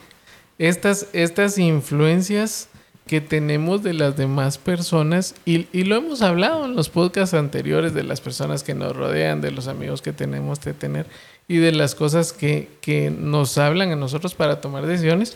estas, 0.57 1.07
estas 1.14 1.57
influencias 1.57 2.70
que 3.07 3.22
tenemos 3.22 3.82
de 3.82 3.93
las 3.93 4.18
demás 4.18 4.60
personas, 4.60 5.34
y, 5.43 5.68
y, 5.72 5.84
lo 5.84 5.95
hemos 5.95 6.22
hablado 6.22 6.66
en 6.66 6.76
los 6.76 6.89
podcasts 6.89 7.34
anteriores 7.34 7.95
de 7.95 8.03
las 8.03 8.22
personas 8.22 8.62
que 8.62 8.76
nos 8.76 8.95
rodean, 8.95 9.41
de 9.41 9.49
los 9.49 9.68
amigos 9.68 10.03
que 10.03 10.14
tenemos 10.14 10.60
que 10.60 10.74
tener 10.74 11.07
y 11.50 11.58
de 11.58 11.72
las 11.72 11.95
cosas 11.95 12.32
que, 12.32 12.70
que 12.80 13.10
nos 13.10 13.58
hablan 13.58 13.91
a 13.91 13.95
nosotros 13.95 14.36
para 14.36 14.62
tomar 14.62 14.86
decisiones, 14.86 15.36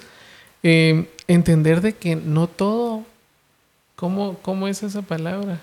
eh, 0.62 1.10
entender 1.28 1.82
de 1.82 1.94
que 1.94 2.16
no 2.16 2.48
todo, 2.48 3.04
¿cómo, 3.96 4.38
cómo 4.44 4.68
es 4.68 4.84
esa 4.84 5.02
palabra? 5.02 5.60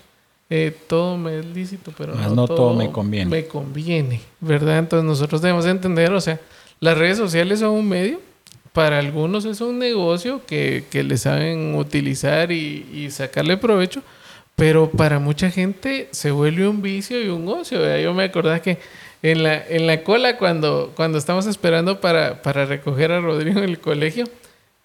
Eh, 0.50 0.76
todo 0.88 1.16
me 1.16 1.38
es 1.38 1.46
lícito, 1.46 1.92
pero 1.96 2.16
no, 2.16 2.34
no 2.34 2.46
todo, 2.46 2.56
todo 2.56 2.74
me 2.74 2.90
conviene. 2.90 3.30
Me 3.30 3.46
conviene, 3.46 4.20
¿verdad? 4.40 4.78
Entonces 4.78 5.08
nosotros 5.08 5.40
debemos 5.40 5.64
entender, 5.66 6.12
o 6.12 6.20
sea, 6.20 6.40
las 6.80 6.98
redes 6.98 7.16
sociales 7.16 7.60
son 7.60 7.70
un 7.70 7.88
medio, 7.88 8.20
para 8.72 8.98
algunos 8.98 9.44
es 9.44 9.60
un 9.60 9.78
negocio 9.78 10.44
que, 10.46 10.84
que 10.90 11.04
le 11.04 11.16
saben 11.16 11.76
utilizar 11.76 12.50
y, 12.50 12.88
y, 12.92 13.12
sacarle 13.12 13.56
provecho, 13.56 14.02
pero 14.56 14.90
para 14.90 15.20
mucha 15.20 15.48
gente 15.48 16.08
se 16.10 16.32
vuelve 16.32 16.66
un 16.66 16.82
vicio 16.82 17.22
y 17.22 17.28
un 17.28 17.46
ocio. 17.46 17.78
¿verdad? 17.78 17.98
Yo 17.98 18.14
me 18.14 18.24
acordaba 18.24 18.60
que 18.60 18.78
en 19.22 19.42
la, 19.42 19.66
en 19.66 19.86
la 19.86 20.02
cola, 20.02 20.38
cuando, 20.38 20.92
cuando 20.96 21.18
estamos 21.18 21.46
esperando 21.46 22.00
para, 22.00 22.42
para 22.42 22.64
recoger 22.64 23.12
a 23.12 23.20
Rodrigo 23.20 23.58
en 23.60 23.68
el 23.68 23.80
colegio, 23.80 24.24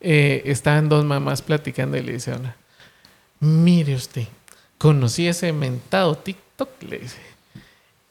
eh, 0.01 0.43
estaban 0.45 0.89
dos 0.89 1.05
mamás 1.05 1.41
platicando 1.41 1.97
y 1.97 2.01
le 2.01 2.13
dice 2.13 2.31
a 2.31 2.35
una, 2.35 2.55
mire 3.39 3.95
usted, 3.95 4.27
conocí 4.77 5.27
ese 5.27 5.51
mentado 5.53 6.15
TikTok, 6.15 6.69
le 6.83 6.99
dice, 6.99 7.19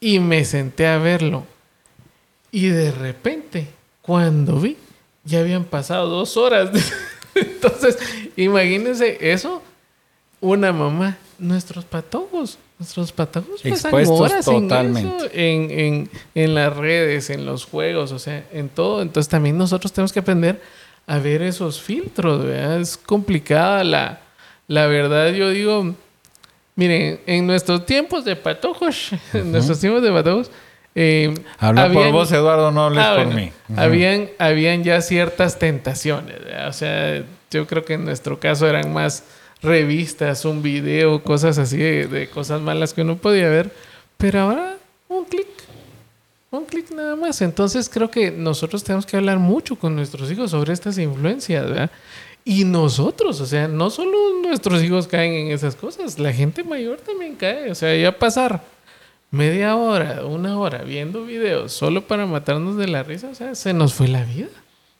y 0.00 0.18
me 0.18 0.44
senté 0.44 0.86
a 0.86 0.98
verlo. 0.98 1.46
Y 2.50 2.68
de 2.68 2.90
repente, 2.92 3.68
cuando 4.02 4.60
vi, 4.60 4.76
ya 5.24 5.40
habían 5.40 5.64
pasado 5.64 6.08
dos 6.08 6.36
horas. 6.36 6.70
Entonces, 7.34 7.98
imagínense 8.36 9.18
eso, 9.20 9.62
una 10.40 10.72
mamá, 10.72 11.18
nuestros 11.44 11.84
patojos, 11.84 12.58
nuestros 12.78 13.12
patojos 13.12 13.60
pasan 13.62 13.94
horas 14.08 14.44
totalmente. 14.44 15.30
En, 15.32 15.70
en, 15.70 16.10
en, 16.34 16.54
las 16.54 16.74
redes, 16.74 17.30
en 17.30 17.44
los 17.44 17.66
juegos, 17.66 18.12
o 18.12 18.18
sea, 18.18 18.44
en 18.52 18.68
todo. 18.68 19.02
Entonces 19.02 19.28
también 19.28 19.58
nosotros 19.58 19.92
tenemos 19.92 20.12
que 20.12 20.20
aprender 20.20 20.60
a 21.06 21.18
ver 21.18 21.42
esos 21.42 21.80
filtros, 21.80 22.44
¿verdad? 22.44 22.80
Es 22.80 22.96
complicada 22.96 23.84
la, 23.84 24.20
la 24.68 24.86
verdad, 24.86 25.32
yo 25.32 25.50
digo, 25.50 25.94
miren, 26.76 27.20
en 27.26 27.46
nuestros 27.46 27.84
tiempos 27.84 28.24
de 28.24 28.36
patojos, 28.36 29.10
en 29.34 29.52
nuestros 29.52 29.78
tiempos 29.78 30.02
de 30.02 30.10
patojos, 30.10 30.50
eh, 30.94 31.34
Habla 31.58 31.92
por 31.92 32.10
vos, 32.12 32.32
Eduardo, 32.32 32.70
no 32.70 32.84
hables 32.84 33.04
ah, 33.04 33.14
por 33.16 33.24
bueno, 33.26 33.40
mí. 33.40 33.52
Habían, 33.76 34.30
habían 34.38 34.84
ya 34.84 35.00
ciertas 35.02 35.58
tentaciones. 35.58 36.38
¿verdad? 36.42 36.68
O 36.68 36.72
sea, 36.72 37.22
yo 37.50 37.66
creo 37.66 37.84
que 37.84 37.94
en 37.94 38.04
nuestro 38.04 38.38
caso 38.38 38.66
eran 38.66 38.92
más 38.92 39.24
revistas, 39.64 40.44
un 40.44 40.62
video, 40.62 41.22
cosas 41.22 41.58
así 41.58 41.78
de, 41.78 42.28
cosas 42.32 42.60
malas 42.60 42.94
que 42.94 43.02
uno 43.02 43.16
podía 43.16 43.48
ver. 43.48 43.72
Pero 44.16 44.40
ahora, 44.40 44.76
un 45.08 45.24
clic. 45.24 45.46
Un 46.50 46.64
clic 46.66 46.90
nada 46.92 47.16
más. 47.16 47.42
Entonces 47.42 47.88
creo 47.88 48.10
que 48.10 48.30
nosotros 48.30 48.84
tenemos 48.84 49.06
que 49.06 49.16
hablar 49.16 49.38
mucho 49.38 49.76
con 49.76 49.96
nuestros 49.96 50.30
hijos 50.30 50.50
sobre 50.50 50.72
estas 50.72 50.98
influencias, 50.98 51.68
¿verdad? 51.68 51.90
Y 52.44 52.64
nosotros, 52.64 53.40
o 53.40 53.46
sea, 53.46 53.66
no 53.68 53.88
solo 53.88 54.16
nuestros 54.42 54.82
hijos 54.82 55.08
caen 55.08 55.32
en 55.32 55.52
esas 55.52 55.74
cosas, 55.74 56.18
la 56.18 56.32
gente 56.32 56.62
mayor 56.62 56.98
también 56.98 57.34
cae. 57.34 57.70
O 57.70 57.74
sea, 57.74 57.96
ya 57.96 58.16
pasar 58.18 58.62
media 59.30 59.74
hora, 59.76 60.24
una 60.26 60.58
hora 60.58 60.82
viendo 60.82 61.24
videos 61.24 61.72
solo 61.72 62.06
para 62.06 62.26
matarnos 62.26 62.76
de 62.76 62.86
la 62.86 63.02
risa, 63.02 63.28
o 63.28 63.34
sea, 63.34 63.54
se 63.54 63.72
nos 63.72 63.94
fue 63.94 64.08
la 64.08 64.24
vida. 64.24 64.48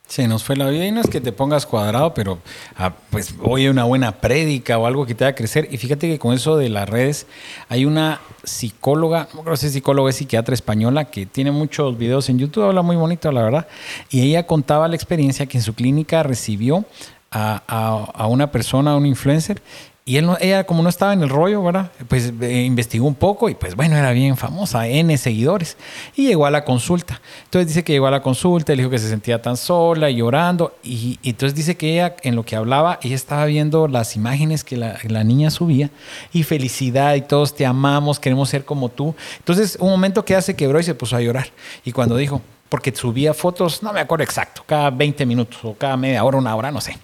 Se 0.07 0.27
nos 0.27 0.43
fue 0.43 0.55
la 0.55 0.69
vida 0.69 0.85
y 0.85 0.91
no 0.91 1.01
es 1.01 1.09
que 1.09 1.19
te 1.19 1.31
pongas 1.31 1.65
cuadrado, 1.65 2.13
pero 2.13 2.37
ah, 2.77 2.93
pues 3.09 3.33
oye 3.41 3.69
una 3.69 3.85
buena 3.85 4.11
prédica 4.13 4.77
o 4.77 4.85
algo 4.85 5.05
que 5.05 5.15
te 5.15 5.25
haga 5.25 5.35
crecer. 5.35 5.67
Y 5.71 5.77
fíjate 5.77 6.07
que 6.07 6.19
con 6.19 6.33
eso 6.33 6.57
de 6.57 6.69
las 6.69 6.87
redes, 6.87 7.25
hay 7.69 7.85
una 7.85 8.21
psicóloga, 8.43 9.27
no 9.33 9.43
creo 9.43 9.57
si 9.57 9.65
es 9.65 9.73
psicóloga, 9.73 10.11
es 10.11 10.17
psiquiatra 10.17 10.53
española, 10.53 11.05
que 11.05 11.25
tiene 11.25 11.51
muchos 11.51 11.97
videos 11.97 12.29
en 12.29 12.37
YouTube, 12.37 12.65
habla 12.65 12.83
muy 12.83 12.95
bonito, 12.95 13.31
la 13.31 13.41
verdad. 13.41 13.67
Y 14.11 14.21
ella 14.21 14.45
contaba 14.45 14.87
la 14.87 14.95
experiencia 14.95 15.47
que 15.47 15.57
en 15.57 15.63
su 15.63 15.73
clínica 15.73 16.21
recibió 16.21 16.85
a, 17.31 17.63
a, 17.67 18.11
a 18.13 18.27
una 18.27 18.51
persona, 18.51 18.91
a 18.91 18.95
un 18.95 19.07
influencer, 19.07 19.61
y 20.07 20.17
él 20.17 20.29
ella, 20.39 20.65
como 20.65 20.83
no 20.83 20.89
estaba 20.89 21.13
en 21.13 21.23
el 21.23 21.29
rollo, 21.29 21.63
¿verdad? 21.63 21.89
Pues 22.07 22.31
eh, 22.39 22.61
investigó 22.61 23.07
un 23.07 23.15
poco 23.15 23.49
y, 23.49 23.55
pues 23.55 23.75
bueno, 23.75 23.97
era 23.97 24.11
bien 24.11 24.37
famosa, 24.37 24.87
N 24.87 25.17
seguidores. 25.17 25.77
Y 26.15 26.27
llegó 26.27 26.45
a 26.45 26.51
la 26.51 26.63
consulta. 26.63 27.19
Entonces 27.45 27.69
dice 27.69 27.83
que 27.83 27.93
llegó 27.93 28.05
a 28.05 28.11
la 28.11 28.21
consulta, 28.21 28.73
le 28.73 28.83
dijo 28.83 28.91
que 28.91 28.99
se 28.99 29.09
sentía 29.09 29.41
tan 29.41 29.57
sola 29.57 30.11
y 30.11 30.17
llorando. 30.17 30.75
Y, 30.83 31.17
y 31.23 31.31
entonces 31.31 31.55
dice 31.55 31.75
que 31.75 31.93
ella, 31.93 32.15
en 32.21 32.35
lo 32.35 32.43
que 32.43 32.55
hablaba, 32.55 32.99
ella 33.01 33.15
estaba 33.15 33.45
viendo 33.45 33.87
las 33.87 34.15
imágenes 34.15 34.63
que 34.63 34.77
la, 34.77 34.99
la, 35.07 35.23
niña 35.23 35.49
subía 35.49 35.89
y 36.31 36.43
felicidad 36.43 37.15
y 37.15 37.21
todos 37.21 37.55
te 37.55 37.65
amamos, 37.65 38.19
queremos 38.19 38.47
ser 38.47 38.63
como 38.63 38.89
tú. 38.89 39.15
Entonces, 39.39 39.75
un 39.79 39.89
momento 39.89 40.23
que 40.23 40.33
ella 40.33 40.43
se 40.43 40.55
quebró 40.55 40.79
y 40.79 40.83
se 40.83 40.93
puso 40.93 41.15
a 41.15 41.21
llorar. 41.21 41.47
Y 41.83 41.93
cuando 41.93 42.15
dijo, 42.15 42.43
porque 42.69 42.95
subía 42.95 43.33
fotos, 43.33 43.81
no 43.81 43.91
me 43.91 44.01
acuerdo 44.01 44.23
exacto, 44.23 44.61
cada 44.67 44.91
20 44.91 45.25
minutos 45.25 45.59
o 45.63 45.73
cada 45.73 45.97
media 45.97 46.23
hora, 46.23 46.37
una 46.37 46.55
hora, 46.55 46.69
no 46.69 46.79
sé. 46.79 46.95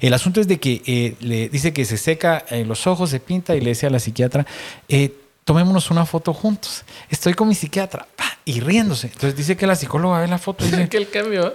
El 0.00 0.14
asunto 0.14 0.40
es 0.40 0.48
de 0.48 0.58
que 0.58 0.82
eh, 0.86 1.16
le 1.20 1.48
dice 1.48 1.72
que 1.72 1.84
se 1.84 1.96
seca 1.96 2.44
eh, 2.50 2.64
los 2.64 2.86
ojos, 2.86 3.10
se 3.10 3.20
pinta 3.20 3.54
y 3.54 3.60
le 3.60 3.70
decía 3.70 3.88
a 3.88 3.92
la 3.92 3.98
psiquiatra, 3.98 4.46
eh, 4.88 5.14
tomémonos 5.44 5.90
una 5.90 6.06
foto 6.06 6.32
juntos. 6.32 6.84
Estoy 7.10 7.34
con 7.34 7.48
mi 7.48 7.54
psiquiatra 7.54 8.06
y 8.44 8.60
riéndose. 8.60 9.08
Entonces 9.08 9.36
dice 9.36 9.56
que 9.56 9.66
la 9.66 9.76
psicóloga 9.76 10.20
ve 10.20 10.28
la 10.28 10.38
foto 10.38 10.64
y 10.64 10.70
dice, 10.70 10.88
que 10.90 10.96
el 10.96 11.10
cambio. 11.10 11.54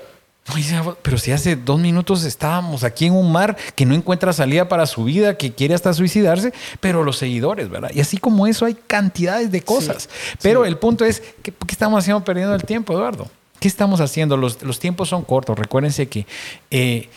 Dice, 0.56 0.80
pero 1.02 1.18
si 1.18 1.34
hace 1.34 1.58
dos 1.58 1.78
minutos 1.78 2.24
estábamos 2.24 2.86
aquí 2.86 3.08
en 3.08 3.14
un 3.14 3.34
mar 3.34 3.58
que 3.76 3.86
no 3.86 3.94
encuentra 3.94 4.32
salida 4.32 4.70
para 4.70 4.86
su 4.86 5.04
vida, 5.04 5.38
que 5.38 5.54
quiere 5.54 5.74
hasta 5.74 5.94
suicidarse, 5.94 6.54
pero 6.80 7.04
los 7.04 7.18
seguidores, 7.18 7.70
¿verdad? 7.70 7.92
Y 7.94 8.00
así 8.00 8.18
como 8.18 8.48
eso 8.48 8.66
hay 8.66 8.74
cantidades 8.74 9.52
de 9.52 9.62
cosas. 9.62 10.04
Sí, 10.04 10.38
pero 10.42 10.64
sí. 10.64 10.70
el 10.70 10.78
punto 10.78 11.04
es, 11.04 11.22
¿qué, 11.42 11.52
¿qué 11.52 11.72
estamos 11.72 12.00
haciendo 12.00 12.24
perdiendo 12.24 12.56
el 12.56 12.64
tiempo, 12.64 12.94
Eduardo? 12.94 13.30
¿Qué 13.60 13.68
estamos 13.68 14.02
haciendo? 14.02 14.38
Los, 14.38 14.62
los, 14.62 14.80
tiempos 14.80 15.10
son 15.10 15.24
cortos. 15.24 15.58
Recuérdense 15.58 16.08
que 16.08 16.28
eh, 16.70 17.10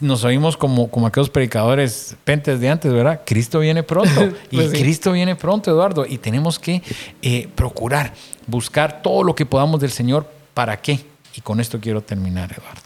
nos 0.00 0.22
oímos 0.24 0.56
como, 0.56 0.90
como 0.90 1.06
aquellos 1.06 1.30
predicadores 1.30 2.16
pentes 2.24 2.60
de 2.60 2.68
antes, 2.68 2.92
¿verdad? 2.92 3.22
Cristo 3.24 3.60
viene 3.60 3.82
pronto. 3.82 4.32
pues 4.52 4.66
y 4.66 4.76
sí. 4.76 4.82
Cristo 4.82 5.12
viene 5.12 5.34
pronto, 5.34 5.70
Eduardo. 5.70 6.04
Y 6.06 6.18
tenemos 6.18 6.58
que 6.58 6.82
eh, 7.22 7.48
procurar, 7.54 8.12
buscar 8.46 9.00
todo 9.00 9.22
lo 9.22 9.34
que 9.34 9.46
podamos 9.46 9.80
del 9.80 9.90
Señor. 9.90 10.30
¿Para 10.52 10.80
qué? 10.80 11.00
Y 11.34 11.40
con 11.40 11.58
esto 11.58 11.80
quiero 11.80 12.02
terminar, 12.02 12.52
Eduardo. 12.52 12.82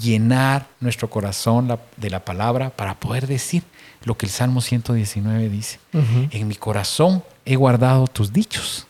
Llenar 0.00 0.66
nuestro 0.80 1.10
corazón 1.10 1.68
la, 1.68 1.78
de 1.98 2.08
la 2.08 2.24
palabra 2.24 2.70
para 2.70 2.94
poder 2.94 3.26
decir 3.26 3.62
lo 4.04 4.16
que 4.16 4.24
el 4.24 4.32
Salmo 4.32 4.62
119 4.62 5.50
dice. 5.50 5.78
Uh 5.92 5.98
-huh. 5.98 6.28
En 6.30 6.48
mi 6.48 6.54
corazón 6.54 7.22
he 7.44 7.56
guardado 7.56 8.06
tus 8.06 8.32
dichos 8.32 8.86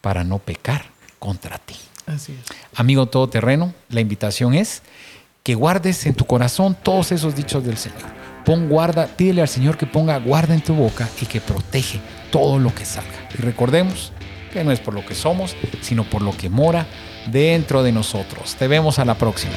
para 0.00 0.22
no 0.22 0.38
pecar 0.38 0.84
contra 1.18 1.58
ti. 1.58 1.76
Así 2.14 2.32
es. 2.32 2.56
Amigo 2.74 3.06
todoterreno, 3.06 3.74
la 3.88 4.00
invitación 4.00 4.54
es 4.54 4.82
que 5.42 5.54
guardes 5.54 6.06
en 6.06 6.14
tu 6.14 6.26
corazón 6.26 6.76
todos 6.82 7.12
esos 7.12 7.34
dichos 7.34 7.64
del 7.64 7.76
Señor. 7.76 8.20
Pon 8.44 8.68
guarda, 8.68 9.06
pídele 9.06 9.42
al 9.42 9.48
Señor 9.48 9.76
que 9.76 9.86
ponga 9.86 10.18
guarda 10.18 10.54
en 10.54 10.62
tu 10.62 10.74
boca 10.74 11.08
y 11.20 11.26
que 11.26 11.40
protege 11.40 12.00
todo 12.30 12.58
lo 12.58 12.74
que 12.74 12.84
salga. 12.84 13.28
Y 13.38 13.42
recordemos 13.42 14.12
que 14.52 14.64
no 14.64 14.72
es 14.72 14.80
por 14.80 14.94
lo 14.94 15.04
que 15.04 15.14
somos, 15.14 15.54
sino 15.82 16.04
por 16.04 16.22
lo 16.22 16.36
que 16.36 16.48
mora 16.48 16.86
dentro 17.30 17.82
de 17.82 17.92
nosotros. 17.92 18.56
Te 18.56 18.66
vemos 18.66 18.98
a 18.98 19.04
la 19.04 19.14
próxima. 19.14 19.54